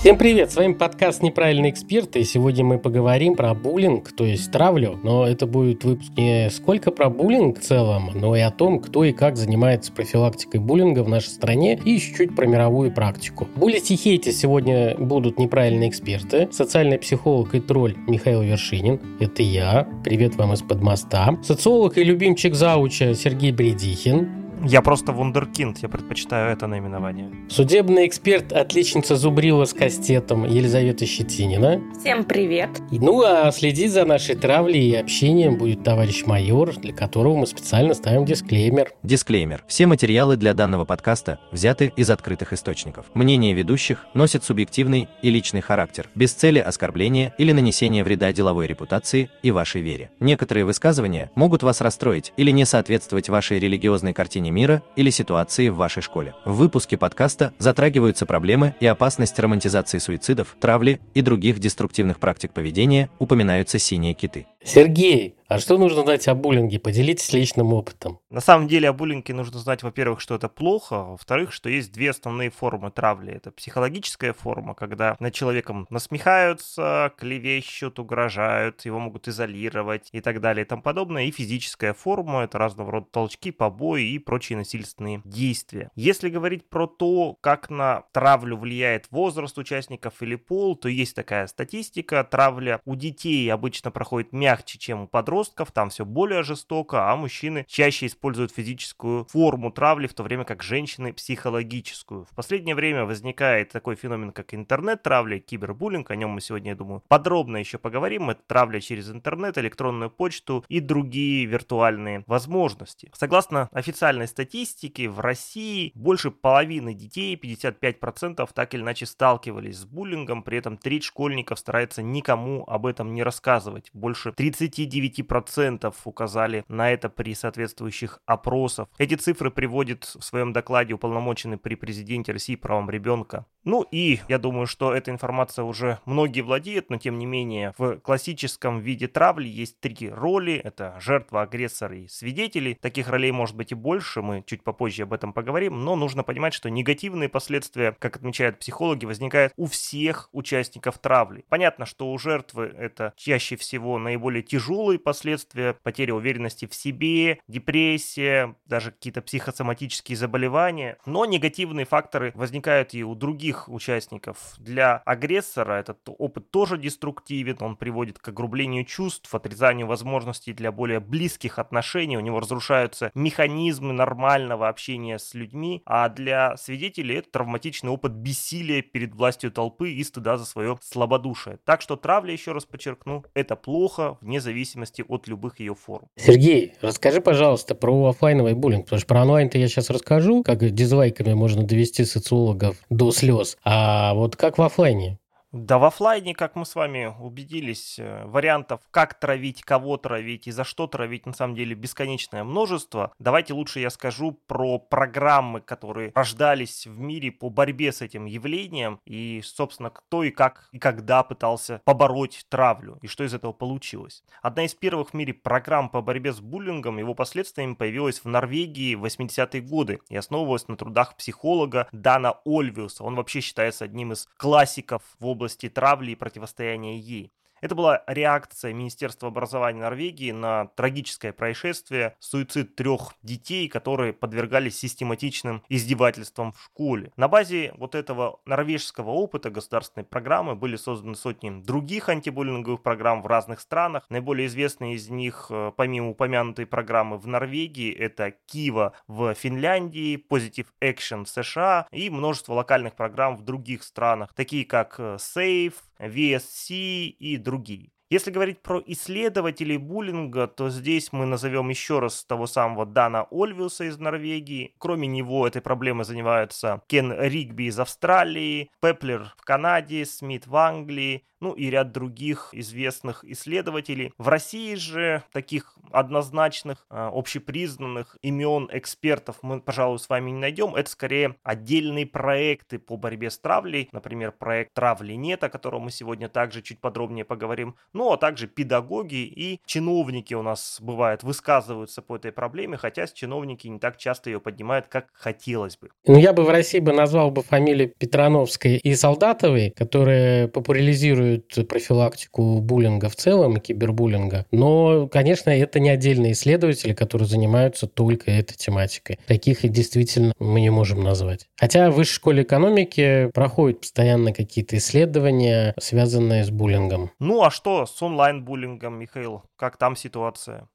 Всем 0.00 0.16
привет, 0.16 0.50
с 0.50 0.56
вами 0.56 0.72
подкаст 0.72 1.22
«Неправильные 1.22 1.70
эксперты», 1.70 2.20
и 2.20 2.24
сегодня 2.24 2.64
мы 2.64 2.78
поговорим 2.78 3.36
про 3.36 3.52
буллинг, 3.52 4.12
то 4.12 4.24
есть 4.24 4.50
травлю, 4.50 4.98
но 5.02 5.26
это 5.26 5.46
будет 5.46 5.84
выпуск 5.84 6.12
не 6.16 6.48
сколько 6.48 6.90
про 6.90 7.10
буллинг 7.10 7.60
в 7.60 7.62
целом, 7.62 8.10
но 8.14 8.34
и 8.34 8.40
о 8.40 8.50
том, 8.50 8.80
кто 8.80 9.04
и 9.04 9.12
как 9.12 9.36
занимается 9.36 9.92
профилактикой 9.92 10.58
буллинга 10.58 11.04
в 11.04 11.08
нашей 11.10 11.28
стране 11.28 11.78
и 11.84 11.98
чуть-чуть 11.98 12.34
про 12.34 12.46
мировую 12.46 12.92
практику. 12.92 13.46
Буллить 13.56 13.90
и 13.90 13.96
хейтить 13.96 14.38
сегодня 14.38 14.96
будут 14.96 15.38
неправильные 15.38 15.90
эксперты, 15.90 16.48
социальный 16.50 16.98
психолог 16.98 17.54
и 17.54 17.60
тролль 17.60 17.94
Михаил 18.08 18.40
Вершинин, 18.40 18.98
это 19.20 19.42
я, 19.42 19.86
привет 20.02 20.34
вам 20.36 20.54
из-под 20.54 20.80
моста, 20.80 21.36
социолог 21.42 21.98
и 21.98 22.04
любимчик 22.04 22.54
зауча 22.54 23.12
Сергей 23.12 23.52
Бредихин, 23.52 24.39
я 24.64 24.82
просто 24.82 25.12
вундеркинд, 25.12 25.78
я 25.78 25.88
предпочитаю 25.88 26.52
это 26.52 26.66
наименование. 26.66 27.30
Судебный 27.48 28.06
эксперт, 28.06 28.52
отличница 28.52 29.16
Зубрила 29.16 29.64
с 29.64 29.72
кастетом 29.72 30.46
Елизавета 30.46 31.06
Щетинина. 31.06 31.80
Всем 31.98 32.24
привет. 32.24 32.70
Ну 32.90 33.22
а 33.22 33.50
следить 33.52 33.92
за 33.92 34.04
нашей 34.04 34.36
травлей 34.36 34.90
и 34.90 34.96
общением 34.96 35.56
будет 35.56 35.82
товарищ 35.82 36.24
майор, 36.26 36.74
для 36.76 36.92
которого 36.92 37.36
мы 37.36 37.46
специально 37.46 37.94
ставим 37.94 38.24
дисклеймер. 38.24 38.92
Дисклеймер. 39.02 39.64
Все 39.66 39.86
материалы 39.86 40.36
для 40.36 40.54
данного 40.54 40.84
подкаста 40.84 41.38
взяты 41.52 41.92
из 41.96 42.10
открытых 42.10 42.52
источников. 42.52 43.06
Мнение 43.14 43.54
ведущих 43.54 44.06
носит 44.14 44.44
субъективный 44.44 45.08
и 45.22 45.30
личный 45.30 45.60
характер, 45.60 46.08
без 46.14 46.32
цели 46.32 46.58
оскорбления 46.58 47.34
или 47.38 47.52
нанесения 47.52 48.04
вреда 48.04 48.32
деловой 48.32 48.66
репутации 48.66 49.30
и 49.42 49.50
вашей 49.50 49.80
вере. 49.80 50.10
Некоторые 50.20 50.64
высказывания 50.64 51.30
могут 51.34 51.62
вас 51.62 51.80
расстроить 51.80 52.32
или 52.36 52.50
не 52.50 52.64
соответствовать 52.64 53.28
вашей 53.28 53.58
религиозной 53.58 54.12
картине 54.12 54.49
картине 54.50 54.60
мира 54.60 54.82
или 54.96 55.10
ситуации 55.10 55.68
в 55.68 55.76
вашей 55.76 56.02
школе. 56.02 56.34
В 56.44 56.54
выпуске 56.54 56.96
подкаста 56.96 57.52
затрагиваются 57.58 58.26
проблемы 58.26 58.74
и 58.80 58.86
опасность 58.86 59.38
романтизации 59.38 59.98
суицидов, 59.98 60.56
травли 60.60 61.00
и 61.14 61.22
других 61.22 61.58
деструктивных 61.58 62.18
практик 62.18 62.52
поведения, 62.52 63.08
упоминаются 63.18 63.78
синие 63.78 64.14
киты. 64.14 64.46
Сергей, 64.62 65.36
а 65.50 65.58
что 65.58 65.78
нужно 65.78 66.02
знать 66.02 66.28
о 66.28 66.36
буллинге? 66.36 66.78
Поделитесь 66.78 67.32
личным 67.32 67.72
опытом. 67.72 68.20
На 68.30 68.40
самом 68.40 68.68
деле 68.68 68.88
о 68.88 68.92
буллинге 68.92 69.34
нужно 69.34 69.58
знать, 69.58 69.82
во-первых, 69.82 70.20
что 70.20 70.36
это 70.36 70.48
плохо, 70.48 70.94
а 70.94 71.04
во-вторых, 71.10 71.52
что 71.52 71.68
есть 71.68 71.90
две 71.92 72.10
основные 72.10 72.50
формы 72.50 72.92
травли. 72.92 73.32
Это 73.32 73.50
психологическая 73.50 74.32
форма, 74.32 74.74
когда 74.74 75.16
над 75.18 75.34
человеком 75.34 75.88
насмехаются, 75.90 77.12
клевещут, 77.18 77.98
угрожают, 77.98 78.84
его 78.84 79.00
могут 79.00 79.26
изолировать 79.26 80.08
и 80.12 80.20
так 80.20 80.40
далее 80.40 80.64
и 80.64 80.68
тому 80.68 80.82
подобное. 80.82 81.24
И 81.24 81.32
физическая 81.32 81.92
форма, 81.92 82.42
это 82.42 82.58
разного 82.58 82.92
рода 82.92 83.06
толчки, 83.10 83.50
побои 83.50 84.04
и 84.04 84.20
прочие 84.20 84.56
насильственные 84.56 85.22
действия. 85.24 85.90
Если 85.96 86.28
говорить 86.28 86.68
про 86.68 86.86
то, 86.86 87.36
как 87.40 87.70
на 87.70 88.04
травлю 88.12 88.56
влияет 88.56 89.06
возраст 89.10 89.58
участников 89.58 90.22
или 90.22 90.36
пол, 90.36 90.76
то 90.76 90.88
есть 90.88 91.16
такая 91.16 91.48
статистика. 91.48 92.22
Травля 92.22 92.80
у 92.84 92.94
детей 92.94 93.52
обычно 93.52 93.90
проходит 93.90 94.32
мягче, 94.50 94.78
чем 94.78 95.02
у 95.02 95.06
подростков 95.06 95.70
там 95.70 95.90
все 95.90 96.04
более 96.04 96.42
жестоко, 96.42 97.08
а 97.08 97.14
мужчины 97.14 97.64
чаще 97.68 98.06
используют 98.06 98.52
физическую 98.52 99.26
форму 99.26 99.70
травли, 99.70 100.08
в 100.08 100.14
то 100.14 100.24
время 100.24 100.44
как 100.44 100.62
женщины 100.62 101.12
психологическую. 101.12 102.24
В 102.24 102.34
последнее 102.34 102.74
время 102.74 103.04
возникает 103.04 103.70
такой 103.70 103.94
феномен, 103.94 104.32
как 104.32 104.52
интернет-травля, 104.52 105.38
кибербуллинг, 105.38 106.10
о 106.10 106.16
нем 106.16 106.30
мы 106.30 106.40
сегодня, 106.40 106.72
я 106.72 106.76
думаю, 106.76 107.02
подробно 107.06 107.58
еще 107.58 107.78
поговорим. 107.78 108.30
Это 108.30 108.42
травля 108.44 108.80
через 108.80 109.08
интернет, 109.08 109.56
электронную 109.56 110.10
почту 110.10 110.64
и 110.68 110.80
другие 110.80 111.46
виртуальные 111.46 112.24
возможности. 112.26 113.12
Согласно 113.14 113.68
официальной 113.72 114.26
статистике, 114.26 115.08
в 115.08 115.20
России 115.20 115.92
больше 115.94 116.32
половины 116.32 116.92
детей, 116.92 117.36
55%, 117.36 118.48
так 118.52 118.74
или 118.74 118.82
иначе 118.82 119.06
сталкивались 119.06 119.78
с 119.78 119.84
буллингом, 119.84 120.42
при 120.42 120.58
этом 120.58 120.76
треть 120.76 121.04
школьников 121.04 121.60
старается 121.60 122.02
никому 122.02 122.64
об 122.66 122.86
этом 122.86 123.14
не 123.14 123.22
рассказывать. 123.22 123.90
Больше 123.92 124.32
39 124.40 125.20
10% 125.20 125.94
указали 126.04 126.64
на 126.66 126.90
это 126.90 127.10
при 127.10 127.34
соответствующих 127.34 128.20
опросах. 128.24 128.88
Эти 128.96 129.14
цифры 129.14 129.50
приводит 129.50 130.04
в 130.04 130.22
своем 130.22 130.54
докладе 130.54 130.94
уполномоченный 130.94 131.58
при 131.58 131.74
президенте 131.74 132.32
России 132.32 132.56
правом 132.56 132.88
ребенка. 132.88 133.44
Ну 133.64 133.82
и 133.90 134.20
я 134.28 134.38
думаю, 134.38 134.66
что 134.66 134.94
эта 134.94 135.10
информация 135.10 135.64
уже 135.64 135.98
многие 136.06 136.40
владеют, 136.40 136.88
но 136.88 136.96
тем 136.96 137.18
не 137.18 137.26
менее 137.26 137.74
в 137.76 137.98
классическом 137.98 138.80
виде 138.80 139.06
травли 139.08 139.48
есть 139.48 139.78
три 139.80 140.08
роли. 140.08 140.54
Это 140.54 140.96
жертва, 140.98 141.42
агрессор 141.42 141.92
и 141.92 142.08
свидетели. 142.08 142.78
Таких 142.80 143.08
ролей 143.08 143.32
может 143.32 143.56
быть 143.56 143.72
и 143.72 143.74
больше, 143.74 144.22
мы 144.22 144.42
чуть 144.46 144.64
попозже 144.64 145.02
об 145.02 145.12
этом 145.12 145.34
поговорим, 145.34 145.84
но 145.84 145.96
нужно 145.96 146.22
понимать, 146.22 146.54
что 146.54 146.70
негативные 146.70 147.28
последствия, 147.28 147.94
как 147.98 148.16
отмечают 148.16 148.58
психологи, 148.58 149.04
возникают 149.04 149.52
у 149.56 149.66
всех 149.66 150.30
участников 150.32 150.96
травли. 150.98 151.44
Понятно, 151.50 151.84
что 151.84 152.10
у 152.10 152.16
жертвы 152.16 152.72
это 152.74 153.12
чаще 153.16 153.56
всего 153.56 153.98
наиболее 153.98 154.29
тяжелые 154.38 154.98
последствия, 154.98 155.40
последствия, 155.50 155.76
потеря 155.82 156.14
уверенности 156.14 156.66
в 156.66 156.74
себе, 156.74 157.40
депрессия, 157.48 158.56
даже 158.66 158.90
какие-то 158.90 159.22
психосоматические 159.22 160.16
заболевания. 160.16 160.98
Но 161.06 161.24
негативные 161.24 161.86
факторы 161.86 162.32
возникают 162.34 162.94
и 162.94 163.04
у 163.04 163.14
других 163.14 163.68
участников. 163.68 164.54
Для 164.58 164.96
агрессора 164.98 165.74
этот 165.74 165.98
опыт 166.06 166.50
тоже 166.50 166.78
деструктивен, 166.78 167.56
он 167.60 167.76
приводит 167.76 168.18
к 168.18 168.28
огрублению 168.28 168.84
чувств, 168.84 169.34
отрезанию 169.34 169.86
возможностей 169.86 170.52
для 170.52 170.72
более 170.72 171.00
близких 171.00 171.58
отношений, 171.58 172.16
у 172.16 172.20
него 172.20 172.40
разрушаются 172.40 173.10
механизмы 173.14 173.92
нормального 173.92 174.68
общения 174.68 175.18
с 175.18 175.34
людьми, 175.34 175.82
а 175.84 176.08
для 176.08 176.56
свидетелей 176.56 177.16
это 177.16 177.30
травматичный 177.30 177.90
опыт 177.90 178.12
бессилия 178.12 178.82
перед 178.82 179.14
властью 179.14 179.50
толпы 179.50 179.90
и 179.92 180.04
стыда 180.04 180.38
за 180.38 180.44
свое 180.44 180.78
слабодушие. 180.82 181.58
Так 181.64 181.82
что 181.82 181.96
травля, 181.96 182.32
еще 182.32 182.52
раз 182.52 182.64
подчеркну, 182.64 183.24
это 183.34 183.56
плохо 183.56 184.18
вне 184.20 184.40
зависимости 184.40 185.04
от 185.06 185.28
любых 185.28 185.60
ее 185.60 185.74
форм. 185.74 186.06
Сергей, 186.16 186.74
расскажи, 186.80 187.20
пожалуйста, 187.20 187.74
про 187.74 188.08
офлайновый 188.08 188.54
буллинг, 188.54 188.84
потому 188.84 188.98
что 188.98 189.08
про 189.08 189.22
онлайн-то 189.22 189.58
я 189.58 189.68
сейчас 189.68 189.90
расскажу, 189.90 190.42
как 190.42 190.58
дизлайками 190.70 191.34
можно 191.34 191.64
довести 191.64 192.04
социологов 192.04 192.76
до 192.90 193.10
слез. 193.12 193.56
А 193.64 194.14
вот 194.14 194.36
как 194.36 194.58
в 194.58 194.62
офлайне? 194.62 195.18
Да 195.52 195.78
в 195.78 195.84
офлайне, 195.84 196.32
как 196.32 196.54
мы 196.54 196.64
с 196.64 196.76
вами 196.76 197.12
убедились, 197.18 197.98
э, 197.98 198.24
вариантов, 198.26 198.82
как 198.92 199.14
травить, 199.14 199.62
кого 199.62 199.96
травить 199.96 200.46
и 200.46 200.52
за 200.52 200.62
что 200.62 200.86
травить, 200.86 201.26
на 201.26 201.32
самом 201.32 201.56
деле 201.56 201.74
бесконечное 201.74 202.44
множество. 202.44 203.12
Давайте 203.18 203.52
лучше 203.52 203.80
я 203.80 203.90
скажу 203.90 204.38
про 204.46 204.78
программы, 204.78 205.60
которые 205.60 206.12
рождались 206.14 206.86
в 206.86 207.00
мире 207.00 207.32
по 207.32 207.50
борьбе 207.50 207.90
с 207.90 208.00
этим 208.00 208.26
явлением 208.26 209.00
и, 209.04 209.42
собственно, 209.44 209.90
кто 209.90 210.22
и 210.22 210.30
как 210.30 210.68
и 210.70 210.78
когда 210.78 211.24
пытался 211.24 211.82
побороть 211.84 212.46
травлю 212.48 213.00
и 213.02 213.08
что 213.08 213.24
из 213.24 213.34
этого 213.34 213.52
получилось. 213.52 214.22
Одна 214.42 214.66
из 214.66 214.74
первых 214.74 215.10
в 215.10 215.14
мире 215.14 215.34
программ 215.34 215.88
по 215.88 216.00
борьбе 216.00 216.32
с 216.32 216.38
буллингом 216.38 216.98
его 216.98 217.14
последствиями 217.14 217.74
появилась 217.74 218.20
в 218.20 218.26
Норвегии 218.26 218.94
в 218.94 219.04
80-е 219.04 219.62
годы 219.62 219.98
и 220.10 220.16
основывалась 220.16 220.68
на 220.68 220.76
трудах 220.76 221.16
психолога 221.16 221.88
Дана 221.90 222.36
Ольвиуса. 222.44 223.02
Он 223.02 223.16
вообще 223.16 223.40
считается 223.40 223.84
одним 223.84 224.12
из 224.12 224.28
классиков 224.36 225.02
в 225.18 225.26
области 225.26 225.39
области 225.40 225.70
травли 225.70 226.12
и 226.12 226.16
противостояния 226.16 226.98
ей. 226.98 227.32
Это 227.60 227.74
была 227.74 228.02
реакция 228.06 228.72
Министерства 228.72 229.28
образования 229.28 229.80
Норвегии 229.80 230.32
на 230.32 230.66
трагическое 230.66 231.32
происшествие, 231.32 232.14
суицид 232.18 232.74
трех 232.76 233.14
детей, 233.22 233.68
которые 233.68 234.12
подвергались 234.12 234.78
систематичным 234.78 235.62
издевательствам 235.68 236.52
в 236.52 236.62
школе. 236.62 237.12
На 237.16 237.28
базе 237.28 237.72
вот 237.76 237.94
этого 237.94 238.40
норвежского 238.46 239.10
опыта 239.10 239.50
государственной 239.50 240.04
программы 240.04 240.54
были 240.54 240.76
созданы 240.76 241.14
сотни 241.14 241.50
других 241.50 242.08
антибуллинговых 242.08 242.82
программ 242.82 243.22
в 243.22 243.26
разных 243.26 243.60
странах. 243.60 244.06
Наиболее 244.08 244.46
известные 244.46 244.94
из 244.94 245.08
них, 245.10 245.46
э, 245.50 245.72
помимо 245.76 246.10
упомянутой 246.10 246.66
программы 246.66 247.18
в 247.18 247.26
Норвегии, 247.26 247.92
это 247.92 248.32
Кива 248.46 248.94
в 249.06 249.34
Финляндии, 249.34 250.24
Positive 250.30 250.68
Action 250.80 251.24
в 251.24 251.28
США 251.28 251.86
и 251.90 252.10
множество 252.10 252.54
локальных 252.54 252.94
программ 252.94 253.36
в 253.36 253.42
других 253.42 253.82
странах, 253.82 254.32
такие 254.34 254.64
как 254.64 254.96
э, 254.98 255.16
Safe, 255.16 255.74
VSC 256.00 257.08
и 257.08 257.36
другие. 257.36 257.92
Если 258.10 258.32
говорить 258.32 258.60
про 258.60 258.82
исследователей 258.86 259.76
буллинга, 259.76 260.48
то 260.48 260.68
здесь 260.68 261.12
мы 261.12 261.26
назовем 261.26 261.68
еще 261.68 262.00
раз 262.00 262.24
того 262.24 262.48
самого 262.48 262.84
Дана 262.84 263.28
Ольвиуса 263.30 263.84
из 263.84 263.98
Норвегии. 263.98 264.74
Кроме 264.78 265.06
него 265.06 265.46
этой 265.46 265.62
проблемой 265.62 266.04
занимаются 266.04 266.82
Кен 266.88 267.12
Ригби 267.12 267.68
из 267.68 267.78
Австралии, 267.78 268.68
Пеплер 268.80 269.32
в 269.38 269.44
Канаде, 269.44 270.04
Смит 270.04 270.48
в 270.48 270.56
Англии, 270.56 271.22
ну 271.40 271.52
и 271.52 271.70
ряд 271.70 271.92
других 271.92 272.50
известных 272.52 273.24
исследователей. 273.24 274.12
В 274.18 274.28
России 274.28 274.74
же 274.74 275.22
таких 275.32 275.76
однозначных, 275.90 276.86
а, 276.88 277.10
общепризнанных 277.12 278.16
имен 278.22 278.68
экспертов 278.72 279.38
мы, 279.42 279.60
пожалуй, 279.60 279.98
с 279.98 280.08
вами 280.08 280.30
не 280.30 280.38
найдем. 280.38 280.74
Это 280.74 280.90
скорее 280.90 281.36
отдельные 281.42 282.06
проекты 282.06 282.78
по 282.78 282.96
борьбе 282.96 283.30
с 283.30 283.38
травлей, 283.38 283.88
например, 283.92 284.32
проект 284.32 284.74
«Травли 284.74 285.14
нет», 285.14 285.42
о 285.42 285.48
котором 285.48 285.82
мы 285.82 285.90
сегодня 285.90 286.28
также 286.28 286.62
чуть 286.62 286.80
подробнее 286.80 287.24
поговорим, 287.24 287.76
ну 288.00 288.12
а 288.12 288.16
также 288.16 288.46
педагоги 288.46 289.26
и 289.26 289.60
чиновники 289.66 290.32
у 290.32 290.40
нас 290.40 290.78
бывает 290.80 291.22
высказываются 291.22 292.00
по 292.00 292.16
этой 292.16 292.32
проблеме, 292.32 292.78
хотя 292.78 293.06
чиновники 293.06 293.68
не 293.68 293.78
так 293.78 293.98
часто 293.98 294.30
ее 294.30 294.40
поднимают, 294.40 294.86
как 294.88 295.08
хотелось 295.12 295.76
бы. 295.76 295.90
Ну, 296.06 296.16
я 296.16 296.32
бы 296.32 296.44
в 296.44 296.48
России 296.48 296.78
бы 296.78 296.94
назвал 296.94 297.30
бы 297.30 297.42
фамилии 297.42 297.92
Петрановской 297.98 298.78
и 298.78 298.94
Солдатовой, 298.94 299.74
которые 299.76 300.48
популяризируют 300.48 301.68
профилактику 301.68 302.62
буллинга 302.62 303.10
в 303.10 303.16
целом 303.16 303.58
и 303.58 303.60
кибербуллинга. 303.60 304.46
Но, 304.50 305.06
конечно, 305.06 305.50
это 305.50 305.78
не 305.78 305.90
отдельные 305.90 306.32
исследователи, 306.32 306.94
которые 306.94 307.28
занимаются 307.28 307.86
только 307.86 308.30
этой 308.30 308.56
тематикой. 308.56 309.18
Таких 309.26 309.66
и 309.66 309.68
действительно 309.68 310.32
мы 310.38 310.62
не 310.62 310.70
можем 310.70 311.04
назвать. 311.04 311.48
Хотя 311.58 311.90
в 311.90 311.96
высшей 311.96 312.14
школе 312.14 312.44
экономики 312.44 313.30
проходят 313.34 313.80
постоянно 313.80 314.32
какие-то 314.32 314.78
исследования, 314.78 315.74
связанные 315.78 316.44
с 316.44 316.50
буллингом. 316.50 317.10
Ну 317.18 317.42
а 317.42 317.50
что 317.50 317.84
с 317.90 318.02
онлайн-буллингом, 318.02 318.94
Михаил? 318.98 319.44
Как 319.56 319.76
там 319.76 319.96
ситуация? 319.96 320.68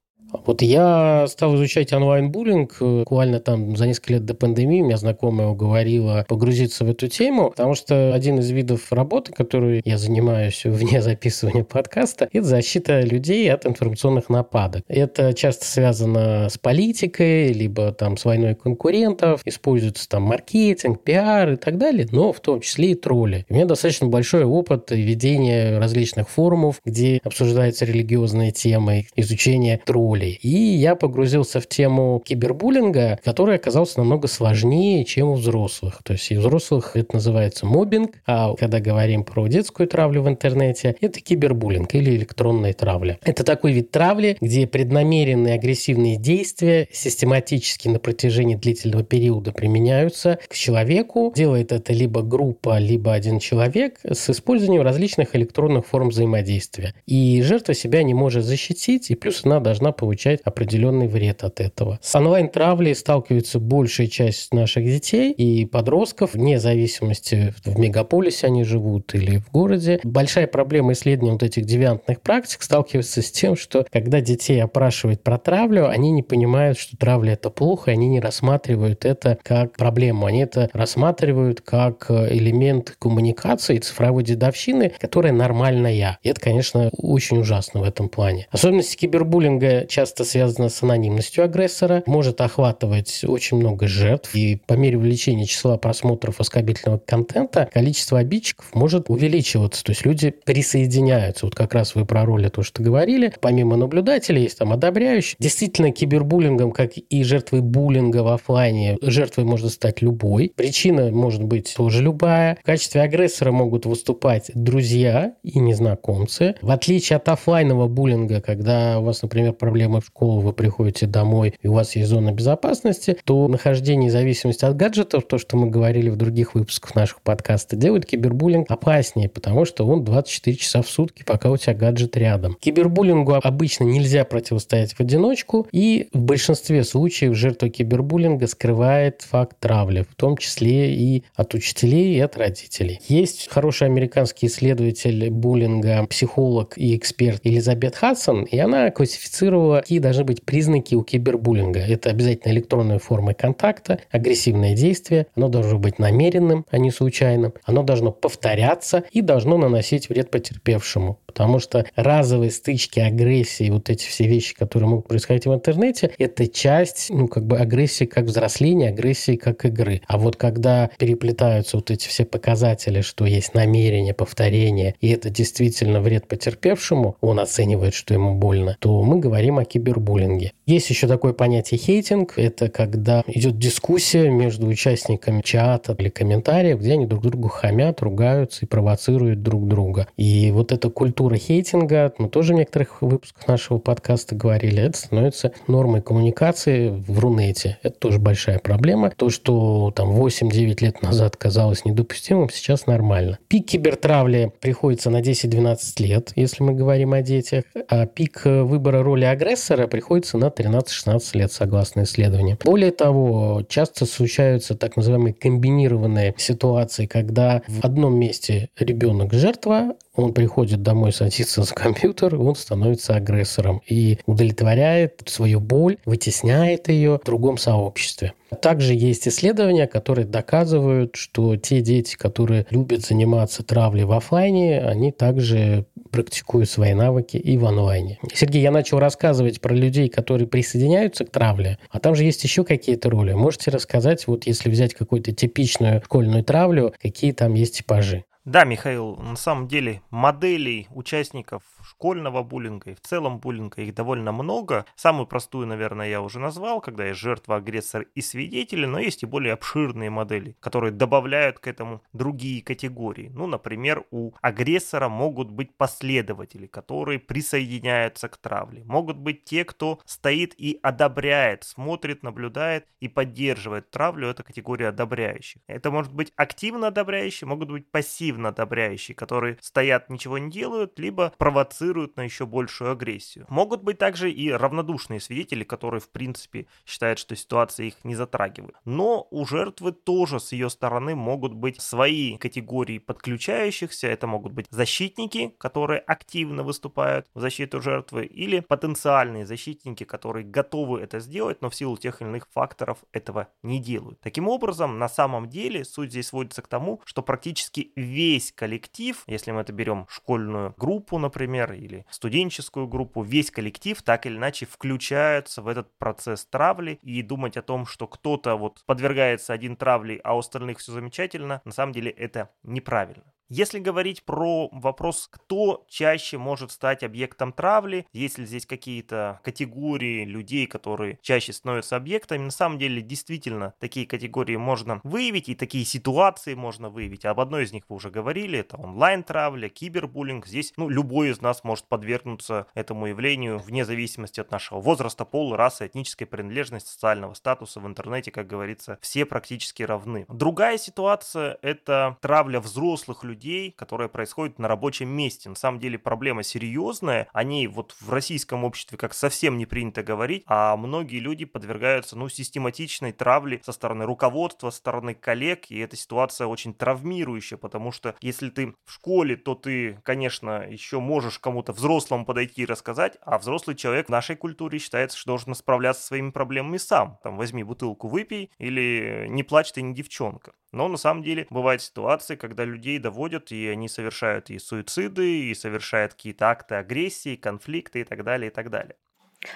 Вот 0.45 0.61
я 0.61 1.25
стал 1.27 1.55
изучать 1.55 1.93
онлайн-буллинг 1.93 2.77
буквально 2.79 3.39
там 3.39 3.75
за 3.75 3.87
несколько 3.87 4.13
лет 4.13 4.25
до 4.25 4.33
пандемии. 4.33 4.81
Меня 4.81 4.97
знакомая 4.97 5.47
уговорила 5.47 6.25
погрузиться 6.27 6.85
в 6.85 6.89
эту 6.89 7.07
тему, 7.07 7.51
потому 7.51 7.75
что 7.75 8.13
один 8.13 8.39
из 8.39 8.49
видов 8.49 8.91
работы, 8.91 9.31
которую 9.31 9.81
я 9.83 9.97
занимаюсь 9.97 10.61
вне 10.65 11.01
записывания 11.01 11.63
подкаста, 11.63 12.29
это 12.31 12.45
защита 12.45 13.01
людей 13.01 13.51
от 13.51 13.65
информационных 13.65 14.29
нападок. 14.29 14.83
Это 14.87 15.33
часто 15.33 15.65
связано 15.65 16.49
с 16.49 16.57
политикой, 16.57 17.51
либо 17.53 17.91
там 17.91 18.17
с 18.17 18.25
войной 18.25 18.55
конкурентов, 18.55 19.41
используется 19.45 20.07
там 20.09 20.23
маркетинг, 20.23 21.01
пиар 21.01 21.53
и 21.53 21.55
так 21.55 21.77
далее, 21.77 22.07
но 22.11 22.33
в 22.33 22.39
том 22.39 22.61
числе 22.61 22.91
и 22.91 22.95
тролли. 22.95 23.45
У 23.49 23.53
меня 23.53 23.65
достаточно 23.65 24.07
большой 24.07 24.43
опыт 24.43 24.91
ведения 24.91 25.79
различных 25.79 26.29
форумов, 26.29 26.81
где 26.83 27.19
обсуждаются 27.23 27.85
религиозные 27.85 28.51
темы, 28.51 29.07
изучение 29.15 29.79
троллей 29.85 30.14
болей. 30.15 30.39
И 30.41 30.49
я 30.49 30.95
погрузился 30.95 31.59
в 31.59 31.67
тему 31.67 32.21
кибербуллинга, 32.25 33.19
который 33.23 33.55
оказался 33.55 33.99
намного 33.99 34.27
сложнее, 34.27 35.03
чем 35.05 35.29
у 35.29 35.33
взрослых. 35.33 35.99
То 36.03 36.13
есть 36.13 36.31
у 36.31 36.39
взрослых 36.39 36.95
это 36.95 37.15
называется 37.15 37.65
мобинг, 37.65 38.11
а 38.25 38.55
когда 38.55 38.79
говорим 38.79 39.23
про 39.23 39.47
детскую 39.47 39.87
травлю 39.87 40.23
в 40.23 40.29
интернете, 40.29 40.95
это 41.01 41.19
кибербуллинг 41.19 41.93
или 41.93 42.15
электронная 42.15 42.73
травля. 42.73 43.19
Это 43.23 43.43
такой 43.43 43.73
вид 43.73 43.91
травли, 43.91 44.37
где 44.39 44.67
преднамеренные 44.67 45.55
агрессивные 45.55 46.17
действия 46.17 46.87
систематически 46.91 47.87
на 47.87 47.99
протяжении 47.99 48.55
длительного 48.55 49.03
периода 49.03 49.51
применяются 49.51 50.39
к 50.47 50.55
человеку. 50.55 51.33
Делает 51.35 51.71
это 51.71 51.93
либо 51.93 52.21
группа, 52.21 52.79
либо 52.79 53.13
один 53.13 53.39
человек 53.39 53.99
с 54.03 54.29
использованием 54.29 54.83
различных 54.83 55.35
электронных 55.35 55.85
форм 55.85 56.09
взаимодействия. 56.09 56.93
И 57.05 57.41
жертва 57.41 57.73
себя 57.73 58.03
не 58.03 58.13
может 58.13 58.45
защитить, 58.45 59.11
и 59.11 59.15
плюс 59.15 59.41
она 59.43 59.59
должна 59.59 59.91
получать 59.95 60.41
определенный 60.43 61.07
вред 61.07 61.43
от 61.43 61.59
этого. 61.59 61.99
С 62.01 62.13
онлайн-травлей 62.15 62.95
сталкивается 62.95 63.59
большая 63.59 64.07
часть 64.07 64.53
наших 64.53 64.85
детей 64.85 65.31
и 65.31 65.65
подростков, 65.65 66.33
вне 66.33 66.59
зависимости, 66.59 67.53
в 67.63 67.79
мегаполисе 67.79 68.47
они 68.47 68.63
живут 68.63 69.15
или 69.15 69.37
в 69.37 69.51
городе. 69.51 69.99
Большая 70.03 70.47
проблема 70.47 70.93
исследования 70.93 71.33
вот 71.33 71.43
этих 71.43 71.65
девиантных 71.65 72.21
практик 72.21 72.61
сталкивается 72.61 73.21
с 73.21 73.31
тем, 73.31 73.55
что 73.55 73.85
когда 73.91 74.21
детей 74.21 74.63
опрашивают 74.63 75.23
про 75.23 75.37
травлю, 75.37 75.87
они 75.87 76.11
не 76.11 76.23
понимают, 76.23 76.77
что 76.77 76.97
травля 76.97 77.33
это 77.33 77.49
плохо, 77.49 77.91
они 77.91 78.07
не 78.07 78.19
рассматривают 78.19 79.05
это 79.05 79.37
как 79.43 79.77
проблему. 79.77 80.25
Они 80.25 80.41
это 80.41 80.69
рассматривают 80.73 81.61
как 81.61 82.07
элемент 82.09 82.95
коммуникации, 82.99 83.77
цифровой 83.77 84.23
дедовщины, 84.23 84.91
которая 84.99 85.33
нормальная. 85.33 86.19
И 86.23 86.29
это, 86.29 86.41
конечно, 86.41 86.89
очень 86.97 87.37
ужасно 87.37 87.81
в 87.81 87.83
этом 87.83 88.09
плане. 88.09 88.47
Особенности 88.51 88.97
кибербуллинга 88.97 89.84
часто 89.89 90.23
связана 90.23 90.69
с 90.69 90.81
анонимностью 90.83 91.43
агрессора, 91.43 92.03
может 92.05 92.41
охватывать 92.41 93.23
очень 93.25 93.57
много 93.57 93.87
жертв, 93.87 94.35
и 94.35 94.61
по 94.65 94.73
мере 94.73 94.97
увеличения 94.97 95.45
числа 95.45 95.77
просмотров 95.77 96.39
оскорбительного 96.39 96.99
контента 96.99 97.69
количество 97.73 98.19
обидчиков 98.19 98.73
может 98.73 99.09
увеличиваться, 99.09 99.83
то 99.83 99.91
есть 99.91 100.05
люди 100.05 100.33
присоединяются. 100.45 101.45
Вот 101.45 101.55
как 101.55 101.73
раз 101.73 101.95
вы 101.95 102.05
про 102.05 102.25
роли 102.25 102.49
то, 102.49 102.63
что 102.63 102.81
говорили. 102.81 103.33
Помимо 103.41 103.75
наблюдателей 103.75 104.43
есть 104.43 104.57
там 104.57 104.73
одобряющие. 104.73 105.35
Действительно, 105.39 105.91
кибербуллингом, 105.91 106.71
как 106.71 106.91
и 106.97 107.23
жертвой 107.23 107.61
буллинга 107.61 108.23
в 108.23 108.27
офлайне, 108.27 108.97
жертвой 109.01 109.45
может 109.45 109.71
стать 109.71 110.01
любой. 110.01 110.51
Причина 110.55 111.11
может 111.11 111.43
быть 111.43 111.73
тоже 111.75 112.01
любая. 112.01 112.57
В 112.61 112.65
качестве 112.65 113.01
агрессора 113.01 113.51
могут 113.51 113.85
выступать 113.85 114.51
друзья 114.53 115.33
и 115.43 115.59
незнакомцы. 115.59 116.55
В 116.61 116.71
отличие 116.71 117.17
от 117.17 117.27
офлайнового 117.29 117.87
буллинга, 117.87 118.41
когда 118.41 118.99
у 118.99 119.03
вас, 119.03 119.21
например, 119.21 119.53
проблемы 119.75 119.99
в 119.99 120.05
школу, 120.05 120.39
вы 120.39 120.53
приходите 120.53 121.05
домой, 121.05 121.53
и 121.61 121.67
у 121.67 121.73
вас 121.73 121.97
есть 121.97 122.07
зона 122.07 122.31
безопасности, 122.31 123.17
то 123.25 123.49
нахождение 123.49 124.09
зависимости 124.09 124.63
от 124.63 124.77
гаджетов, 124.77 125.27
то, 125.27 125.37
что 125.37 125.57
мы 125.57 125.69
говорили 125.69 126.09
в 126.09 126.15
других 126.15 126.55
выпусках 126.55 126.95
наших 126.95 127.21
подкаста, 127.21 127.75
делает 127.75 128.05
кибербуллинг 128.05 128.71
опаснее, 128.71 129.27
потому 129.27 129.65
что 129.65 129.85
он 129.85 130.05
24 130.05 130.55
часа 130.55 130.81
в 130.81 130.87
сутки, 130.87 131.23
пока 131.23 131.51
у 131.51 131.57
тебя 131.57 131.73
гаджет 131.73 132.15
рядом. 132.15 132.55
Кибербуллингу 132.61 133.33
обычно 133.43 133.83
нельзя 133.83 134.23
противостоять 134.23 134.93
в 134.93 135.01
одиночку, 135.01 135.67
и 135.73 136.07
в 136.13 136.21
большинстве 136.21 136.85
случаев 136.85 137.35
жертва 137.35 137.67
кибербуллинга 137.67 138.47
скрывает 138.47 139.23
факт 139.23 139.57
травли, 139.59 140.05
в 140.09 140.15
том 140.15 140.37
числе 140.37 140.95
и 140.95 141.25
от 141.35 141.53
учителей, 141.53 142.15
и 142.15 142.19
от 142.21 142.37
родителей. 142.37 143.01
Есть 143.09 143.49
хороший 143.51 143.87
американский 143.87 144.47
исследователь 144.47 145.29
буллинга, 145.29 146.05
психолог 146.07 146.77
и 146.77 146.95
эксперт 146.95 147.41
Элизабет 147.43 147.97
Хадсон, 147.97 148.45
и 148.45 148.57
она 148.57 148.85
классифицировала 148.91 149.64
какие 149.73 149.99
должны 149.99 150.23
быть 150.23 150.43
признаки 150.43 150.95
у 150.95 151.03
кибербуллинга. 151.03 151.79
Это 151.79 152.09
обязательно 152.09 152.51
электронные 152.51 152.99
формы 152.99 153.33
контакта, 153.33 153.99
агрессивное 154.11 154.75
действие, 154.75 155.27
оно 155.35 155.49
должно 155.49 155.79
быть 155.79 155.99
намеренным, 155.99 156.65
а 156.69 156.77
не 156.77 156.91
случайным, 156.91 157.53
оно 157.63 157.83
должно 157.83 158.11
повторяться 158.11 159.03
и 159.11 159.21
должно 159.21 159.57
наносить 159.57 160.09
вред 160.09 160.31
потерпевшему. 160.31 161.19
Потому 161.35 161.59
что 161.59 161.85
разовые 161.97 162.49
стычки, 162.49 163.01
агрессии, 163.01 163.69
вот 163.69 163.89
эти 163.89 164.05
все 164.05 164.25
вещи, 164.25 164.55
которые 164.55 164.87
могут 164.87 165.09
происходить 165.09 165.45
в 165.45 165.53
интернете, 165.53 166.11
это 166.17 166.47
часть, 166.47 167.07
ну, 167.09 167.27
как 167.27 167.45
бы 167.45 167.57
агрессии 167.59 168.05
как 168.05 168.23
взросления, 168.23 168.87
агрессии 168.87 169.35
как 169.35 169.65
игры. 169.65 170.01
А 170.07 170.17
вот 170.17 170.37
когда 170.37 170.89
переплетаются 170.97 171.75
вот 171.75 171.91
эти 171.91 172.07
все 172.07 172.23
показатели, 172.23 173.01
что 173.01 173.25
есть 173.25 173.53
намерение, 173.53 174.13
повторение, 174.13 174.95
и 175.01 175.09
это 175.09 175.29
действительно 175.29 175.99
вред 175.99 176.25
потерпевшему, 176.29 177.17
он 177.19 177.41
оценивает, 177.41 177.93
что 177.93 178.13
ему 178.13 178.35
больно, 178.35 178.77
то 178.79 179.03
мы 179.03 179.19
говорим 179.19 179.59
о 179.59 179.65
кибербуллинге. 179.65 180.53
Есть 180.65 180.89
еще 180.89 181.07
такое 181.07 181.33
понятие 181.33 181.79
хейтинг. 181.79 182.37
Это 182.37 182.69
когда 182.69 183.23
идет 183.27 183.59
дискуссия 183.59 184.29
между 184.29 184.67
участниками 184.67 185.41
чата 185.41 185.95
или 185.99 186.07
комментариев, 186.07 186.79
где 186.79 186.93
они 186.93 187.05
друг 187.05 187.23
другу 187.23 187.49
хамят, 187.49 188.01
ругаются 188.01 188.65
и 188.65 188.69
провоцируют 188.69 189.43
друг 189.43 189.67
друга. 189.67 190.07
И 190.15 190.49
вот 190.51 190.71
эта 190.71 190.89
культура 190.89 191.24
культура 191.25 191.39
хейтинга, 191.39 192.13
мы 192.19 192.29
тоже 192.29 192.53
в 192.53 192.57
некоторых 192.57 193.01
выпусках 193.01 193.47
нашего 193.47 193.79
подкаста 193.79 194.35
говорили, 194.35 194.83
это 194.83 194.95
становится 194.95 195.53
нормой 195.67 196.03
коммуникации 196.03 196.89
в 196.89 197.17
Рунете. 197.17 197.79
Это 197.81 197.97
тоже 197.97 198.19
большая 198.19 198.59
проблема. 198.59 199.09
То, 199.09 199.31
что 199.31 199.91
там 199.95 200.11
8-9 200.11 200.83
лет 200.83 201.01
назад 201.01 201.35
казалось 201.35 201.83
недопустимым, 201.83 202.51
сейчас 202.51 202.85
нормально. 202.85 203.39
Пик 203.47 203.65
кибертравли 203.65 204.51
приходится 204.59 205.09
на 205.09 205.21
10-12 205.21 205.77
лет, 205.97 206.31
если 206.35 206.61
мы 206.61 206.73
говорим 206.73 207.13
о 207.13 207.23
детях, 207.23 207.63
а 207.89 208.05
пик 208.05 208.41
выбора 208.45 209.01
роли 209.01 209.25
агрессора 209.25 209.87
приходится 209.87 210.37
на 210.37 210.49
13-16 210.49 211.21
лет, 211.33 211.51
согласно 211.51 212.03
исследованиям. 212.03 212.59
Более 212.63 212.91
того, 212.91 213.63
часто 213.67 214.05
случаются 214.05 214.75
так 214.75 214.95
называемые 214.95 215.33
комбинированные 215.33 216.35
ситуации, 216.37 217.07
когда 217.07 217.63
в 217.67 217.83
одном 217.83 218.15
месте 218.15 218.69
ребенок 218.77 219.33
жертва, 219.33 219.95
он 220.15 220.33
приходит 220.33 220.81
домой, 220.81 221.11
садится 221.15 221.63
за 221.63 221.73
компьютер, 221.73 222.35
он 222.35 222.55
становится 222.55 223.15
агрессором 223.15 223.81
и 223.87 224.19
удовлетворяет 224.25 225.23
свою 225.25 225.59
боль, 225.59 225.97
вытесняет 226.05 226.89
ее 226.89 227.19
в 227.21 227.25
другом 227.25 227.57
сообществе. 227.57 228.33
Также 228.61 228.93
есть 228.93 229.27
исследования, 229.27 229.87
которые 229.87 230.25
доказывают, 230.25 231.15
что 231.15 231.55
те 231.57 231.81
дети, 231.81 232.15
которые 232.15 232.65
любят 232.69 233.01
заниматься 233.01 233.63
травлей 233.63 234.03
в 234.03 234.11
офлайне, 234.11 234.81
они 234.81 235.11
также 235.11 235.85
практикую 236.11 236.65
свои 236.65 236.93
навыки 236.93 237.37
и 237.37 237.57
в 237.57 237.65
онлайне. 237.65 238.19
Сергей, 238.33 238.61
я 238.61 238.71
начал 238.71 238.99
рассказывать 238.99 239.59
про 239.59 239.73
людей, 239.73 240.07
которые 240.07 240.47
присоединяются 240.47 241.25
к 241.25 241.31
травле, 241.31 241.79
а 241.89 241.99
там 241.99 242.15
же 242.15 242.23
есть 242.23 242.43
еще 242.43 242.63
какие-то 242.63 243.09
роли. 243.09 243.33
Можете 243.33 243.71
рассказать, 243.71 244.27
вот 244.27 244.47
если 244.47 244.69
взять 244.69 244.93
какую-то 244.93 245.31
типичную 245.33 246.01
школьную 246.05 246.43
травлю, 246.43 246.93
какие 247.01 247.31
там 247.31 247.53
есть 247.55 247.77
типажи? 247.77 248.23
Да, 248.45 248.63
Михаил, 248.63 249.15
на 249.15 249.35
самом 249.37 249.67
деле 249.67 250.03
моделей 250.11 250.87
участников 250.91 251.63
школьного 251.85 252.43
буллинга 252.43 252.91
и 252.91 252.95
в 252.95 253.01
целом 253.01 253.39
буллинга 253.39 253.81
их 253.81 253.93
довольно 253.93 254.31
много. 254.31 254.85
Самую 254.95 255.27
простую, 255.27 255.67
наверное, 255.67 256.09
я 256.09 256.21
уже 256.21 256.39
назвал, 256.39 256.81
когда 256.81 257.05
есть 257.05 257.19
жертва, 257.19 257.57
агрессор 257.57 258.07
и 258.15 258.21
свидетели, 258.21 258.85
но 258.85 258.99
есть 258.99 259.23
и 259.23 259.25
более 259.25 259.53
обширные 259.53 260.09
модели, 260.09 260.55
которые 260.59 260.91
добавляют 260.91 261.59
к 261.59 261.67
этому 261.67 262.01
другие 262.13 262.61
категории. 262.61 263.29
Ну, 263.33 263.47
например, 263.47 264.05
у 264.11 264.31
агрессора 264.41 265.09
могут 265.09 265.51
быть 265.51 265.75
последователи, 265.75 266.67
которые 266.67 267.19
присоединяются 267.19 268.27
к 268.29 268.37
травле. 268.37 268.83
Могут 268.85 269.17
быть 269.17 269.45
те, 269.45 269.63
кто 269.63 269.99
стоит 270.05 270.53
и 270.57 270.79
одобряет, 270.81 271.63
смотрит, 271.63 272.23
наблюдает 272.23 272.87
и 272.99 273.07
поддерживает 273.07 273.91
травлю. 273.91 274.27
Это 274.27 274.43
категория 274.43 274.89
одобряющих. 274.89 275.61
Это 275.67 275.91
может 275.91 276.13
быть 276.13 276.33
активно 276.35 276.87
одобряющие, 276.87 277.47
могут 277.47 277.69
быть 277.69 277.91
пассивно 277.91 278.49
одобряющие, 278.49 279.15
которые 279.15 279.57
стоят, 279.61 280.09
ничего 280.09 280.37
не 280.37 280.49
делают, 280.49 280.97
либо 280.99 281.33
провоцируют 281.37 281.74
провоцируют 281.75 282.17
на 282.17 282.21
еще 282.21 282.45
большую 282.45 282.91
агрессию. 282.91 283.45
Могут 283.49 283.83
быть 283.83 283.97
также 283.97 284.31
и 284.31 284.51
равнодушные 284.51 285.19
свидетели, 285.19 285.63
которые 285.63 286.01
в 286.01 286.09
принципе 286.09 286.67
считают, 286.85 287.19
что 287.19 287.35
ситуация 287.35 287.87
их 287.87 288.03
не 288.03 288.15
затрагивает. 288.15 288.75
Но 288.85 289.27
у 289.31 289.45
жертвы 289.45 289.91
тоже 289.91 290.39
с 290.39 290.51
ее 290.51 290.69
стороны 290.69 291.15
могут 291.15 291.53
быть 291.53 291.81
свои 291.81 292.37
категории 292.37 292.99
подключающихся. 292.99 294.07
Это 294.07 294.27
могут 294.27 294.53
быть 294.53 294.67
защитники, 294.69 295.53
которые 295.57 295.99
активно 295.99 296.63
выступают 296.63 297.27
в 297.33 297.39
защиту 297.39 297.81
жертвы, 297.81 298.25
или 298.25 298.59
потенциальные 298.61 299.45
защитники, 299.45 300.03
которые 300.03 300.45
готовы 300.45 301.01
это 301.01 301.19
сделать, 301.19 301.61
но 301.61 301.69
в 301.69 301.75
силу 301.75 301.97
тех 301.97 302.21
или 302.21 302.29
иных 302.29 302.47
факторов 302.53 302.99
этого 303.11 303.47
не 303.63 303.79
делают. 303.79 304.19
Таким 304.21 304.47
образом, 304.47 304.97
на 304.99 305.09
самом 305.09 305.49
деле 305.49 305.83
суть 305.83 306.11
здесь 306.11 306.27
сводится 306.27 306.61
к 306.61 306.67
тому, 306.67 307.01
что 307.05 307.21
практически 307.21 307.91
весь 307.95 308.51
коллектив, 308.51 309.23
если 309.27 309.51
мы 309.51 309.61
это 309.61 309.73
берем 309.73 310.05
школьную 310.09 310.73
группу, 310.77 311.17
например, 311.17 311.64
или 311.73 312.05
студенческую 312.09 312.87
группу, 312.87 313.21
весь 313.23 313.51
коллектив 313.51 314.01
так 314.01 314.25
или 314.25 314.37
иначе 314.37 314.65
включаются 314.65 315.61
в 315.61 315.67
этот 315.67 315.95
процесс 315.97 316.45
травли 316.45 316.99
и 317.01 317.21
думать 317.21 317.57
о 317.57 317.61
том, 317.61 317.85
что 317.85 318.07
кто-то 318.07 318.55
вот 318.55 318.83
подвергается 318.85 319.53
один 319.53 319.75
травле, 319.75 320.19
а 320.23 320.35
у 320.35 320.39
остальных 320.39 320.79
все 320.79 320.91
замечательно, 320.91 321.61
на 321.65 321.71
самом 321.71 321.93
деле 321.93 322.11
это 322.11 322.51
неправильно. 322.63 323.34
Если 323.49 323.77
говорить 323.77 324.23
про 324.23 324.69
вопрос, 324.71 325.27
кто 325.31 325.85
чаще 325.87 326.39
может 326.39 326.71
стать 326.71 327.03
объектом 327.03 327.53
травли, 327.53 328.07
есть 328.11 328.39
ли 328.39 328.45
здесь 328.45 328.65
какие-то 328.65 329.39
категории 329.43 330.25
людей, 330.25 330.65
которые 330.65 331.19
чаще 331.21 331.53
становятся 331.53 331.95
объектами, 331.95 332.45
на 332.45 332.51
самом 332.51 332.79
деле 332.79 333.03
действительно 333.03 333.75
такие 333.79 334.07
категории 334.07 334.55
можно 334.55 334.99
выявить 335.03 335.49
и 335.49 335.55
такие 335.55 335.85
ситуации 335.85 336.55
можно 336.55 336.89
выявить. 336.89 337.25
Об 337.25 337.39
одной 337.39 337.65
из 337.65 337.71
них 337.71 337.83
вы 337.87 337.97
уже 337.97 338.09
говорили, 338.09 338.57
это 338.57 338.77
онлайн-травля, 338.77 339.69
кибербуллинг. 339.69 340.47
Здесь 340.47 340.73
ну, 340.75 340.89
любой 340.89 341.29
из 341.29 341.39
нас 341.39 341.63
может 341.63 341.85
подвергнуться 341.85 342.65
этому 342.73 343.05
явлению 343.07 343.59
вне 343.59 343.85
зависимости 343.85 344.39
от 344.39 344.49
нашего 344.49 344.81
возраста, 344.81 345.23
пола, 345.23 345.55
расы, 345.55 345.85
этнической 345.85 346.25
принадлежности, 346.25 346.89
социального 346.89 347.35
статуса 347.35 347.79
в 347.79 347.85
интернете, 347.85 348.31
как 348.31 348.47
говорится, 348.47 348.97
все 349.01 349.23
практически 349.25 349.83
равны. 349.83 350.25
Другая 350.29 350.79
ситуация– 350.79 351.59
это 351.61 352.17
травля 352.21 352.59
взрослых 352.59 353.23
людей, 353.23 353.34
людей, 353.35 353.71
которая 353.71 354.07
происходит 354.07 354.59
на 354.59 354.67
рабочем 354.67 355.09
месте. 355.09 355.49
На 355.49 355.55
самом 355.55 355.79
деле 355.79 355.99
проблема 355.99 356.41
серьезная, 356.43 357.27
о 357.33 357.43
ней 357.43 357.67
вот 357.67 357.95
в 357.99 358.09
российском 358.09 358.63
обществе 358.63 358.97
как 358.97 359.13
совсем 359.13 359.57
не 359.57 359.65
принято 359.65 360.03
говорить, 360.03 360.43
а 360.47 360.77
многие 360.77 361.19
люди 361.19 361.43
подвергаются 361.43 362.17
ну, 362.17 362.29
систематичной 362.29 363.11
травле 363.11 363.61
со 363.63 363.73
стороны 363.73 364.05
руководства, 364.05 364.69
со 364.69 364.77
стороны 364.77 365.13
коллег, 365.13 365.65
и 365.69 365.77
эта 365.79 365.97
ситуация 365.97 366.47
очень 366.47 366.73
травмирующая, 366.73 367.57
потому 367.57 367.91
что 367.91 368.15
если 368.21 368.49
ты 368.49 368.73
в 368.85 368.91
школе, 368.91 369.35
то 369.35 369.53
ты, 369.53 369.99
конечно, 370.03 370.65
еще 370.69 370.99
можешь 370.99 371.39
кому-то 371.39 371.73
взрослому 371.73 372.25
подойти 372.25 372.61
и 372.61 372.65
рассказать, 372.65 373.17
а 373.21 373.37
взрослый 373.37 373.75
человек 373.75 374.07
в 374.07 374.11
нашей 374.11 374.37
культуре 374.37 374.79
считается, 374.79 375.17
что 375.17 375.31
должен 375.31 375.53
справляться 375.55 376.01
со 376.01 376.07
своими 376.07 376.31
проблемами 376.31 376.77
сам. 376.77 377.19
Там 377.23 377.35
возьми 377.37 377.63
бутылку, 377.63 378.07
выпей, 378.07 378.49
или 378.59 379.25
не 379.27 379.43
плачь, 379.43 379.73
ты 379.73 379.81
не 379.81 379.93
девчонка. 379.93 380.53
Но 380.75 380.89
на 380.89 380.97
самом 380.97 381.23
деле 381.23 381.47
бывают 381.49 381.81
ситуации, 381.81 382.35
когда 382.35 382.65
людей 382.65 382.99
доводят, 382.99 383.49
и 383.53 383.65
они 383.69 383.87
совершают 383.87 384.49
и 384.49 384.59
суициды, 384.59 385.45
и 385.45 385.55
совершают 385.55 386.15
какие-то 386.15 386.49
акты 386.49 386.75
агрессии, 386.75 387.37
конфликты 387.37 388.01
и 388.01 388.03
так 388.03 388.25
далее, 388.25 388.51
и 388.51 388.53
так 388.53 388.69
далее. 388.69 388.97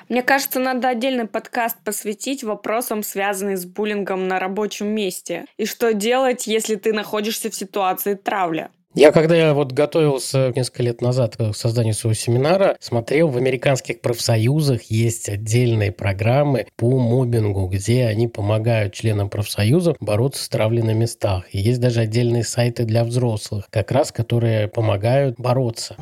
Мне 0.08 0.24
кажется, 0.24 0.62
надо 0.62 0.88
отдельный 0.88 1.28
подкаст 1.28 1.78
посвятить 1.84 2.46
вопросам, 2.46 3.04
связанным 3.04 3.58
с 3.58 3.66
буллингом 3.66 4.30
на 4.30 4.40
рабочем 4.40 4.88
месте. 4.88 5.46
И 5.58 5.66
что 5.66 5.94
делать, 5.94 6.48
если 6.48 6.76
ты 6.76 6.94
находишься 6.94 7.50
в 7.50 7.56
ситуации 7.56 8.14
травли. 8.14 8.70
Я 9.00 9.14
когда 9.14 9.34
я 9.34 9.54
вот 9.54 9.72
готовился 9.72 10.52
несколько 10.58 10.84
лет 10.84 11.00
назад 11.00 11.38
к 11.38 11.54
созданию 11.54 11.94
своего 11.94 12.16
семинара, 12.16 12.76
смотрел 12.82 13.30
в 13.30 13.38
американских 13.38 14.02
профсоюзах 14.02 14.82
есть 14.92 15.30
отдельные 15.30 15.94
программы 15.94 16.68
по 16.76 17.00
мобингу, 17.00 17.68
где 17.68 18.08
они 18.08 18.28
помогают 18.28 18.94
членам 18.94 19.30
профсоюзов 19.30 19.96
бороться 20.02 20.44
с 20.44 20.50
травлей 20.50 20.84
на 20.84 20.94
местах. 20.94 21.46
И 21.54 21.60
есть 21.60 21.80
даже 21.80 22.02
отдельные 22.02 22.44
сайты 22.44 22.84
для 22.84 23.06
взрослых, 23.06 23.70
как 23.70 23.90
раз 23.94 24.12
которые 24.12 24.68
помогают 24.68 25.36
бороться. 25.38 25.96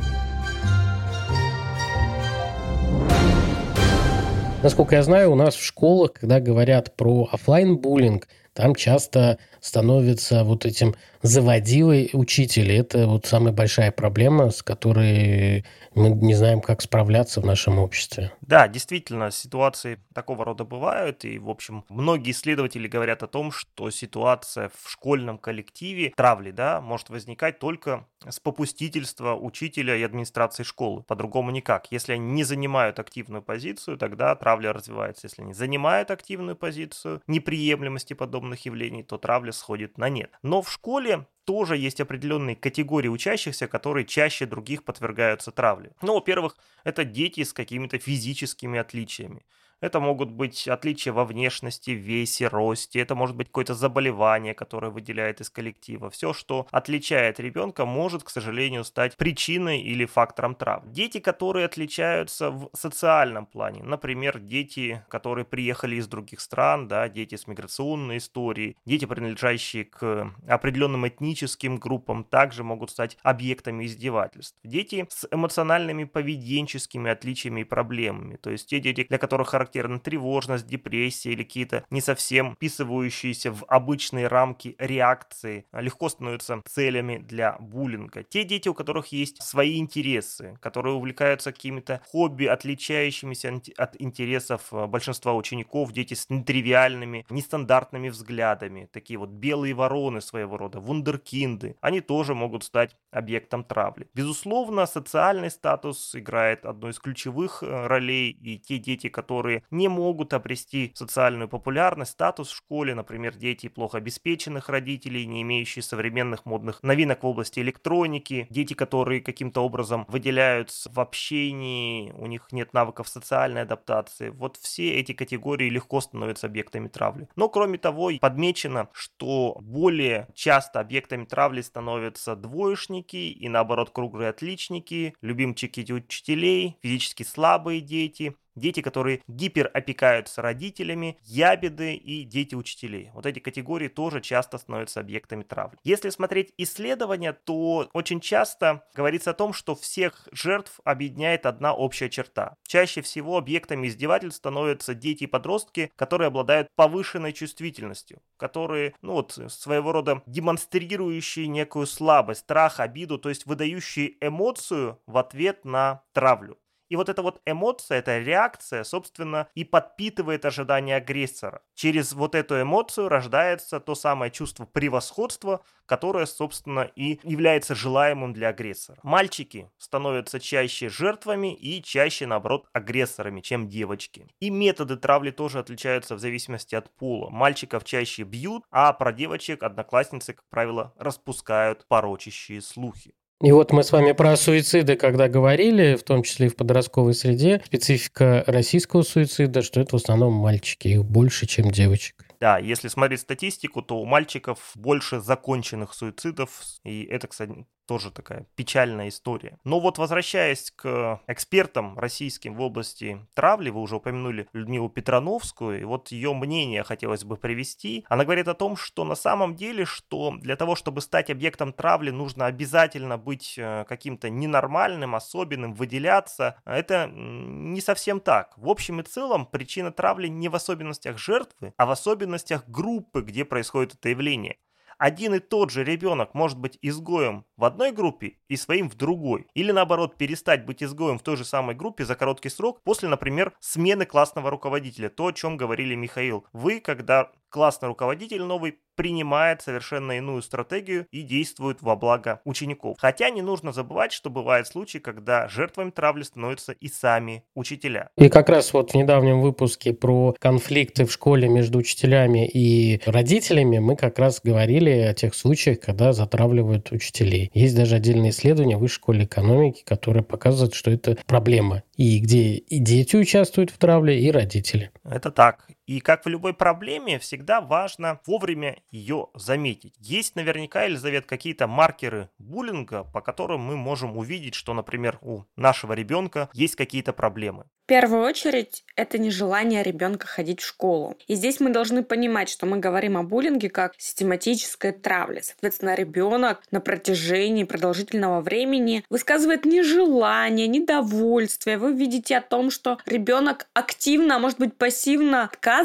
Насколько 4.64 4.96
я 4.96 5.04
знаю, 5.04 5.32
у 5.32 5.36
нас 5.36 5.54
в 5.54 5.64
школах, 5.64 6.14
когда 6.14 6.40
говорят 6.40 6.96
про 6.96 7.30
офлайн 7.32 7.78
буллинг 7.78 8.28
там 8.58 8.74
часто 8.74 9.38
становится 9.62 10.44
вот 10.44 10.66
этим 10.66 10.96
заводилой 11.22 12.10
учитель. 12.14 12.72
Это 12.72 13.06
вот 13.06 13.28
самая 13.28 13.54
большая 13.54 13.92
проблема, 13.92 14.50
с 14.50 14.64
которой 14.64 15.64
мы 15.98 16.10
не 16.10 16.36
знаем, 16.36 16.62
как 16.62 16.82
справляться 16.82 17.42
в 17.42 17.46
нашем 17.46 17.80
обществе. 17.80 18.32
Да, 18.42 18.68
действительно, 18.68 19.32
ситуации 19.32 20.00
такого 20.14 20.46
рода 20.46 20.64
бывают. 20.64 21.26
И, 21.26 21.40
в 21.40 21.50
общем, 21.50 21.84
многие 21.90 22.32
исследователи 22.32 22.88
говорят 22.88 23.24
о 23.24 23.28
том, 23.28 23.52
что 23.52 23.90
ситуация 23.90 24.70
в 24.70 24.90
школьном 24.90 25.38
коллективе 25.38 26.14
травли 26.16 26.52
да, 26.52 26.80
может 26.82 27.10
возникать 27.10 27.60
только 27.60 28.06
с 28.28 28.40
попустительства 28.40 29.36
учителя 29.36 29.96
и 29.96 30.04
администрации 30.04 30.64
школы. 30.64 31.04
По-другому 31.04 31.52
никак. 31.52 31.92
Если 31.92 32.14
они 32.14 32.32
не 32.34 32.44
занимают 32.44 33.00
активную 33.00 33.42
позицию, 33.42 33.98
тогда 33.98 34.36
травля 34.36 34.74
развивается. 34.74 35.28
Если 35.28 35.42
они 35.42 35.54
занимают 35.54 36.12
активную 36.12 36.56
позицию 36.56 37.22
неприемлемости 37.28 38.14
подобных 38.14 38.66
явлений, 38.66 39.04
то 39.04 39.18
травля 39.18 39.52
сходит 39.52 39.98
на 39.98 40.10
нет. 40.10 40.32
Но 40.44 40.62
в 40.62 40.72
школе 40.72 41.26
тоже 41.48 41.78
есть 41.78 42.02
определенные 42.02 42.58
категории 42.58 43.08
учащихся, 43.08 43.68
которые 43.70 44.06
чаще 44.06 44.46
других 44.46 44.84
подвергаются 44.84 45.52
травле. 45.52 45.92
Ну, 46.02 46.14
во-первых, 46.16 46.58
это 46.84 47.06
дети 47.06 47.44
с 47.46 47.54
какими-то 47.54 47.98
физическими 48.00 48.78
отличиями. 48.78 49.46
Это 49.80 50.00
могут 50.00 50.32
быть 50.32 50.68
отличия 50.68 51.14
во 51.14 51.24
внешности, 51.24 51.92
весе, 51.92 52.48
росте. 52.48 53.00
Это 53.00 53.14
может 53.14 53.36
быть 53.36 53.48
какое-то 53.48 53.76
заболевание, 53.76 54.56
которое 54.56 54.92
выделяет 54.92 55.40
из 55.40 55.50
коллектива. 55.52 56.10
Все, 56.10 56.34
что 56.34 56.68
отличает 56.72 57.40
ребенка, 57.40 57.86
может, 57.86 58.24
к 58.24 58.30
сожалению, 58.30 58.84
стать 58.84 59.16
причиной 59.18 59.82
или 59.82 60.06
фактором 60.06 60.56
травм. 60.56 60.92
Дети, 60.92 61.20
которые 61.20 61.66
отличаются 61.66 62.50
в 62.50 62.70
социальном 62.74 63.46
плане. 63.46 63.84
Например, 63.84 64.40
дети, 64.40 65.04
которые 65.10 65.46
приехали 65.46 65.98
из 65.98 66.08
других 66.08 66.40
стран, 66.40 66.88
да, 66.88 67.08
дети 67.08 67.36
с 67.36 67.46
миграционной 67.46 68.18
историей, 68.18 68.78
дети, 68.86 69.06
принадлежащие 69.06 69.86
к 69.86 70.34
определенным 70.48 71.08
этническим 71.08 71.78
группам, 71.78 72.24
также 72.24 72.64
могут 72.64 72.90
стать 72.90 73.18
объектами 73.22 73.86
издевательств. 73.86 74.58
Дети 74.64 75.06
с 75.10 75.28
эмоциональными 75.30 76.06
поведенческими 76.06 77.12
отличиями 77.12 77.62
и 77.62 77.64
проблемами. 77.64 78.38
То 78.38 78.50
есть 78.50 78.68
те 78.70 78.80
дети, 78.80 79.06
для 79.08 79.20
которых 79.20 79.50
характерно 79.50 79.67
характерна 79.68 80.00
тревожность, 80.00 80.68
депрессия 80.68 81.32
или 81.32 81.44
какие-то 81.44 81.84
не 81.90 82.02
совсем 82.02 82.56
вписывающиеся 82.56 83.52
в 83.52 83.66
обычные 83.68 84.28
рамки 84.28 84.76
реакции, 84.80 85.66
легко 85.74 86.10
становятся 86.10 86.62
целями 86.66 87.18
для 87.18 87.58
буллинга. 87.60 88.24
Те 88.24 88.44
дети, 88.44 88.70
у 88.70 88.74
которых 88.74 89.08
есть 89.08 89.44
свои 89.44 89.78
интересы, 89.78 90.58
которые 90.62 90.96
увлекаются 90.96 91.52
какими-то 91.52 92.02
хобби, 92.12 92.46
отличающимися 92.46 93.62
от 93.78 94.02
интересов 94.02 94.62
э, 94.72 94.88
большинства 94.88 95.34
учеников, 95.34 95.92
дети 95.92 96.14
с 96.14 96.30
нетривиальными, 96.30 97.26
нестандартными 97.30 98.10
взглядами, 98.10 98.90
такие 98.92 99.20
вот 99.20 99.30
белые 99.30 99.74
вороны 99.74 100.22
своего 100.22 100.58
рода, 100.58 100.80
вундеркинды, 100.80 101.76
они 101.82 102.02
тоже 102.02 102.34
могут 102.34 102.64
стать 102.64 102.96
объектом 103.12 103.64
травли. 103.64 104.08
Безусловно, 104.14 104.86
социальный 104.86 105.50
статус 105.50 106.16
играет 106.16 106.66
одну 106.66 106.90
из 106.90 107.00
ключевых 107.00 107.64
э, 107.64 107.88
ролей, 107.88 108.32
и 108.32 108.58
те 108.58 108.78
дети, 108.78 109.10
которые 109.10 109.57
которые 109.58 109.64
не 109.72 109.88
могут 109.88 110.34
обрести 110.34 110.92
социальную 110.96 111.48
популярность, 111.48 112.12
статус 112.12 112.50
в 112.50 112.56
школе, 112.56 112.96
например, 112.96 113.36
дети 113.36 113.70
плохо 113.70 113.98
обеспеченных 113.98 114.70
родителей, 114.70 115.26
не 115.26 115.42
имеющие 115.42 115.84
современных 115.84 116.46
модных 116.46 116.84
новинок 116.84 117.24
в 117.24 117.28
области 117.28 117.60
электроники, 117.60 118.48
дети, 118.50 118.74
которые 118.74 119.22
каким-то 119.22 119.62
образом 119.62 120.06
выделяются 120.08 120.90
в 120.92 121.00
общении, 121.00 122.12
у 122.12 122.28
них 122.28 122.48
нет 122.52 122.74
навыков 122.74 123.08
социальной 123.08 123.62
адаптации. 123.62 124.30
Вот 124.30 124.58
все 124.58 124.96
эти 124.96 125.14
категории 125.14 125.70
легко 125.70 126.02
становятся 126.02 126.48
объектами 126.48 126.88
травли. 126.88 127.28
Но 127.36 127.50
кроме 127.50 127.78
того, 127.78 128.12
подмечено, 128.20 128.90
что 128.94 129.58
более 129.62 130.28
часто 130.34 130.80
объектами 130.80 131.26
травли 131.26 131.62
становятся 131.62 132.36
двоечники 132.36 133.18
и 133.18 133.50
наоборот 133.50 133.90
круглые 133.90 134.30
отличники, 134.30 135.14
любимчики 135.22 135.92
учителей, 135.92 136.78
физически 136.82 137.24
слабые 137.24 137.82
дети, 137.82 138.36
дети, 138.58 138.82
которые 138.82 139.22
гиперопекаются 139.28 140.42
родителями, 140.42 141.18
ябеды 141.24 141.96
и 141.96 142.24
дети 142.24 142.56
учителей. 142.56 143.12
Вот 143.14 143.26
эти 143.26 143.40
категории 143.40 143.88
тоже 143.88 144.22
часто 144.22 144.58
становятся 144.58 145.00
объектами 145.00 145.44
травли. 145.44 145.78
Если 145.84 146.10
смотреть 146.10 146.54
исследования, 146.58 147.34
то 147.34 147.90
очень 147.94 148.20
часто 148.20 148.84
говорится 148.96 149.32
о 149.32 149.34
том, 149.34 149.54
что 149.54 149.76
всех 149.76 150.28
жертв 150.32 150.80
объединяет 150.84 151.46
одна 151.46 151.74
общая 151.74 152.10
черта. 152.10 152.56
Чаще 152.68 153.02
всего 153.02 153.38
объектами 153.38 153.88
издевательств 153.88 154.40
становятся 154.40 154.94
дети 154.94 155.24
и 155.24 155.28
подростки, 155.28 155.92
которые 155.96 156.28
обладают 156.28 156.70
повышенной 156.76 157.34
чувствительностью, 157.34 158.22
которые, 158.38 158.94
ну 159.02 159.14
вот, 159.14 159.40
своего 159.50 159.92
рода 159.92 160.22
демонстрирующие 160.26 161.48
некую 161.48 161.86
слабость, 161.88 162.42
страх, 162.42 162.80
обиду, 162.80 163.18
то 163.18 163.30
есть 163.30 163.46
выдающие 163.46 164.16
эмоцию 164.22 165.00
в 165.06 165.18
ответ 165.18 165.66
на 165.66 166.04
травлю. 166.14 166.58
И 166.90 166.96
вот 166.96 167.10
эта 167.10 167.22
вот 167.22 167.42
эмоция, 167.46 168.00
эта 168.00 168.20
реакция, 168.20 168.84
собственно, 168.84 169.48
и 169.56 169.64
подпитывает 169.64 170.46
ожидание 170.46 170.98
агрессора. 170.98 171.62
Через 171.76 172.14
вот 172.14 172.36
эту 172.36 172.62
эмоцию 172.62 173.10
рождается 173.10 173.80
то 173.80 173.96
самое 173.96 174.32
чувство 174.32 174.66
превосходства, 174.66 175.62
которое, 175.86 176.26
собственно, 176.26 176.90
и 176.96 177.20
является 177.24 177.76
желаемым 177.76 178.34
для 178.34 178.50
агрессора. 178.50 179.00
Мальчики 179.04 179.70
становятся 179.78 180.40
чаще 180.40 180.90
жертвами 180.90 181.54
и 181.54 181.82
чаще, 181.82 182.26
наоборот, 182.26 182.68
агрессорами, 182.74 183.42
чем 183.42 183.68
девочки. 183.68 184.28
И 184.40 184.50
методы 184.50 184.98
травли 184.98 185.32
тоже 185.32 185.60
отличаются 185.60 186.16
в 186.16 186.20
зависимости 186.20 186.76
от 186.76 186.94
пола. 186.96 187.30
Мальчиков 187.30 187.84
чаще 187.84 188.24
бьют, 188.24 188.64
а 188.72 188.94
про 188.94 189.12
девочек 189.12 189.64
одноклассницы, 189.64 190.34
как 190.34 190.46
правило, 190.50 190.94
распускают 190.98 191.86
порочащие 191.88 192.62
слухи. 192.62 193.16
И 193.44 193.52
вот 193.52 193.72
мы 193.72 193.84
с 193.84 193.92
вами 193.92 194.14
про 194.14 194.36
суициды, 194.36 194.96
когда 194.96 195.28
говорили, 195.28 195.96
в 195.96 196.02
том 196.02 196.24
числе 196.24 196.48
и 196.48 196.50
в 196.50 196.56
подростковой 196.56 197.14
среде, 197.14 197.62
специфика 197.64 198.44
российского 198.48 199.04
суицида, 199.04 199.62
что 199.62 199.80
это 199.80 199.96
в 199.96 200.02
основном 200.02 200.34
мальчики, 200.34 200.88
их 200.88 201.06
больше, 201.06 201.46
чем 201.46 201.70
девочек. 201.70 202.26
Да, 202.40 202.58
если 202.58 202.88
смотреть 202.88 203.22
статистику, 203.22 203.84
то 203.84 204.00
у 204.00 204.06
мальчиков 204.06 204.72
больше 204.74 205.20
законченных 205.20 205.94
суицидов, 205.94 206.64
и 206.84 207.04
это, 207.04 207.28
кстати, 207.28 207.68
тоже 207.88 208.12
такая 208.12 208.46
печальная 208.56 209.08
история. 209.08 209.58
Но 209.64 209.80
вот 209.80 209.98
возвращаясь 209.98 210.72
к 210.72 211.22
экспертам 211.28 211.98
российским 211.98 212.54
в 212.54 212.62
области 212.62 213.26
травли, 213.34 213.70
вы 213.70 213.82
уже 213.82 213.96
упомянули 213.96 214.48
Людмилу 214.54 214.90
Петрановскую, 214.90 215.82
и 215.82 215.84
вот 215.86 216.10
ее 216.10 216.34
мнение 216.34 216.84
хотелось 216.84 217.24
бы 217.24 217.38
привести. 217.38 218.06
Она 218.10 218.26
говорит 218.26 218.48
о 218.48 218.54
том, 218.54 218.76
что 218.76 219.06
на 219.06 219.16
самом 219.16 219.56
деле, 219.56 219.86
что 219.86 220.36
для 220.38 220.56
того, 220.56 220.76
чтобы 220.76 221.02
стать 221.02 221.30
объектом 221.30 221.74
травли, 221.74 222.12
нужно 222.12 222.46
обязательно 222.46 223.18
быть 223.18 223.56
э, 223.58 223.86
каким-то 223.88 224.30
ненормальным, 224.30 225.16
особенным, 225.16 225.74
выделяться. 225.74 226.62
Это 226.66 227.10
не 227.14 227.82
совсем 227.82 228.20
так. 228.20 228.54
В 228.58 228.70
общем 228.70 229.00
и 229.00 229.04
целом, 229.04 229.46
причина 229.46 229.92
травли 229.92 230.28
не 230.28 230.50
в 230.50 230.56
особенностях 230.56 231.18
жертвы, 231.18 231.74
а 231.78 231.86
в 231.86 231.92
особенностях 231.92 232.68
группы, 232.68 233.22
где 233.22 233.46
происходит 233.46 233.96
это 233.96 234.10
явление 234.10 234.58
один 234.98 235.36
и 235.36 235.40
тот 235.40 235.70
же 235.72 235.84
ребенок 235.84 236.34
может 236.34 236.58
быть 236.58 236.78
изгоем 236.82 237.46
в 237.56 237.64
одной 237.64 237.92
группе 237.92 238.38
и 238.48 238.56
своим 238.56 238.90
в 238.90 238.96
другой. 238.96 239.48
Или 239.54 239.72
наоборот, 239.72 240.18
перестать 240.18 240.66
быть 240.66 240.84
изгоем 240.84 241.20
в 241.20 241.24
той 241.24 241.38
же 241.38 241.46
самой 241.46 241.76
группе 241.76 242.06
за 242.06 242.16
короткий 242.16 242.50
срок 242.50 242.82
после, 242.84 243.10
например, 243.10 243.54
смены 243.60 244.06
классного 244.06 244.50
руководителя. 244.50 245.10
То, 245.10 245.28
о 245.28 245.34
чем 245.34 245.58
говорили 245.58 245.96
Михаил. 245.96 246.46
Вы, 246.54 246.80
когда 246.80 247.32
классный 247.50 247.88
руководитель 247.88 248.44
новый 248.44 248.80
принимает 248.96 249.62
совершенно 249.62 250.14
иную 250.14 250.42
стратегию 250.42 251.06
и 251.12 251.22
действует 251.22 251.82
во 251.82 251.96
благо 251.96 252.42
учеников. 252.44 252.98
Хотя 253.00 253.30
не 253.30 253.44
нужно 253.44 253.72
забывать, 253.72 254.12
что 254.12 254.30
бывают 254.30 254.68
случаи, 254.68 254.98
когда 254.98 255.48
жертвами 255.48 255.92
травли 255.92 256.24
становятся 256.24 256.72
и 256.74 256.88
сами 256.90 257.46
учителя. 257.54 258.10
И 258.18 258.28
как 258.28 258.50
раз 258.50 258.74
вот 258.74 258.92
в 258.92 258.96
недавнем 258.96 259.40
выпуске 259.40 259.94
про 259.94 260.36
конфликты 260.40 261.06
в 261.06 261.12
школе 261.12 261.48
между 261.48 261.78
учителями 261.78 262.48
и 262.48 263.00
родителями 263.06 263.78
мы 263.78 263.96
как 263.96 264.18
раз 264.18 264.42
говорили 264.44 264.90
о 264.90 265.14
тех 265.14 265.36
случаях, 265.36 265.80
когда 265.80 266.12
затравливают 266.12 266.92
учителей. 266.92 267.52
Есть 267.54 267.76
даже 267.76 267.96
отдельное 267.96 268.32
исследование 268.32 268.78
в 268.78 268.82
Высшей 268.82 268.98
школе 268.98 269.26
экономики, 269.26 269.84
которое 269.86 270.24
показывает, 270.24 270.74
что 270.74 270.90
это 270.90 271.18
проблема. 271.28 271.84
И 271.98 272.20
где 272.20 272.54
и 272.54 272.80
дети 272.80 273.16
участвуют 273.16 273.70
в 273.70 273.78
травле, 273.78 274.20
и 274.20 274.32
родители. 274.32 274.92
Это 275.04 275.30
так. 275.30 275.68
И 275.88 276.02
как 276.02 276.26
в 276.26 276.30
любой 276.30 276.54
проблеме, 276.54 277.18
всегда 277.18 277.62
важно 277.62 278.20
вовремя 278.28 278.78
ее 278.92 279.28
заметить. 279.34 279.96
Есть 280.00 280.36
наверняка, 280.36 280.84
Елизавет, 280.84 281.26
какие-то 281.26 281.66
маркеры 281.66 282.30
буллинга, 282.40 283.06
по 283.06 283.22
которым 283.22 283.62
мы 283.62 283.78
можем 283.78 284.18
увидеть, 284.18 284.54
что, 284.54 284.74
например, 284.74 285.18
у 285.22 285.44
нашего 285.56 285.94
ребенка 285.94 286.50
есть 286.54 286.76
какие-то 286.76 287.14
проблемы. 287.14 287.64
В 287.86 287.88
первую 287.88 288.24
очередь, 288.24 288.84
это 288.98 289.18
нежелание 289.18 289.82
ребенка 289.82 290.28
ходить 290.28 290.60
в 290.60 290.66
школу. 290.66 291.16
И 291.26 291.36
здесь 291.36 291.62
мы 291.62 291.70
должны 291.70 292.04
понимать, 292.04 292.50
что 292.50 292.66
мы 292.66 292.80
говорим 292.80 293.16
о 293.16 293.24
буллинге 293.24 293.70
как 293.70 293.94
систематической 293.98 294.92
травле. 294.92 295.42
Соответственно, 295.42 295.96
ребенок 295.96 296.62
на 296.70 296.82
протяжении 296.82 297.64
продолжительного 297.64 298.42
времени 298.42 299.06
высказывает 299.10 299.64
нежелание, 299.64 300.68
недовольствие. 300.68 301.78
Вы 301.78 301.94
видите 301.94 302.36
о 302.36 302.42
том, 302.42 302.72
что 302.72 302.98
ребенок 303.06 303.68
активно, 303.74 304.36
а 304.36 304.40
может 304.40 304.60
быть 304.60 304.76
пассивно 304.76 305.44
отказывается 305.46 305.77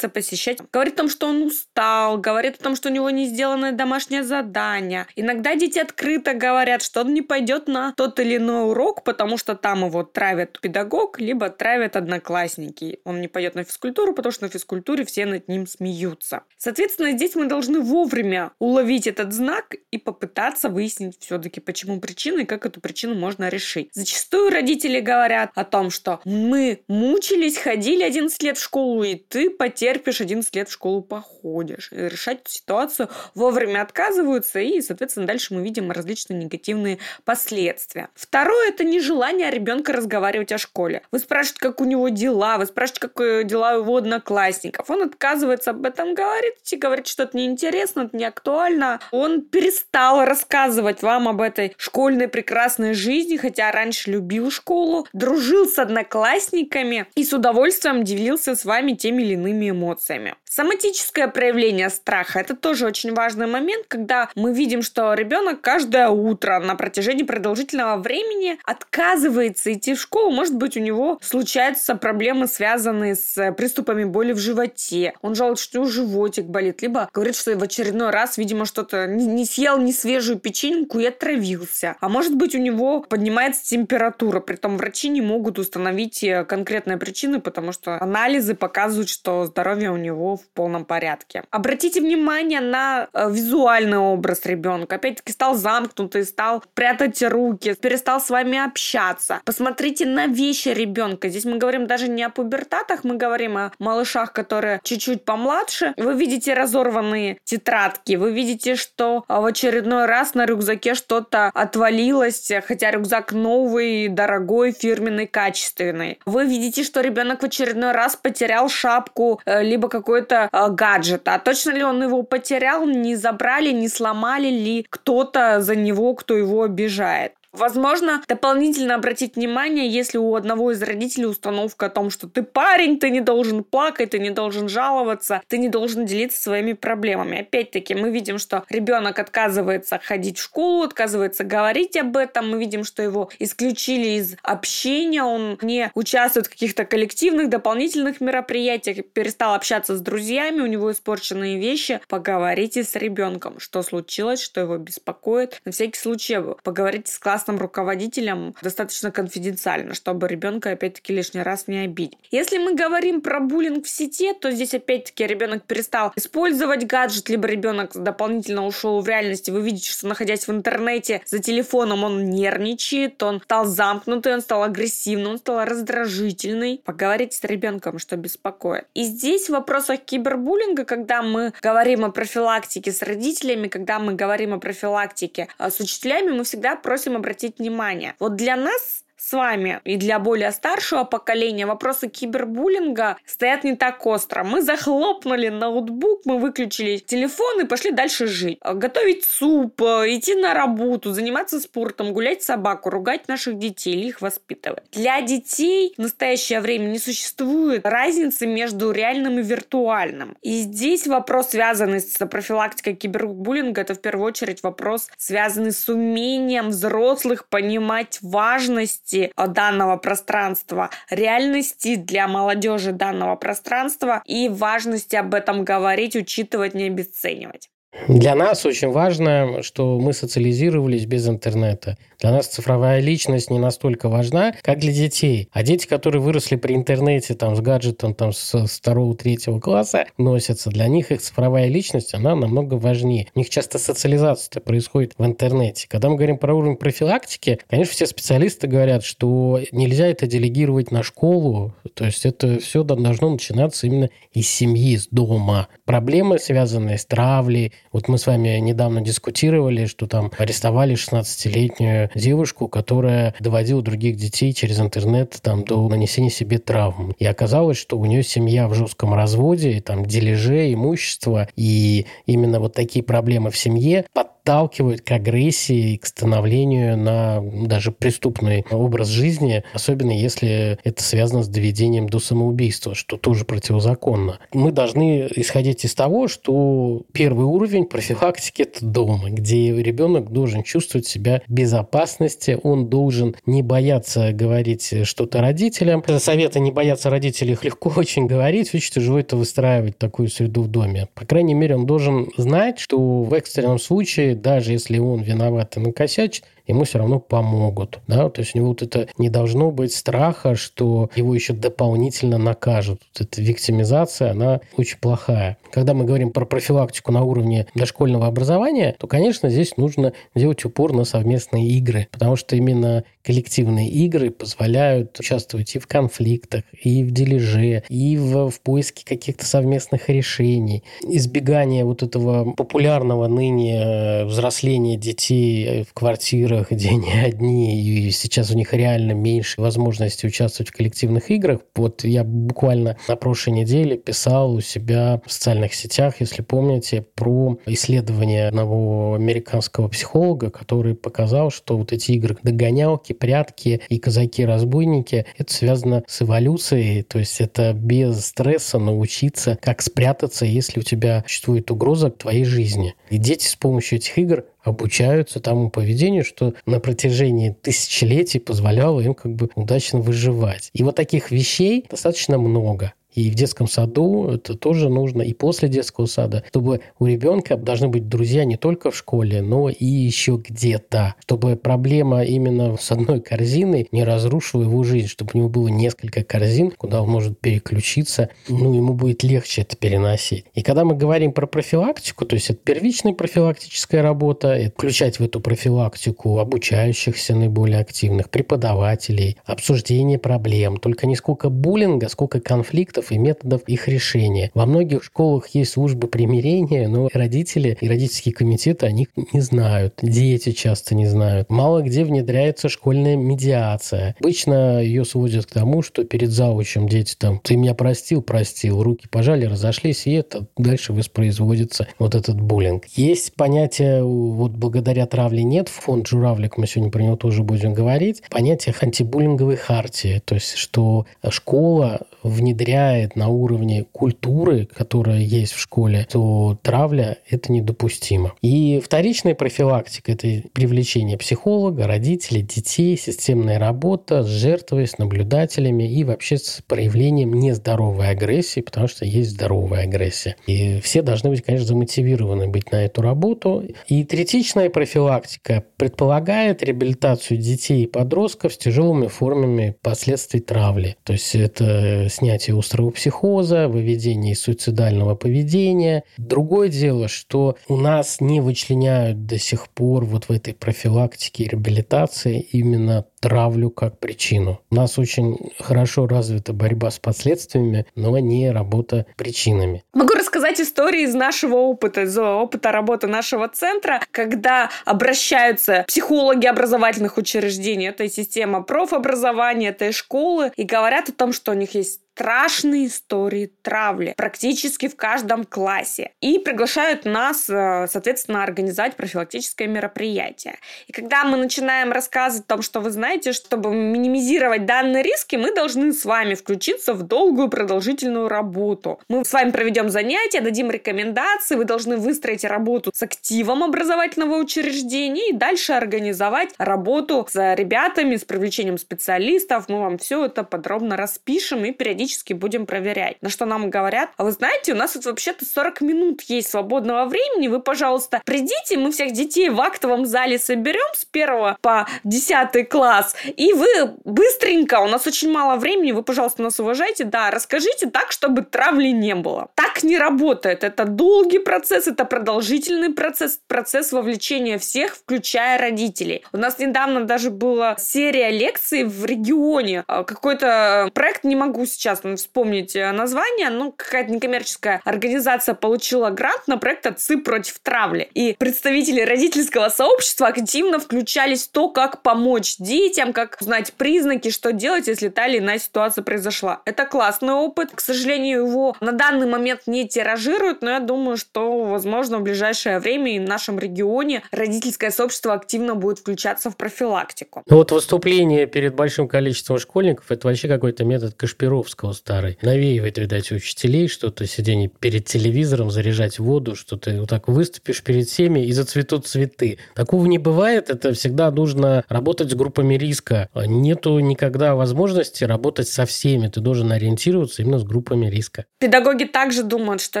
посещать. 0.08 0.58
Говорит 0.72 0.94
о 0.94 0.96
том, 0.98 1.08
что 1.08 1.28
он 1.28 1.42
устал, 1.42 2.18
говорит 2.18 2.56
о 2.60 2.62
том, 2.62 2.76
что 2.76 2.88
у 2.88 2.92
него 2.92 3.10
не 3.10 3.26
сделано 3.26 3.72
домашнее 3.72 4.22
задание. 4.22 5.06
Иногда 5.16 5.54
дети 5.54 5.78
открыто 5.78 6.34
говорят, 6.34 6.82
что 6.82 7.00
он 7.02 7.14
не 7.14 7.22
пойдет 7.22 7.68
на 7.68 7.92
тот 7.96 8.18
или 8.20 8.36
иной 8.36 8.70
урок, 8.70 9.04
потому 9.04 9.38
что 9.38 9.54
там 9.54 9.84
его 9.84 10.02
травят 10.02 10.60
педагог, 10.60 11.20
либо 11.20 11.50
травят 11.50 11.96
одноклассники. 11.96 13.00
Он 13.04 13.20
не 13.20 13.28
пойдет 13.28 13.54
на 13.54 13.64
физкультуру, 13.64 14.14
потому 14.14 14.32
что 14.32 14.44
на 14.44 14.50
физкультуре 14.50 15.04
все 15.04 15.26
над 15.26 15.48
ним 15.48 15.66
смеются. 15.66 16.42
Соответственно, 16.56 17.12
здесь 17.12 17.34
мы 17.34 17.46
должны 17.46 17.80
вовремя 17.80 18.52
уловить 18.58 19.06
этот 19.06 19.32
знак 19.32 19.74
и 19.90 19.98
попытаться 19.98 20.68
выяснить 20.68 21.18
все-таки, 21.20 21.60
почему 21.60 22.00
причина 22.00 22.40
и 22.40 22.44
как 22.44 22.66
эту 22.66 22.80
причину 22.80 23.14
можно 23.14 23.48
решить. 23.48 23.90
Зачастую 23.92 24.50
родители 24.50 25.00
говорят 25.00 25.50
о 25.54 25.64
том, 25.64 25.90
что 25.90 26.20
мы 26.24 26.82
мучились, 26.88 27.58
ходили 27.58 28.02
11 28.02 28.42
лет 28.42 28.58
в 28.58 28.62
школу, 28.62 29.02
и 29.02 29.14
ты 29.16 29.45
потерпишь 29.48 30.20
11 30.20 30.54
лет 30.54 30.68
в 30.68 30.72
школу 30.72 31.02
походишь. 31.02 31.90
И 31.92 31.96
решать 31.96 32.40
эту 32.40 32.50
ситуацию 32.50 33.08
вовремя 33.34 33.82
отказываются, 33.82 34.60
и, 34.60 34.80
соответственно, 34.80 35.26
дальше 35.26 35.54
мы 35.54 35.62
видим 35.62 35.90
различные 35.90 36.38
негативные 36.44 36.98
последствия. 37.24 38.08
Второе– 38.14 38.68
это 38.70 38.84
нежелание 38.84 39.50
ребенка 39.50 39.92
разговаривать 39.92 40.52
о 40.52 40.58
школе. 40.58 41.02
Вы 41.12 41.18
спрашиваете, 41.18 41.60
как 41.60 41.80
у 41.80 41.84
него 41.84 42.08
дела, 42.08 42.58
вы 42.58 42.66
спрашиваете, 42.66 43.08
как 43.08 43.46
дела 43.46 43.76
у 43.76 43.80
его 43.80 43.96
одноклассников. 43.96 44.90
Он 44.90 45.02
отказывается 45.02 45.70
об 45.70 45.84
этом 45.86 46.14
говорить, 46.14 46.72
и 46.72 46.76
говорит, 46.76 47.06
что 47.06 47.24
это 47.24 47.36
неинтересно, 47.36 48.02
это 48.02 48.16
не 48.16 48.24
актуально. 48.24 49.00
Он 49.10 49.42
перестал 49.42 50.24
рассказывать 50.24 51.02
вам 51.02 51.28
об 51.28 51.40
этой 51.40 51.74
школьной 51.78 52.28
прекрасной 52.28 52.94
жизни, 52.94 53.36
хотя 53.36 53.70
раньше 53.70 54.10
любил 54.10 54.50
школу, 54.50 55.06
дружил 55.12 55.66
с 55.66 55.78
одноклассниками 55.78 57.06
и 57.14 57.24
с 57.24 57.32
удовольствием 57.32 58.04
делился 58.04 58.54
с 58.54 58.64
вами 58.64 58.92
теми 58.92 59.22
или 59.22 59.35
иными 59.36 59.70
эмоциями. 59.70 60.34
Соматическое 60.44 61.28
проявление 61.28 61.90
страха– 61.90 62.38
это 62.40 62.54
тоже 62.54 62.86
очень 62.86 63.14
важный 63.14 63.46
момент, 63.46 63.86
когда 63.88 64.28
мы 64.34 64.52
видим, 64.52 64.82
что 64.82 65.14
ребенок 65.14 65.60
каждое 65.60 66.08
утро 66.08 66.58
на 66.60 66.74
протяжении 66.74 67.22
продолжительного 67.22 68.00
времени 68.00 68.58
отказывается 68.64 69.72
идти 69.72 69.94
в 69.94 70.00
школу. 70.00 70.30
Может 70.30 70.56
быть, 70.56 70.76
у 70.76 70.80
него 70.80 71.18
случаются 71.22 71.94
проблемы, 71.94 72.46
связанные 72.48 73.16
с 73.16 73.52
приступами 73.52 74.04
боли 74.04 74.32
в 74.32 74.38
животе. 74.38 75.14
Он 75.22 75.34
жалуется, 75.34 75.64
что 75.64 75.78
у 75.78 75.82
него 75.82 75.92
животик 75.92 76.46
болит, 76.46 76.82
либо 76.82 77.08
говорит, 77.12 77.36
что 77.36 77.56
в 77.56 77.62
очередной 77.62 78.10
раз, 78.10 78.38
видимо, 78.38 78.66
что-то 78.66 79.06
не 79.06 79.44
съел 79.44 79.78
не 79.78 79.92
свежую 79.92 80.38
печеньку 80.38 80.98
и 80.98 81.06
отравился. 81.06 81.96
А 82.00 82.08
может 82.08 82.34
быть, 82.34 82.54
у 82.54 82.58
него 82.58 83.00
поднимается 83.02 83.64
температура, 83.64 84.40
при 84.40 84.56
том 84.56 84.76
врачи 84.76 85.08
не 85.08 85.20
могут 85.20 85.46
могут 85.46 85.58
установить 85.58 86.24
э, 86.24 86.44
конкретные 86.44 86.96
причины, 86.96 87.40
потому 87.40 87.72
что 87.72 88.02
анализы 88.02 88.54
показывают, 88.54 89.08
что 89.16 89.46
здоровье 89.46 89.90
у 89.90 89.96
него 89.96 90.36
в 90.36 90.46
полном 90.54 90.84
порядке. 90.84 91.42
Обратите 91.50 92.00
внимание 92.00 92.60
на 92.60 93.08
э, 93.12 93.30
визуальный 93.30 93.98
образ 93.98 94.44
ребенка. 94.44 94.96
Опять-таки 94.96 95.32
стал 95.32 95.54
замкнутый, 95.54 96.24
стал 96.24 96.62
прятать 96.74 97.22
руки, 97.22 97.74
перестал 97.74 98.20
с 98.20 98.28
вами 98.28 98.58
общаться. 98.58 99.40
Посмотрите 99.44 100.04
на 100.04 100.26
вещи 100.26 100.68
ребенка. 100.68 101.28
Здесь 101.28 101.46
мы 101.46 101.56
говорим 101.56 101.86
даже 101.86 102.08
не 102.08 102.22
о 102.22 102.30
пубертатах, 102.30 103.04
мы 103.04 103.16
говорим 103.16 103.56
о 103.56 103.72
малышах, 103.78 104.32
которые 104.32 104.80
чуть-чуть 104.82 105.24
помладше. 105.24 105.94
Вы 105.96 106.14
видите 106.14 106.52
разорванные 106.52 107.38
тетрадки, 107.44 108.16
вы 108.16 108.32
видите, 108.32 108.76
что 108.76 109.24
в 109.28 109.44
очередной 109.44 110.04
раз 110.04 110.34
на 110.34 110.44
рюкзаке 110.44 110.94
что-то 110.94 111.50
отвалилось, 111.54 112.52
хотя 112.66 112.90
рюкзак 112.90 113.32
новый, 113.32 114.08
дорогой, 114.08 114.72
фирменный, 114.72 115.26
качественный. 115.26 116.20
Вы 116.26 116.44
видите, 116.44 116.84
что 116.84 117.00
ребенок 117.00 117.40
в 117.40 117.46
очередной 117.46 117.92
раз 117.92 118.16
потерял 118.16 118.68
шапку, 118.68 119.05
э, 119.44 119.62
либо 119.62 119.88
какой-то 119.88 120.48
э, 120.52 120.68
гаджет. 120.70 121.28
А 121.28 121.38
точно 121.38 121.72
ли 121.72 121.82
он 121.82 122.02
его 122.02 122.22
потерял, 122.22 122.86
не 122.86 123.16
забрали, 123.16 123.72
не 123.72 123.88
сломали 123.88 124.48
ли 124.48 124.86
кто-то 124.88 125.60
за 125.60 125.76
него, 125.76 126.14
кто 126.14 126.36
его 126.36 126.62
обижает. 126.62 127.32
Возможно, 127.56 128.22
дополнительно 128.28 128.94
обратить 128.94 129.36
внимание, 129.36 129.88
если 129.88 130.18
у 130.18 130.34
одного 130.34 130.72
из 130.72 130.82
родителей 130.82 131.26
установка 131.26 131.86
о 131.86 131.90
том, 131.90 132.10
что 132.10 132.28
ты 132.28 132.42
парень, 132.42 132.98
ты 132.98 133.10
не 133.10 133.20
должен 133.20 133.64
плакать, 133.64 134.10
ты 134.10 134.18
не 134.18 134.30
должен 134.30 134.68
жаловаться, 134.68 135.42
ты 135.48 135.56
не 135.56 135.68
должен 135.68 136.04
делиться 136.04 136.40
своими 136.40 136.74
проблемами. 136.74 137.40
Опять-таки, 137.40 137.94
мы 137.94 138.10
видим, 138.10 138.38
что 138.38 138.64
ребенок 138.68 139.18
отказывается 139.18 139.98
ходить 140.02 140.38
в 140.38 140.42
школу, 140.42 140.82
отказывается 140.82 141.44
говорить 141.44 141.96
об 141.96 142.16
этом, 142.16 142.50
мы 142.50 142.58
видим, 142.58 142.84
что 142.84 143.02
его 143.02 143.30
исключили 143.38 144.18
из 144.18 144.36
общения, 144.42 145.22
он 145.22 145.58
не 145.62 145.90
участвует 145.94 146.46
в 146.46 146.50
каких-то 146.50 146.84
коллективных 146.84 147.48
дополнительных 147.48 148.20
мероприятиях, 148.20 149.06
перестал 149.14 149.54
общаться 149.54 149.96
с 149.96 150.00
друзьями, 150.00 150.60
у 150.60 150.66
него 150.66 150.92
испорченные 150.92 151.58
вещи. 151.58 152.00
Поговорите 152.08 152.84
с 152.84 152.94
ребенком, 152.96 153.60
что 153.60 153.82
случилось, 153.82 154.42
что 154.42 154.60
его 154.60 154.76
беспокоит. 154.76 155.60
На 155.64 155.72
всякий 155.72 155.98
случай 155.98 156.36
поговорите 156.62 157.10
с 157.10 157.18
классным 157.18 157.45
классным 157.46 157.58
руководителям 157.58 158.54
достаточно 158.60 159.12
конфиденциально, 159.12 159.94
чтобы 159.94 160.26
ребенка 160.26 160.72
опять-таки 160.72 161.12
лишний 161.12 161.42
раз 161.42 161.68
не 161.68 161.78
обидеть. 161.84 162.18
Если 162.32 162.58
мы 162.58 162.74
говорим 162.74 163.20
про 163.20 163.38
буллинг 163.40 163.84
в 163.84 163.88
сети, 163.88 164.32
то 164.34 164.50
здесь 164.50 164.74
опять-таки 164.74 165.26
ребенок 165.26 165.62
перестал 165.62 166.12
использовать 166.16 166.86
гаджет, 166.86 167.28
либо 167.28 167.46
ребенок 167.46 167.92
дополнительно 167.94 168.66
ушел 168.66 169.00
в 169.00 169.08
реальность. 169.08 169.48
Вы 169.48 169.62
видите, 169.62 169.90
что 169.92 170.08
находясь 170.08 170.48
в 170.48 170.50
интернете 170.50 171.22
за 171.26 171.38
телефоном, 171.38 172.02
он 172.02 172.30
нервничает, 172.30 173.22
он 173.22 173.40
стал 173.40 173.64
замкнутый, 173.66 174.34
он 174.34 174.40
стал 174.40 174.64
агрессивный, 174.64 175.30
он 175.30 175.38
стал 175.38 175.64
раздражительный. 175.64 176.80
Поговорите 176.84 177.36
с 177.36 177.44
ребенком, 177.44 178.00
что 178.00 178.16
беспокоит. 178.16 178.86
И 178.94 179.04
здесь 179.04 179.46
в 179.46 179.50
вопросах 179.50 180.00
кибербуллинга, 180.00 180.84
когда 180.84 181.22
мы 181.22 181.52
говорим 181.62 182.04
о 182.04 182.10
профилактике 182.10 182.90
с 182.90 183.02
родителями, 183.02 183.68
когда 183.68 184.00
мы 184.00 184.14
говорим 184.14 184.52
о 184.52 184.58
профилактике 184.58 185.48
а, 185.58 185.70
с 185.70 185.78
учителями, 185.78 186.32
мы 186.32 186.44
всегда 186.44 186.74
просим 186.74 187.14
обратить 187.14 187.35
обратить 187.36 187.58
внимание. 187.58 188.14
Вот 188.18 188.36
для 188.36 188.56
нас 188.56 189.04
с 189.16 189.32
вами 189.32 189.80
и 189.84 189.96
для 189.96 190.18
более 190.18 190.52
старшего 190.52 191.04
поколения 191.04 191.66
вопросы 191.66 192.08
кибербуллинга 192.08 193.16
стоят 193.24 193.64
не 193.64 193.74
так 193.74 194.04
остро. 194.06 194.44
Мы 194.44 194.62
захлопнули 194.62 195.48
ноутбук, 195.48 196.22
мы 196.26 196.38
выключили 196.38 196.98
телефон 196.98 197.62
и 197.62 197.64
пошли 197.64 197.92
дальше 197.92 198.26
жить. 198.26 198.58
Готовить 198.62 199.24
суп, 199.24 199.80
идти 199.80 200.34
на 200.34 200.54
работу, 200.54 201.12
заниматься 201.12 201.60
спортом, 201.60 202.12
гулять 202.12 202.42
собаку, 202.42 202.90
ругать 202.90 203.28
наших 203.28 203.58
детей 203.58 203.94
или 203.94 204.08
их 204.08 204.20
воспитывать. 204.20 204.84
Для 204.92 205.20
детей 205.22 205.94
в 205.96 206.02
настоящее 206.02 206.60
время 206.60 206.86
не 206.86 206.98
существует 206.98 207.86
разницы 207.86 208.46
между 208.46 208.90
реальным 208.90 209.38
и 209.38 209.42
виртуальным. 209.42 210.36
И 210.42 210.60
здесь 210.60 211.06
вопрос, 211.06 211.50
связанный 211.50 212.00
с 212.00 212.24
профилактикой 212.26 212.94
кибербуллинга, 212.94 213.80
это 213.80 213.94
в 213.94 214.00
первую 214.00 214.26
очередь 214.26 214.62
вопрос, 214.62 215.08
связанный 215.16 215.72
с 215.72 215.88
умением 215.88 216.68
взрослых 216.68 217.48
понимать 217.48 218.18
важность 218.22 219.05
реальности 219.06 219.32
данного 219.36 219.96
пространства, 219.96 220.90
реальности 221.10 221.96
для 221.96 222.28
молодежи 222.28 222.92
данного 222.92 223.36
пространства 223.36 224.22
и 224.24 224.48
важности 224.48 225.16
об 225.16 225.34
этом 225.34 225.64
говорить, 225.64 226.16
учитывать, 226.16 226.74
не 226.74 226.84
обесценивать. 226.84 227.70
Для 228.08 228.34
нас 228.34 228.64
очень 228.64 228.90
важно, 228.92 229.62
что 229.62 229.98
мы 229.98 230.12
социализировались 230.12 231.06
без 231.06 231.28
интернета. 231.28 231.96
Для 232.20 232.30
нас 232.30 232.46
цифровая 232.46 233.00
личность 233.00 233.50
не 233.50 233.58
настолько 233.58 234.08
важна, 234.08 234.54
как 234.62 234.78
для 234.78 234.92
детей. 234.92 235.48
А 235.52 235.62
дети, 235.62 235.86
которые 235.86 236.22
выросли 236.22 236.56
при 236.56 236.74
интернете, 236.74 237.34
там, 237.34 237.56
с 237.56 237.60
гаджетом 237.60 238.14
там, 238.14 238.32
с 238.32 238.66
второго-третьего 238.66 239.60
класса 239.60 240.06
носятся, 240.18 240.70
для 240.70 240.86
них 240.88 241.10
их 241.10 241.20
цифровая 241.20 241.66
личность, 241.66 242.14
она 242.14 242.36
намного 242.36 242.74
важнее. 242.74 243.28
У 243.34 243.40
них 243.40 243.50
часто 243.50 243.78
социализация 243.78 244.60
происходит 244.60 245.14
в 245.18 245.24
интернете. 245.24 245.86
Когда 245.88 246.08
мы 246.08 246.16
говорим 246.16 246.38
про 246.38 246.54
уровень 246.54 246.76
профилактики, 246.76 247.58
конечно, 247.68 247.92
все 247.92 248.06
специалисты 248.06 248.66
говорят, 248.66 249.04
что 249.04 249.60
нельзя 249.72 250.06
это 250.06 250.26
делегировать 250.26 250.90
на 250.90 251.02
школу, 251.02 251.74
то 251.94 252.04
есть 252.04 252.24
это 252.24 252.60
все 252.60 252.82
должно 252.82 253.30
начинаться 253.30 253.86
именно 253.86 254.10
из 254.32 254.48
семьи, 254.48 254.96
с 254.96 255.08
дома. 255.08 255.68
Проблемы, 255.84 256.38
связанные 256.38 256.98
с 256.98 257.04
травлей, 257.04 257.72
вот 257.92 258.08
мы 258.08 258.18
с 258.18 258.26
вами 258.26 258.58
недавно 258.58 259.00
дискутировали, 259.00 259.86
что 259.86 260.06
там 260.06 260.32
арестовали 260.38 260.94
16-летнюю 260.94 262.10
девушку, 262.14 262.68
которая 262.68 263.34
доводила 263.40 263.82
других 263.82 264.16
детей 264.16 264.52
через 264.52 264.80
интернет 264.80 265.38
там, 265.42 265.64
до 265.64 265.88
нанесения 265.88 266.30
себе 266.30 266.58
травм. 266.58 267.14
И 267.18 267.26
оказалось, 267.26 267.78
что 267.78 267.98
у 267.98 268.04
нее 268.04 268.22
семья 268.22 268.68
в 268.68 268.74
жестком 268.74 269.14
разводе, 269.14 269.80
там 269.80 270.04
дележе, 270.06 270.72
имущество, 270.72 271.48
и 271.56 272.06
именно 272.26 272.60
вот 272.60 272.74
такие 272.74 273.04
проблемы 273.04 273.50
в 273.50 273.56
семье 273.56 274.04
под 274.12 274.35
подталкивают 274.46 275.00
к 275.00 275.10
агрессии, 275.10 275.96
к 275.96 276.06
становлению 276.06 276.96
на 276.96 277.40
даже 277.40 277.90
преступный 277.90 278.64
образ 278.70 279.08
жизни, 279.08 279.64
особенно 279.72 280.12
если 280.12 280.78
это 280.84 281.02
связано 281.02 281.42
с 281.42 281.48
доведением 281.48 282.08
до 282.08 282.20
самоубийства, 282.20 282.94
что 282.94 283.16
тоже 283.16 283.44
противозаконно. 283.44 284.38
Мы 284.52 284.70
должны 284.70 285.26
исходить 285.34 285.84
из 285.84 285.94
того, 285.94 286.28
что 286.28 287.02
первый 287.12 287.44
уровень 287.44 287.86
профилактики– 287.86 288.62
это 288.62 288.84
дома, 288.84 289.30
где 289.30 289.74
ребенок 289.82 290.30
должен 290.30 290.62
чувствовать 290.62 291.08
себя 291.08 291.42
в 291.48 291.52
безопасности, 291.52 292.56
он 292.62 292.88
должен 292.88 293.34
не 293.46 293.62
бояться 293.62 294.32
говорить 294.32 294.94
что-то 295.02 295.40
родителям. 295.40 296.04
Советы 296.18 296.60
не 296.60 296.70
бояться 296.70 297.10
родителей 297.10 297.54
их 297.54 297.64
легко 297.64 297.92
очень 297.96 298.26
говорить, 298.26 298.72
очень 298.72 298.92
тяжело 298.92 299.18
это 299.18 299.36
выстраивать 299.36 299.98
такую 299.98 300.28
среду 300.28 300.62
в 300.62 300.68
доме. 300.68 301.08
По 301.14 301.26
крайней 301.26 301.54
мере, 301.54 301.74
он 301.74 301.86
должен 301.86 302.28
знать, 302.36 302.78
что 302.78 303.22
в 303.22 303.34
экстренном 303.34 303.80
случае 303.80 304.35
даже 304.40 304.72
если 304.72 304.98
он 304.98 305.22
виноват 305.22 305.76
и 305.76 305.80
накосячит, 305.80 306.44
ему 306.66 306.84
все 306.84 306.98
равно 306.98 307.20
помогут. 307.20 308.00
Да? 308.06 308.28
То 308.28 308.40
есть 308.40 308.54
у 308.54 308.58
него 308.58 308.68
вот 308.68 308.82
это 308.82 309.08
не 309.18 309.28
должно 309.28 309.70
быть 309.70 309.94
страха, 309.94 310.54
что 310.54 311.10
его 311.14 311.34
еще 311.34 311.52
дополнительно 311.52 312.38
накажут. 312.38 313.02
Вот 313.14 313.26
эта 313.26 313.42
виктимизация, 313.42 314.32
она 314.32 314.60
очень 314.76 314.98
плохая. 314.98 315.58
Когда 315.70 315.94
мы 315.94 316.04
говорим 316.04 316.30
про 316.30 316.44
профилактику 316.44 317.12
на 317.12 317.22
уровне 317.22 317.66
дошкольного 317.74 318.26
образования, 318.26 318.94
то, 318.98 319.06
конечно, 319.06 319.48
здесь 319.50 319.76
нужно 319.76 320.12
делать 320.34 320.64
упор 320.64 320.92
на 320.92 321.04
совместные 321.04 321.68
игры, 321.68 322.08
потому 322.10 322.36
что 322.36 322.56
именно 322.56 323.04
коллективные 323.22 323.88
игры 323.88 324.30
позволяют 324.30 325.18
участвовать 325.18 325.74
и 325.74 325.78
в 325.78 325.86
конфликтах, 325.86 326.62
и 326.80 327.02
в 327.02 327.10
дележе, 327.10 327.82
и 327.88 328.16
в, 328.16 328.50
в 328.50 328.60
поиске 328.60 329.04
каких-то 329.04 329.44
совместных 329.44 330.08
решений. 330.08 330.84
Избегание 331.02 331.84
вот 331.84 332.02
этого 332.02 332.52
популярного 332.52 333.26
ныне 333.26 334.24
взросления 334.24 334.96
детей 334.96 335.84
в 335.84 335.92
квартирах 335.92 336.55
играх, 336.56 336.70
где 336.70 336.90
они 336.90 337.12
одни, 337.12 337.80
и 337.80 338.10
сейчас 338.10 338.50
у 338.50 338.56
них 338.56 338.72
реально 338.72 339.12
меньше 339.12 339.60
возможности 339.60 340.26
участвовать 340.26 340.70
в 340.70 340.76
коллективных 340.76 341.30
играх. 341.30 341.60
Вот 341.74 342.04
я 342.04 342.24
буквально 342.24 342.96
на 343.08 343.16
прошлой 343.16 343.54
неделе 343.54 343.96
писал 343.96 344.54
у 344.54 344.60
себя 344.60 345.20
в 345.24 345.32
социальных 345.32 345.74
сетях, 345.74 346.16
если 346.20 346.42
помните, 346.42 347.04
про 347.14 347.58
исследование 347.66 348.48
одного 348.48 349.14
американского 349.14 349.88
психолога, 349.88 350.50
который 350.50 350.94
показал, 350.94 351.50
что 351.50 351.76
вот 351.76 351.92
эти 351.92 352.12
игры 352.12 352.36
догонялки, 352.42 353.12
прятки 353.12 353.80
и 353.88 353.98
казаки-разбойники, 353.98 355.26
это 355.36 355.52
связано 355.52 356.02
с 356.06 356.22
эволюцией, 356.22 357.02
то 357.02 357.18
есть 357.18 357.40
это 357.40 357.72
без 357.72 358.26
стресса 358.26 358.78
научиться, 358.78 359.58
как 359.60 359.82
спрятаться, 359.82 360.44
если 360.44 360.80
у 360.80 360.82
тебя 360.82 361.24
существует 361.26 361.70
угроза 361.70 362.10
к 362.10 362.18
твоей 362.18 362.44
жизни. 362.44 362.94
И 363.10 363.18
дети 363.18 363.46
с 363.46 363.56
помощью 363.56 363.98
этих 363.98 364.18
игр 364.18 364.44
обучаются 364.66 365.40
тому 365.40 365.70
поведению, 365.70 366.24
что 366.24 366.54
на 366.66 366.80
протяжении 366.80 367.50
тысячелетий 367.50 368.40
позволяло 368.40 369.00
им 369.00 369.14
как 369.14 369.34
бы 369.34 369.48
удачно 369.54 370.00
выживать. 370.00 370.70
И 370.72 370.82
вот 370.82 370.96
таких 370.96 371.30
вещей 371.30 371.84
достаточно 371.88 372.36
много. 372.38 372.92
И 373.16 373.30
в 373.30 373.34
детском 373.34 373.66
саду 373.66 374.28
это 374.28 374.54
тоже 374.54 374.90
нужно, 374.90 375.22
и 375.22 375.32
после 375.32 375.70
детского 375.70 376.04
сада, 376.04 376.44
чтобы 376.50 376.82
у 376.98 377.06
ребенка 377.06 377.56
должны 377.56 377.88
быть 377.88 378.08
друзья 378.08 378.44
не 378.44 378.58
только 378.58 378.90
в 378.90 378.96
школе, 378.96 379.40
но 379.40 379.70
и 379.70 379.86
еще 379.86 380.38
где-то, 380.42 381.14
чтобы 381.20 381.56
проблема 381.56 382.24
именно 382.24 382.76
с 382.76 382.92
одной 382.92 383.22
корзиной 383.22 383.88
не 383.90 384.04
разрушила 384.04 384.64
его 384.64 384.84
жизнь, 384.84 385.08
чтобы 385.08 385.30
у 385.32 385.38
него 385.38 385.48
было 385.48 385.68
несколько 385.68 386.22
корзин, 386.22 386.72
куда 386.72 387.00
он 387.02 387.08
может 387.08 387.40
переключиться, 387.40 388.28
ну, 388.48 388.74
ему 388.74 388.92
будет 388.92 389.22
легче 389.22 389.62
это 389.62 389.76
переносить. 389.76 390.44
И 390.54 390.62
когда 390.62 390.84
мы 390.84 390.94
говорим 390.94 391.32
про 391.32 391.46
профилактику, 391.46 392.26
то 392.26 392.34
есть 392.34 392.50
это 392.50 392.60
первичная 392.62 393.14
профилактическая 393.14 394.02
работа, 394.02 394.48
это 394.48 394.72
включать 394.72 395.18
в 395.18 395.24
эту 395.24 395.40
профилактику 395.40 396.38
обучающихся 396.38 397.34
наиболее 397.34 397.80
активных, 397.80 398.28
преподавателей, 398.28 399.38
обсуждение 399.46 400.18
проблем, 400.18 400.76
только 400.76 401.06
не 401.06 401.16
сколько 401.16 401.48
буллинга, 401.48 402.10
сколько 402.10 402.40
конфликтов 402.40 403.05
и 403.12 403.18
методов 403.18 403.62
их 403.66 403.88
решения. 403.88 404.50
Во 404.54 404.66
многих 404.66 405.04
школах 405.04 405.48
есть 405.48 405.72
службы 405.72 406.08
примирения, 406.08 406.88
но 406.88 407.08
родители 407.12 407.76
и 407.80 407.88
родительские 407.88 408.34
комитеты 408.34 408.86
о 408.86 408.92
них 408.92 409.08
не 409.32 409.40
знают. 409.40 409.98
Дети 410.02 410.52
часто 410.52 410.94
не 410.94 411.06
знают. 411.06 411.50
Мало 411.50 411.82
где 411.82 412.04
внедряется 412.04 412.68
школьная 412.68 413.16
медиация. 413.16 414.16
Обычно 414.20 414.82
ее 414.82 415.04
сводят 415.04 415.46
к 415.46 415.52
тому, 415.52 415.82
что 415.82 416.04
перед 416.04 416.30
заучем 416.30 416.88
дети 416.88 417.14
там 417.18 417.40
«ты 417.42 417.56
меня 417.56 417.74
простил, 417.74 418.22
простил», 418.22 418.82
руки 418.82 419.06
пожали, 419.08 419.44
разошлись, 419.44 420.06
и 420.06 420.12
это 420.12 420.46
дальше 420.56 420.92
воспроизводится 420.92 421.86
вот 421.98 422.14
этот 422.14 422.40
буллинг. 422.40 422.86
Есть 422.94 423.34
понятие, 423.34 424.02
вот 424.02 424.52
благодаря 424.52 425.06
травле 425.06 425.42
нет, 425.42 425.68
фонд 425.68 426.06
«Журавлик», 426.06 426.56
мы 426.56 426.66
сегодня 426.66 426.90
про 426.90 427.02
него 427.02 427.16
тоже 427.16 427.42
будем 427.42 427.74
говорить, 427.74 428.22
понятие 428.30 428.74
антибуллинговой 428.80 429.56
хартии, 429.56 430.22
то 430.24 430.34
есть 430.34 430.56
что 430.56 431.06
школа 431.28 432.00
внедряет 432.26 433.16
на 433.16 433.28
уровне 433.28 433.84
культуры, 433.92 434.66
которая 434.66 435.20
есть 435.20 435.52
в 435.52 435.58
школе, 435.58 436.06
то 436.10 436.58
травля– 436.62 437.18
это 437.30 437.52
недопустимо. 437.52 438.34
И 438.42 438.80
вторичная 438.84 439.34
профилактика– 439.34 440.12
это 440.12 440.42
привлечение 440.52 441.18
психолога, 441.18 441.86
родителей, 441.86 442.42
детей, 442.42 442.96
системная 442.96 443.58
работа 443.58 444.22
с 444.22 444.26
жертвой, 444.26 444.86
с 444.86 444.98
наблюдателями 444.98 445.84
и 445.84 446.04
вообще 446.04 446.38
с 446.38 446.62
проявлением 446.66 447.34
нездоровой 447.34 448.08
агрессии, 448.08 448.60
потому 448.60 448.88
что 448.88 449.04
есть 449.04 449.30
здоровая 449.30 449.84
агрессия. 449.84 450.36
И 450.46 450.80
все 450.80 451.02
должны 451.02 451.30
быть, 451.30 451.42
конечно, 451.42 451.66
замотивированы 451.66 452.48
быть 452.48 452.72
на 452.72 452.84
эту 452.84 453.02
работу. 453.02 453.64
И 453.88 454.04
третичная 454.04 454.70
профилактика 454.70 455.64
предполагает 455.76 456.62
реабилитацию 456.62 457.38
детей 457.38 457.84
и 457.84 457.86
подростков 457.86 458.54
с 458.54 458.58
тяжелыми 458.58 459.06
формами 459.06 459.76
последствий 459.82 460.40
травли. 460.40 460.96
То 461.04 461.12
есть 461.12 461.34
это 461.34 462.08
снятие 462.16 462.58
острого 462.58 462.90
психоза, 462.90 463.68
выведение 463.68 464.32
из 464.32 464.42
суицидального 464.42 465.14
поведения. 465.14 466.04
Другое 466.16 466.68
дело, 466.68 467.08
что 467.08 467.56
у 467.68 467.76
нас 467.76 468.20
не 468.20 468.40
вычленяют 468.40 469.26
до 469.26 469.38
сих 469.38 469.68
пор 469.68 470.04
вот 470.04 470.24
в 470.24 470.32
этой 470.32 470.54
профилактике 470.54 471.44
и 471.44 471.48
реабилитации 471.48 472.40
именно 472.40 473.06
травлю 473.20 473.70
как 473.70 473.98
причину. 473.98 474.60
У 474.70 474.74
нас 474.74 474.98
очень 474.98 475.52
хорошо 475.58 476.06
развита 476.06 476.52
борьба 476.52 476.90
с 476.90 476.98
последствиями, 476.98 477.86
но 477.94 478.18
не 478.18 478.50
работа 478.50 479.06
причинами. 479.16 479.84
Могу 479.92 480.14
рассказать 480.14 480.60
истории 480.60 481.02
из 481.02 481.14
нашего 481.14 481.56
опыта, 481.56 482.02
из 482.02 482.16
опыта 482.16 482.72
работы 482.72 483.06
нашего 483.06 483.48
центра, 483.48 484.00
когда 484.10 484.70
обращаются 484.84 485.84
психологи 485.88 486.46
образовательных 486.46 487.16
учреждений, 487.16 487.88
это 487.88 488.08
система 488.08 488.62
профобразования, 488.62 489.68
это 489.68 489.88
и 489.88 489.92
школы, 489.92 490.52
и 490.56 490.62
говорят 490.62 491.08
о 491.08 491.12
том, 491.12 491.32
что 491.32 491.52
у 491.52 491.54
них 491.54 491.74
есть 491.74 492.00
страшные 492.16 492.86
истории 492.86 493.52
травли 493.60 494.14
практически 494.16 494.88
в 494.88 494.96
каждом 494.96 495.44
классе. 495.44 496.12
И 496.22 496.38
приглашают 496.38 497.04
нас, 497.04 497.44
э, 497.50 497.86
соответственно, 497.90 498.42
организовать 498.42 498.96
профилактическое 498.96 499.68
мероприятие. 499.68 500.56
И 500.86 500.92
когда 500.92 501.24
мы 501.24 501.36
начинаем 501.36 501.92
рассказывать 501.92 502.46
о 502.46 502.48
том, 502.54 502.62
что 502.62 502.80
вы 502.80 502.90
знаете, 502.90 503.32
чтобы 503.32 503.70
минимизировать 503.74 504.64
данные 504.64 505.02
риски, 505.02 505.36
мы 505.36 505.54
должны 505.54 505.92
с 505.92 506.06
вами 506.06 506.34
включиться 506.34 506.94
в 506.94 507.02
долгую 507.02 507.50
продолжительную 507.50 508.28
работу. 508.28 508.98
Мы 509.08 509.22
с 509.22 509.32
вами 509.34 509.50
проведем 509.50 509.90
занятия, 509.90 510.40
дадим 510.40 510.70
рекомендации, 510.70 511.54
вы 511.54 511.66
должны 511.66 511.98
выстроить 511.98 512.44
работу 512.44 512.92
с 512.94 513.02
активом 513.02 513.62
образовательного 513.62 514.36
учреждения 514.36 515.28
и 515.30 515.34
дальше 515.34 515.74
организовать 515.74 516.54
работу 516.56 517.26
с 517.30 517.54
ребятами, 517.54 518.16
с 518.16 518.24
привлечением 518.24 518.78
специалистов. 518.78 519.68
Мы 519.68 519.80
вам 519.80 519.98
все 519.98 520.24
это 520.24 520.44
подробно 520.44 520.96
распишем 520.96 521.66
и 521.66 521.72
периодически 521.72 522.05
периодически 522.06 522.32
будем 522.32 522.66
проверять. 522.66 523.16
На 523.20 523.28
что 523.28 523.46
нам 523.46 523.70
говорят, 523.70 524.10
а 524.16 524.24
вы 524.24 524.30
знаете, 524.30 524.72
у 524.72 524.76
нас 524.76 524.94
вот 524.94 525.04
вообще-то 525.06 525.44
40 525.44 525.80
минут 525.80 526.22
есть 526.22 526.50
свободного 526.50 527.06
времени, 527.06 527.48
вы, 527.48 527.60
пожалуйста, 527.60 528.22
придите, 528.24 528.78
мы 528.78 528.92
всех 528.92 529.12
детей 529.12 529.50
в 529.50 529.60
актовом 529.60 530.06
зале 530.06 530.38
соберем 530.38 530.86
с 530.94 531.06
1 531.10 531.56
по 531.60 531.86
10 532.04 532.68
класс, 532.68 533.16
и 533.24 533.52
вы 533.52 533.66
быстренько, 534.04 534.80
у 534.80 534.88
нас 534.88 535.06
очень 535.06 535.32
мало 535.32 535.56
времени, 535.56 535.92
вы, 535.92 536.02
пожалуйста, 536.02 536.42
нас 536.42 536.60
уважайте, 536.60 537.04
да, 537.04 537.30
расскажите 537.30 537.90
так, 537.90 538.12
чтобы 538.12 538.42
травли 538.42 538.92
не 538.92 539.14
было. 539.14 539.48
Так 539.54 539.82
не 539.82 539.98
работает. 539.98 540.64
Это 540.64 540.84
долгий 540.84 541.38
процесс, 541.38 541.86
это 541.88 542.04
продолжительный 542.04 542.92
процесс, 542.92 543.40
процесс 543.48 543.92
вовлечения 543.92 544.58
всех, 544.58 544.94
включая 544.94 545.58
родителей. 545.58 546.24
У 546.32 546.36
нас 546.36 546.58
недавно 546.58 547.04
даже 547.04 547.30
была 547.30 547.76
серия 547.78 548.30
лекций 548.30 548.84
в 548.84 549.04
регионе. 549.04 549.84
А, 549.86 550.04
какой-то 550.04 550.90
проект, 550.94 551.24
не 551.24 551.36
могу 551.36 551.66
сейчас 551.66 551.95
сейчас 552.02 552.20
вспомнить 552.20 552.76
э, 552.76 552.90
название, 552.92 553.50
ну, 553.50 553.72
какая-то 553.72 554.10
некоммерческая 554.10 554.80
организация 554.84 555.54
получила 555.54 556.10
грант 556.10 556.42
на 556.46 556.58
проект 556.58 556.86
«Отцы 556.86 557.18
против 557.18 557.58
травли». 557.60 558.08
И 558.14 558.34
представители 558.38 559.00
родительского 559.00 559.68
сообщества 559.68 560.28
активно 560.28 560.78
включались 560.78 561.46
в 561.46 561.50
то, 561.50 561.68
как 561.68 562.02
помочь 562.02 562.56
детям, 562.58 563.12
как 563.12 563.38
узнать 563.40 563.72
признаки, 563.74 564.30
что 564.30 564.52
делать, 564.52 564.88
если 564.88 565.08
та 565.08 565.26
или 565.26 565.38
иная 565.38 565.58
ситуация 565.58 566.02
произошла. 566.02 566.62
Это 566.64 566.84
классный 566.84 567.34
опыт. 567.34 567.70
К 567.74 567.80
сожалению, 567.80 568.46
его 568.46 568.76
на 568.80 568.92
данный 568.92 569.26
момент 569.26 569.62
не 569.66 569.88
тиражируют, 569.88 570.62
но 570.62 570.70
я 570.70 570.80
думаю, 570.80 571.16
что, 571.16 571.64
возможно, 571.64 572.18
в 572.18 572.22
ближайшее 572.22 572.78
время 572.78 573.16
и 573.16 573.18
в 573.18 573.28
нашем 573.28 573.58
регионе 573.58 574.22
родительское 574.30 574.90
сообщество 574.90 575.34
активно 575.34 575.74
будет 575.74 575.98
включаться 575.98 576.50
в 576.50 576.56
профилактику. 576.56 577.42
Ну 577.48 577.56
вот 577.56 577.72
выступление 577.72 578.46
перед 578.46 578.74
большим 578.74 579.08
количеством 579.08 579.58
школьников– 579.58 580.06
это 580.10 580.26
вообще 580.26 580.48
какой-то 580.48 580.84
метод 580.84 581.14
Кашпировского 581.14 581.85
Достоевского 581.86 581.92
старый. 581.92 582.38
Навеивает, 582.42 582.98
видать, 582.98 583.30
учителей 583.32 583.88
что-то, 583.88 584.26
сидение 584.26 584.68
перед 584.68 585.06
телевизором, 585.06 585.70
заряжать 585.70 586.18
воду, 586.18 586.54
что 586.54 586.76
ты 586.76 587.00
вот 587.00 587.08
так 587.08 587.28
выступишь 587.28 587.82
перед 587.82 588.08
всеми 588.08 588.40
и 588.40 588.52
зацветут 588.52 589.06
цветы. 589.06 589.58
Такого 589.74 590.06
не 590.06 590.18
бывает. 590.18 590.70
Это 590.70 590.92
всегда 590.92 591.30
нужно 591.30 591.84
работать 591.88 592.30
с 592.30 592.34
группами 592.34 592.74
риска. 592.74 593.28
Нету 593.34 593.98
никогда 593.98 594.54
возможности 594.54 595.24
работать 595.24 595.68
со 595.68 595.86
всеми. 595.86 596.28
Ты 596.28 596.40
должен 596.40 596.72
ориентироваться 596.72 597.42
именно 597.42 597.58
с 597.58 597.64
группами 597.64 598.06
риска. 598.06 598.46
Педагоги 598.58 599.04
также 599.04 599.42
думают, 599.42 599.80
что 599.80 600.00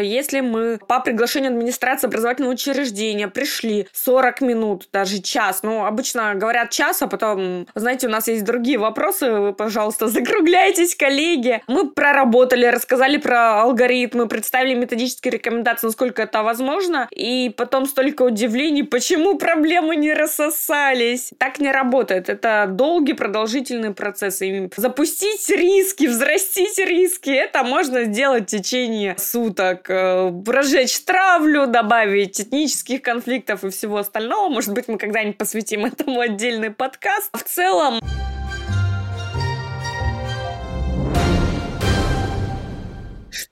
если 0.00 0.40
мы 0.40 0.78
по 0.88 1.00
приглашению 1.00 1.50
администрации 1.50 2.06
образовательного 2.06 2.52
учреждения 2.52 3.28
пришли 3.28 3.88
40 3.92 4.40
минут, 4.42 4.88
даже 4.92 5.20
час, 5.20 5.60
ну, 5.62 5.84
обычно 5.84 6.34
говорят 6.34 6.70
час, 6.70 7.02
а 7.02 7.06
потом, 7.06 7.66
знаете, 7.74 8.06
у 8.06 8.10
нас 8.10 8.28
есть 8.28 8.44
другие 8.44 8.78
вопросы, 8.78 9.30
вы, 9.30 9.52
пожалуйста, 9.52 10.08
закругляйтесь, 10.08 10.94
коллеги. 10.94 11.62
Мы 11.74 11.90
проработали, 11.90 12.66
рассказали 12.66 13.16
про 13.16 13.62
алгоритмы, 13.62 14.28
представили 14.28 14.74
методические 14.74 15.32
рекомендации, 15.32 15.88
насколько 15.88 16.22
это 16.22 16.44
возможно, 16.44 17.08
и 17.10 17.52
потом 17.56 17.86
столько 17.86 18.22
удивлений, 18.22 18.84
почему 18.84 19.36
проблемы 19.38 19.96
не 19.96 20.14
рассосались. 20.14 21.32
Так 21.36 21.58
не 21.58 21.72
работает. 21.72 22.28
Это 22.28 22.66
долгий, 22.68 23.14
продолжительный 23.14 23.92
процесс. 23.92 24.40
И 24.40 24.70
запустить 24.76 25.50
риски, 25.50 26.06
взрастить 26.06 26.78
риски, 26.78 27.30
это 27.30 27.64
можно 27.64 28.04
сделать 28.04 28.44
в 28.44 28.56
течение 28.56 29.16
суток. 29.18 29.90
Э, 29.90 30.30
разжечь 30.46 31.00
травлю, 31.00 31.66
добавить 31.66 32.40
этнических 32.40 33.02
конфликтов 33.02 33.64
и 33.64 33.70
всего 33.70 33.96
остального. 33.96 34.48
Может 34.48 34.74
быть, 34.74 34.86
мы 34.86 34.96
когда-нибудь 34.96 35.38
посвятим 35.38 35.86
этому 35.86 36.20
отдельный 36.20 36.70
подкаст. 36.70 37.36
В 37.36 37.42
целом... 37.42 37.98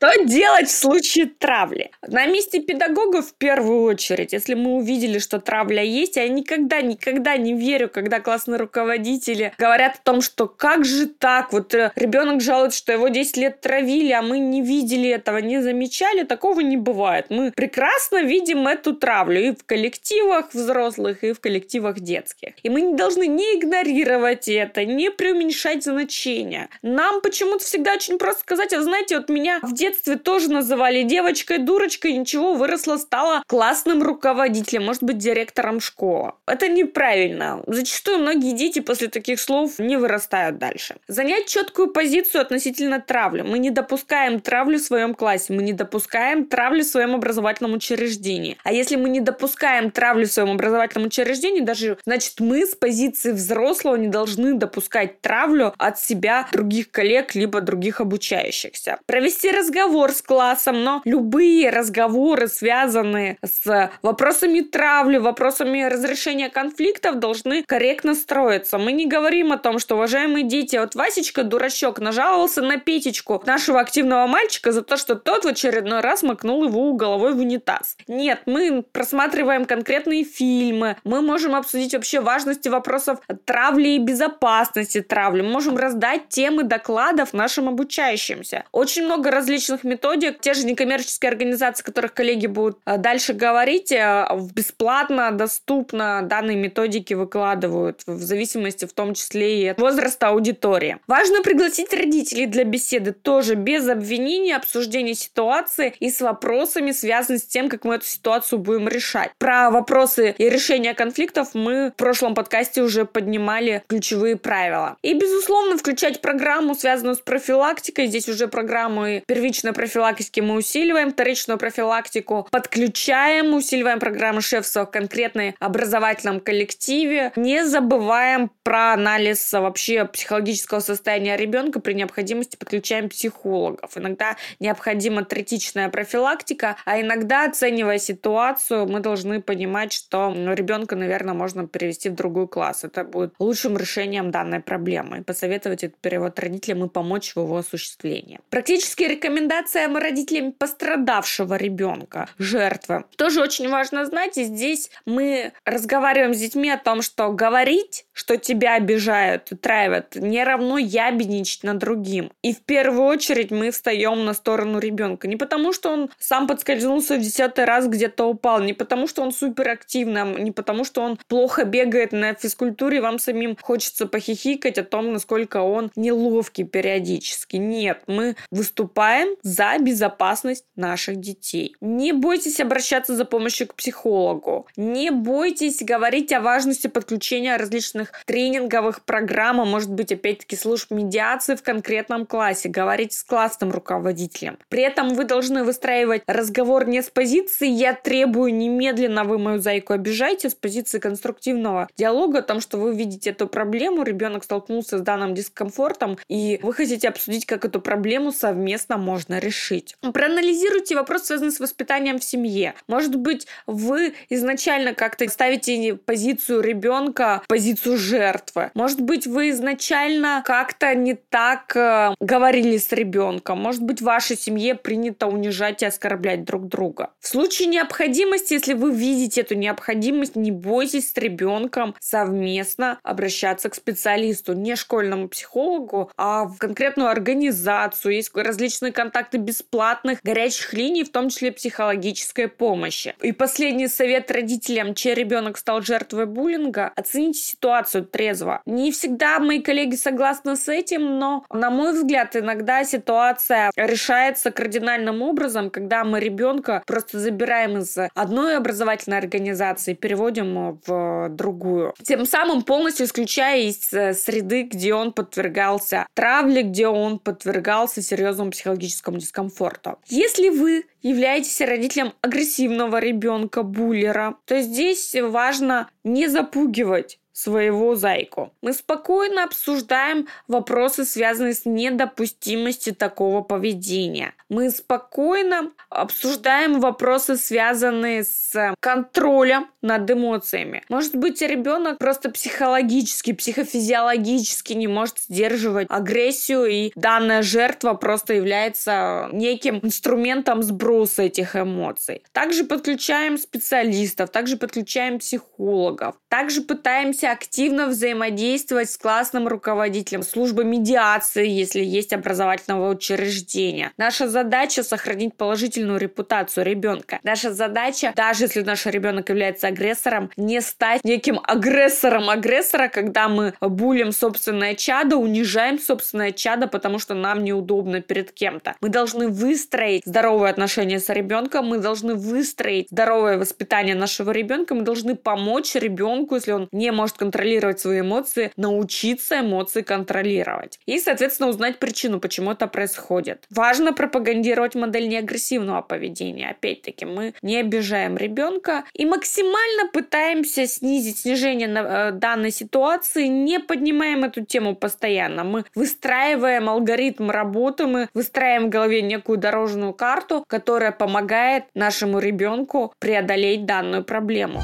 Что 0.02 0.24
делать 0.24 0.68
в 0.68 0.76
случае 0.76 1.26
травли? 1.26 1.92
На 2.04 2.26
месте 2.26 2.58
педагога 2.58 3.22
в 3.22 3.34
первую 3.34 3.82
очередь, 3.82 4.32
если 4.32 4.54
мы 4.54 4.74
увидели, 4.74 5.20
что 5.20 5.38
травля 5.38 5.84
есть, 5.84 6.16
я 6.16 6.26
никогда, 6.26 6.80
никогда 6.80 7.36
не 7.36 7.54
верю, 7.54 7.88
когда 7.88 8.18
классные 8.18 8.58
руководители 8.58 9.52
говорят 9.58 9.94
о 9.94 10.02
том, 10.02 10.20
что 10.20 10.48
как 10.48 10.84
же 10.84 11.06
так, 11.06 11.52
вот 11.52 11.72
э, 11.74 11.92
ребенок 11.94 12.40
жалуется, 12.40 12.78
что 12.78 12.90
его 12.90 13.06
10 13.06 13.36
лет 13.36 13.60
травили, 13.60 14.10
а 14.10 14.22
мы 14.22 14.40
не 14.40 14.60
видели 14.60 15.08
этого, 15.08 15.38
не 15.38 15.62
замечали, 15.62 16.24
такого 16.24 16.58
не 16.58 16.76
бывает. 16.76 17.26
Мы 17.28 17.52
прекрасно 17.52 18.24
видим 18.24 18.66
эту 18.66 18.94
травлю 18.94 19.40
и 19.40 19.52
в 19.52 19.64
коллективах 19.64 20.52
взрослых, 20.52 21.22
и 21.22 21.32
в 21.32 21.38
коллективах 21.38 22.00
детских. 22.00 22.54
И 22.64 22.70
мы 22.70 22.80
не 22.80 22.96
должны 22.96 23.28
не 23.28 23.54
игнорировать 23.54 24.48
это, 24.48 24.84
не 24.84 25.12
преуменьшать 25.12 25.84
значение. 25.84 26.70
Нам 26.82 27.20
почему-то 27.20 27.64
всегда 27.64 27.92
очень 27.92 28.18
просто 28.18 28.40
сказать, 28.40 28.72
а 28.72 28.82
знаете, 28.82 29.18
вот 29.18 29.28
меня 29.28 29.60
в 29.62 29.72
детстве 29.72 29.91
тоже 30.22 30.50
называли 30.50 31.02
девочкой, 31.02 31.59
дурочкой, 31.59 32.14
ничего, 32.14 32.55
выросла, 32.55 32.96
стала 32.96 33.42
классным 33.46 34.02
руководителем, 34.02 34.85
может 34.85 35.02
быть, 35.02 35.18
директором 35.18 35.81
школы. 35.81 36.33
Это 36.46 36.68
неправильно. 36.68 37.62
Зачастую 37.66 38.18
многие 38.18 38.52
дети 38.52 38.81
после 38.81 39.09
таких 39.09 39.40
слов 39.40 39.78
не 39.78 39.96
вырастают 39.96 40.59
дальше. 40.59 40.96
Занять 41.09 41.46
четкую 41.46 41.88
позицию 41.88 42.42
относительно 42.42 43.00
травли. 43.00 43.42
Мы 43.42 43.59
не 43.59 43.70
допускаем 43.70 44.40
травлю 44.40 44.78
в 44.78 44.83
своем 44.83 45.14
классе, 45.14 45.52
мы 45.52 45.62
не 45.62 45.72
допускаем 45.72 46.46
травлю 46.46 46.83
в 46.83 46.87
своем 46.87 47.14
образовательном 47.14 47.74
учреждении. 47.74 48.57
А 48.64 48.72
если 48.72 48.96
мы 48.96 49.09
не 49.09 49.20
допускаем 49.20 49.90
травлю 49.90 50.26
в 50.26 50.33
своем 50.33 50.52
образовательном 50.52 51.07
учреждении, 51.07 51.61
даже, 51.61 51.98
значит, 52.05 52.40
мы 52.40 52.66
с 52.66 52.74
позиции 52.74 53.33
взрослого 53.33 53.96
не 53.96 54.09
должны 54.09 54.55
допускать 54.55 55.20
травлю 55.20 55.74
от 55.78 55.98
себя 55.98 56.48
других 56.52 56.90
коллег 56.90 57.35
либо 57.35 57.61
других 57.61 58.00
обучающихся. 58.00 58.98
Провести 59.07 59.50
разговор 59.50 59.82
с 60.12 60.23
классом, 60.23 60.85
но 60.85 61.03
любые 61.05 61.71
разговоры, 61.71 62.49
связанные 62.49 63.38
с 63.42 63.90
вопросами 64.03 64.61
травли, 64.61 65.18
вопросами 65.18 65.83
разрешения 65.83 66.51
конфликтов, 66.51 67.18
должны 67.18 67.62
корректно 67.62 68.14
строиться. 68.14 68.79
Мы 68.79 68.92
не 68.92 69.07
говорим 69.07 69.53
о 69.53 69.59
том, 69.59 69.79
что, 69.79 69.97
уважаемые 69.97 70.45
дети, 70.45 70.77
вот 70.77 70.95
Васечка, 70.95 71.45
дурачок, 71.45 71.99
нажаловался 71.99 72.62
на 72.62 72.79
Петечку, 72.79 73.42
нашего 73.47 73.81
активного 73.81 74.27
мальчика, 74.27 74.73
за 74.73 74.83
то, 74.83 74.97
что 74.97 75.14
тот 75.14 75.45
в 75.45 75.49
очередной 75.49 76.01
раз 76.01 76.23
макнул 76.23 76.64
его 76.64 76.92
головой 76.92 77.35
в 77.35 77.38
унитаз. 77.38 77.97
Нет, 78.07 78.42
мы 78.47 78.83
просматриваем 78.92 79.64
конкретные 79.64 80.25
фильмы, 80.25 80.97
мы 81.05 81.23
можем 81.23 81.55
обсудить 81.55 81.95
вообще 81.95 82.21
важности 82.21 82.68
вопросов 82.68 83.21
травли 83.45 83.97
и 83.97 83.99
безопасности 83.99 85.01
травли, 85.01 85.42
мы 85.42 85.51
можем 85.51 85.77
раздать 85.77 86.29
темы 86.29 86.62
докладов 86.62 87.33
нашим 87.33 87.68
обучающимся. 87.68 88.64
Очень 88.73 89.05
много 89.05 89.31
различных 89.31 89.62
методик, 89.83 90.40
те 90.40 90.55
же 90.55 90.64
некоммерческие 90.66 91.31
организации, 91.31 91.83
о 91.83 91.87
которых 91.87 92.14
коллеги 92.14 92.46
будут 92.46 92.79
э, 92.85 92.98
дальше 92.98 93.33
говорить, 93.33 93.92
э, 93.92 94.27
бесплатно, 94.55 95.31
доступно 95.33 96.22
данные 96.22 96.57
методики 96.57 97.14
выкладывают, 97.14 98.03
в 98.07 98.20
зависимости 98.22 98.85
в 98.85 98.92
том 98.92 99.14
числе 99.14 99.62
и 99.62 99.66
от 99.68 99.81
возраста 99.81 100.29
аудитории. 100.29 100.98
Важно 101.07 101.42
пригласить 101.42 101.92
родителей 101.92 102.46
для 102.46 102.64
беседы 102.64 103.12
тоже 103.12 103.55
без 103.55 103.88
обвинения, 103.88 104.57
обсуждения 104.57 105.14
ситуации 105.14 105.94
и 106.01 106.11
с 106.11 106.20
вопросами, 106.20 106.92
связанными 106.92 107.38
с 107.38 107.46
тем, 107.46 107.68
как 107.68 107.85
мы 107.85 107.96
эту 107.96 108.07
ситуацию 108.07 108.59
будем 108.59 108.88
решать. 108.88 109.31
Про 109.38 109.70
вопросы 109.70 110.35
и 110.37 110.48
решения 110.48 110.94
конфликтов 110.94 111.55
мы 111.55 111.90
в 111.90 111.94
прошлом 111.94 112.35
подкасте 112.35 112.83
уже 112.83 113.05
поднимали 113.05 113.83
ключевые 113.87 114.37
правила. 114.37 114.96
И, 115.03 115.14
безусловно, 115.14 115.77
включать 115.77 116.20
программу, 116.20 116.75
связанную 116.75 117.16
с 117.16 117.20
профилактикой. 117.20 118.07
Здесь 118.07 118.29
уже 118.29 118.48
программы 118.48 119.22
первичной 119.27 119.51
профилактики 119.60 120.40
мы 120.40 120.54
усиливаем, 120.56 121.12
вторичную 121.12 121.58
профилактику 121.58 122.48
подключаем, 122.50 123.54
усиливаем 123.54 124.00
программы 124.00 124.40
шефства 124.40 124.86
в 124.86 124.90
конкретной 124.90 125.54
образовательном 125.58 126.40
коллективе. 126.40 127.32
Не 127.36 127.64
забываем 127.64 128.50
про 128.62 128.94
анализ 128.94 129.52
вообще 129.52 130.04
психологического 130.04 130.80
состояния 130.80 131.36
ребенка. 131.36 131.80
При 131.80 131.94
необходимости 131.94 132.56
подключаем 132.56 133.08
психологов. 133.08 133.96
Иногда 133.96 134.36
необходима 134.60 135.24
третичная 135.24 135.88
профилактика, 135.88 136.76
а 136.84 137.00
иногда, 137.00 137.44
оценивая 137.44 137.98
ситуацию, 137.98 138.86
мы 138.86 139.00
должны 139.00 139.42
понимать, 139.42 139.92
что 139.92 140.32
ребенка, 140.34 140.96
наверное, 140.96 141.34
можно 141.34 141.66
перевести 141.66 142.08
в 142.08 142.14
другой 142.14 142.48
класс. 142.48 142.84
Это 142.84 143.04
будет 143.04 143.34
лучшим 143.38 143.76
решением 143.76 144.30
данной 144.30 144.60
проблемы. 144.60 145.22
Посоветовать 145.24 145.84
этот 145.84 145.98
перевод 145.98 146.38
родителям 146.38 146.84
и 146.84 146.88
помочь 146.88 147.32
в 147.34 147.40
его 147.40 147.56
осуществлении. 147.56 148.40
Практические 148.50 149.08
рекомендации 149.42 149.92
родителям 150.00 150.52
пострадавшего 150.52 151.55
ребенка, 151.55 152.28
жертвы. 152.38 153.05
Тоже 153.16 153.40
очень 153.40 153.68
важно 153.68 154.05
знать. 154.05 154.38
И 154.38 154.44
здесь 154.44 154.90
мы 155.05 155.52
разговариваем 155.64 156.35
с 156.35 156.38
детьми 156.38 156.70
о 156.70 156.78
том, 156.78 157.02
что 157.02 157.31
говорить, 157.33 158.07
что 158.12 158.37
тебя 158.37 158.75
обижают, 158.75 159.51
травят, 159.61 160.16
не 160.16 160.42
равно 160.44 160.79
ябедничать 160.79 161.64
над 161.64 161.79
другим. 161.79 162.31
И 162.42 162.53
в 162.53 162.61
первую 162.61 163.05
очередь 163.05 163.51
мы 163.51 163.70
встаем 163.70 164.25
на 164.25 164.35
сторону 164.35 164.79
ребенка. 164.79 165.29
Не 165.29 165.37
потому, 165.37 165.72
что 165.72 165.90
он 165.90 166.11
сам 166.18 166.46
подскользнулся 166.46 167.16
в 167.16 167.20
десятый 167.20 167.64
раз 167.64 167.87
где-то 167.87 168.25
упал, 168.25 168.61
не 168.61 168.72
потому, 168.72 169.07
что 169.07 169.22
он 169.22 169.33
суперактивный, 169.33 170.40
не 170.42 170.51
потому, 170.51 170.85
что 170.85 171.03
он 171.03 171.18
плохо 171.29 171.64
бегает 171.64 172.12
на 172.12 172.35
физкультуре, 172.35 173.01
вам 173.01 173.18
самим 173.18 173.57
хочется 173.61 174.07
похихикать 174.07 174.79
о 174.79 174.85
том, 174.85 175.12
насколько 175.12 175.62
он 175.62 175.90
неловкий 175.96 176.64
периодически. 176.64 177.57
Нет, 177.57 178.03
мы 178.07 178.37
выступаем 178.51 179.37
за 179.42 179.77
безопасность 179.79 180.64
наших 180.77 181.16
детей. 181.16 181.77
Не 181.81 182.12
бойтесь 182.12 182.61
обращаться 182.61 183.16
за 183.16 183.25
помощью 183.25 183.68
к 183.68 183.75
психологу. 183.75 184.66
Не 184.77 185.11
бойтесь 185.11 185.83
говорить 185.83 186.33
о 186.33 186.40
важности 186.40 186.87
подключения 186.87 187.57
различных 187.57 188.01
тренинговых 188.26 189.04
программ, 189.04 189.60
а 189.60 189.64
может 189.64 189.90
быть, 189.92 190.12
опять-таки, 190.12 190.56
служб 190.56 190.90
медиации 190.90 191.54
в 191.54 191.62
конкретном 191.62 192.26
классе. 192.26 192.68
Говорить 192.68 193.12
с 193.12 193.22
классным 193.22 193.70
руководителем. 193.70 194.58
При 194.68 194.82
этом 194.82 195.14
вы 195.14 195.24
должны 195.24 195.64
выстраивать 195.64 196.22
разговор 196.26 196.86
не 196.86 197.02
с 197.02 197.10
позиции 197.10 197.68
«я 197.68 197.94
требую 197.94 198.54
немедленно, 198.54 199.24
вы 199.24 199.38
мою 199.38 199.58
зайку 199.60 199.92
обижаете», 199.92 200.48
а 200.48 200.50
с 200.50 200.54
позиции 200.54 200.98
конструктивного 200.98 201.88
диалога 201.96 202.38
о 202.38 202.42
том, 202.42 202.60
что 202.60 202.78
вы 202.78 202.94
видите 202.94 203.30
эту 203.30 203.46
проблему, 203.46 204.02
ребенок 204.02 204.44
столкнулся 204.44 204.98
с 204.98 205.00
данным 205.00 205.34
дискомфортом, 205.34 206.18
и 206.28 206.58
вы 206.62 206.72
хотите 206.72 207.08
обсудить, 207.08 207.46
как 207.46 207.64
эту 207.64 207.80
проблему 207.80 208.32
совместно 208.32 208.96
можно 208.96 209.38
решить. 209.38 209.96
Проанализируйте 210.00 210.94
вопрос, 210.94 211.24
связанный 211.24 211.52
с 211.52 211.60
воспитанием 211.60 212.18
в 212.18 212.24
семье. 212.24 212.74
Может 212.88 213.16
быть, 213.16 213.46
вы 213.66 214.14
изначально 214.28 214.94
как-то 214.94 215.28
ставите 215.28 215.94
позицию 215.94 216.60
ребенка, 216.60 217.42
позицию 217.48 217.91
жертвы. 217.96 218.70
Может 218.74 219.00
быть, 219.00 219.26
вы 219.26 219.50
изначально 219.50 220.42
как-то 220.44 220.94
не 220.94 221.14
так 221.14 221.76
э, 221.76 222.14
говорили 222.20 222.76
с 222.76 222.92
ребенком. 222.92 223.61
Может 223.61 223.83
быть, 223.83 224.00
в 224.00 224.05
вашей 224.05 224.37
семье 224.37 224.74
принято 224.74 225.26
унижать 225.26 225.83
и 225.83 225.87
оскорблять 225.87 226.44
друг 226.44 226.68
друга. 226.68 227.11
В 227.20 227.28
случае 227.28 227.68
необходимости, 227.68 228.55
если 228.55 228.74
вы 228.74 228.92
видите 228.92 229.42
эту 229.42 229.55
необходимость, 229.55 230.37
не 230.37 230.50
бойтесь 230.50 231.12
с 231.12 231.16
ребенком 231.16 231.94
совместно 232.00 232.98
обращаться 233.02 233.68
к 233.68 233.74
специалисту, 233.74 234.52
не 234.55 234.76
школьному 234.76 235.28
психологу, 235.28 236.11
а 236.16 236.44
в 236.44 236.59
конкретную 236.59 237.09
организацию. 237.09 238.14
Есть 238.14 238.31
различные 238.35 238.92
контакты 238.92 239.38
бесплатных 239.38 240.20
горячих 240.22 240.72
линий, 240.72 241.05
в 241.05 241.11
том 241.11 241.28
числе 241.28 241.52
психологической 241.52 242.48
помощи. 242.48 243.14
И 243.22 243.33
последний 243.33 243.88
совет 243.88 244.31
родителям, 244.31 244.94
чей 244.94 245.14
ребенок 245.14 245.59
стал 245.59 245.83
жертвой 245.83 246.26
буллинга, 246.26 246.92
оцените 246.96 247.40
ситуацию 247.40 247.82
трезво. 247.85 248.62
Не 248.66 248.92
всегда 248.92 249.38
мои 249.38 249.61
коллеги 249.61 249.97
согласны 249.97 250.57
с 250.57 250.68
этим, 250.68 251.18
но, 251.18 251.45
на 251.51 251.71
мой 251.71 251.92
взгляд, 251.92 252.37
иногда 252.37 252.85
ситуация 252.85 253.71
решается 253.77 254.51
кардинальным 254.51 255.23
образом, 255.23 255.71
когда 255.71 256.05
мы 256.05 256.21
ребенка 256.21 256.83
просто 256.87 257.18
забираем 257.18 257.79
из 257.79 257.97
одной 258.14 258.57
образовательной 258.57 259.18
организации, 259.18 259.95
переводим 259.95 260.79
в 260.87 261.29
другую. 261.31 261.95
Тем 262.03 262.27
самым 262.27 262.62
полностью 262.62 263.07
исключая 263.07 263.62
из 263.62 263.92
э, 263.92 264.14
среды, 264.14 264.62
где 264.62 264.95
он 264.95 265.12
подвергался 265.12 266.07
травле, 266.14 266.62
где 266.62 266.88
он 266.88 267.18
подвергался 267.18 268.03
серьезному 268.03 268.51
психологическому 268.51 269.18
дискомфорту. 269.18 269.99
Если 270.07 270.49
вы 270.49 270.85
являетесь 271.03 271.61
родителем 271.61 272.12
агрессивного 272.21 272.99
ребенка, 272.99 273.62
буллера, 273.62 274.37
то 274.45 274.61
здесь 274.61 275.14
важно 275.14 275.88
не 276.05 276.29
запугивать 276.29 277.18
своего 277.33 277.95
зайку. 277.95 278.53
Мы 278.62 278.73
спокойно 278.73 279.45
обсуждаем 279.45 280.29
вопросы, 280.49 281.05
связанные 281.05 281.55
с 281.55 281.64
недопустимостью 281.64 282.95
такого 282.95 283.42
поведения. 283.42 284.35
Мы 284.49 284.71
спокойно 284.71 285.71
обсуждаем 285.88 286.81
вопросы, 286.81 287.37
связанные 287.37 288.25
с 288.25 288.75
контролем 288.81 289.68
над 289.81 290.11
эмоциями. 290.11 290.83
Может 290.88 291.16
быть, 291.16 291.40
ребенок 291.40 291.99
просто 291.99 292.31
психологически, 292.31 293.33
психофизиологически 293.33 294.75
не 294.75 294.88
может 294.88 295.18
сдерживать 295.21 295.87
агрессию, 295.90 296.66
и 296.66 296.92
данная 296.95 297.42
жертва 297.42 297.95
просто 297.95 298.35
является 298.35 299.29
неким 299.33 299.81
инструментом 299.83 300.62
сброса 300.62 301.23
этих 301.23 301.57
эмоций. 301.57 302.23
Также 302.33 302.64
подключаем 302.64 303.38
специалистов, 303.38 304.31
также 304.31 304.57
подключаем 304.57 305.18
психологов, 305.18 306.16
также 306.29 306.61
пытаемся 306.61 307.21
активно 307.26 307.87
взаимодействовать 307.87 308.90
с 308.90 308.98
классным 308.98 309.48
руководителем, 309.48 310.22
службой 310.22 310.64
медиации, 310.64 311.48
если 311.48 311.82
есть 311.82 312.12
образовательного 312.12 312.90
учреждения. 312.90 313.92
Наша 313.96 314.28
задача 314.28 314.82
сохранить 314.82 315.35
положительную 315.37 315.98
репутацию 315.98 316.64
ребенка. 316.64 317.20
Наша 317.22 317.52
задача, 317.52 318.12
даже 318.16 318.44
если 318.44 318.62
наш 318.62 318.87
ребенок 318.87 319.28
является 319.28 319.68
агрессором, 319.68 320.30
не 320.37 320.61
стать 320.61 321.04
неким 321.04 321.40
агрессором 321.42 322.30
агрессора, 322.30 322.88
когда 322.88 323.28
мы 323.28 323.54
булим 323.61 324.12
собственное 324.12 324.74
чадо, 324.74 325.16
унижаем 325.16 325.78
собственное 325.78 326.32
чадо, 326.32 326.66
потому 326.66 326.98
что 326.98 327.14
нам 327.14 327.44
неудобно 327.44 328.00
перед 328.00 328.32
кем-то. 328.32 328.74
Мы 328.80 328.88
должны 328.88 329.28
выстроить 329.28 330.02
здоровые 330.04 330.51
отношения 330.51 331.01
с 331.01 331.09
ребенком, 331.09 331.66
мы 331.66 331.78
должны 331.78 332.14
выстроить 332.14 332.88
здоровое 332.90 333.38
воспитание 333.38 333.94
нашего 333.94 334.30
ребенка, 334.30 334.74
мы 334.74 334.82
должны 334.82 335.14
помочь 335.14 335.74
ребенку, 335.74 336.34
если 336.34 336.53
он 336.53 336.68
не 336.72 336.90
может 336.90 337.11
контролировать 337.16 337.80
свои 337.80 338.00
эмоции, 338.00 338.52
научиться 338.56 339.40
эмоции 339.40 339.82
контролировать. 339.82 340.78
И, 340.86 340.98
соответственно, 340.98 341.48
узнать 341.48 341.78
причину, 341.78 342.20
почему 342.20 342.52
это 342.52 342.66
происходит. 342.66 343.44
Важно 343.50 343.92
пропагандировать 343.92 344.74
модель 344.74 345.08
неагрессивного 345.08 345.82
поведения. 345.82 346.50
Опять-таки, 346.50 347.04
мы 347.04 347.34
не 347.42 347.58
обижаем 347.58 348.16
ребенка 348.16 348.84
и 348.94 349.04
максимально 349.04 349.88
пытаемся 349.92 350.66
снизить 350.66 351.18
снижение 351.18 351.68
э, 351.68 352.12
данной 352.12 352.50
ситуации, 352.50 353.26
не 353.26 353.58
поднимаем 353.58 354.24
эту 354.24 354.44
тему 354.44 354.74
постоянно. 354.74 355.44
Мы 355.44 355.64
выстраиваем 355.74 356.68
алгоритм 356.68 357.30
работы, 357.30 357.86
мы 357.86 358.08
выстраиваем 358.14 358.66
в 358.66 358.70
голове 358.70 359.02
некую 359.02 359.38
дорожную 359.38 359.92
карту, 359.92 360.44
которая 360.46 360.92
помогает 360.92 361.64
нашему 361.74 362.18
ребенку 362.18 362.94
преодолеть 362.98 363.66
данную 363.66 364.04
проблему. 364.04 364.62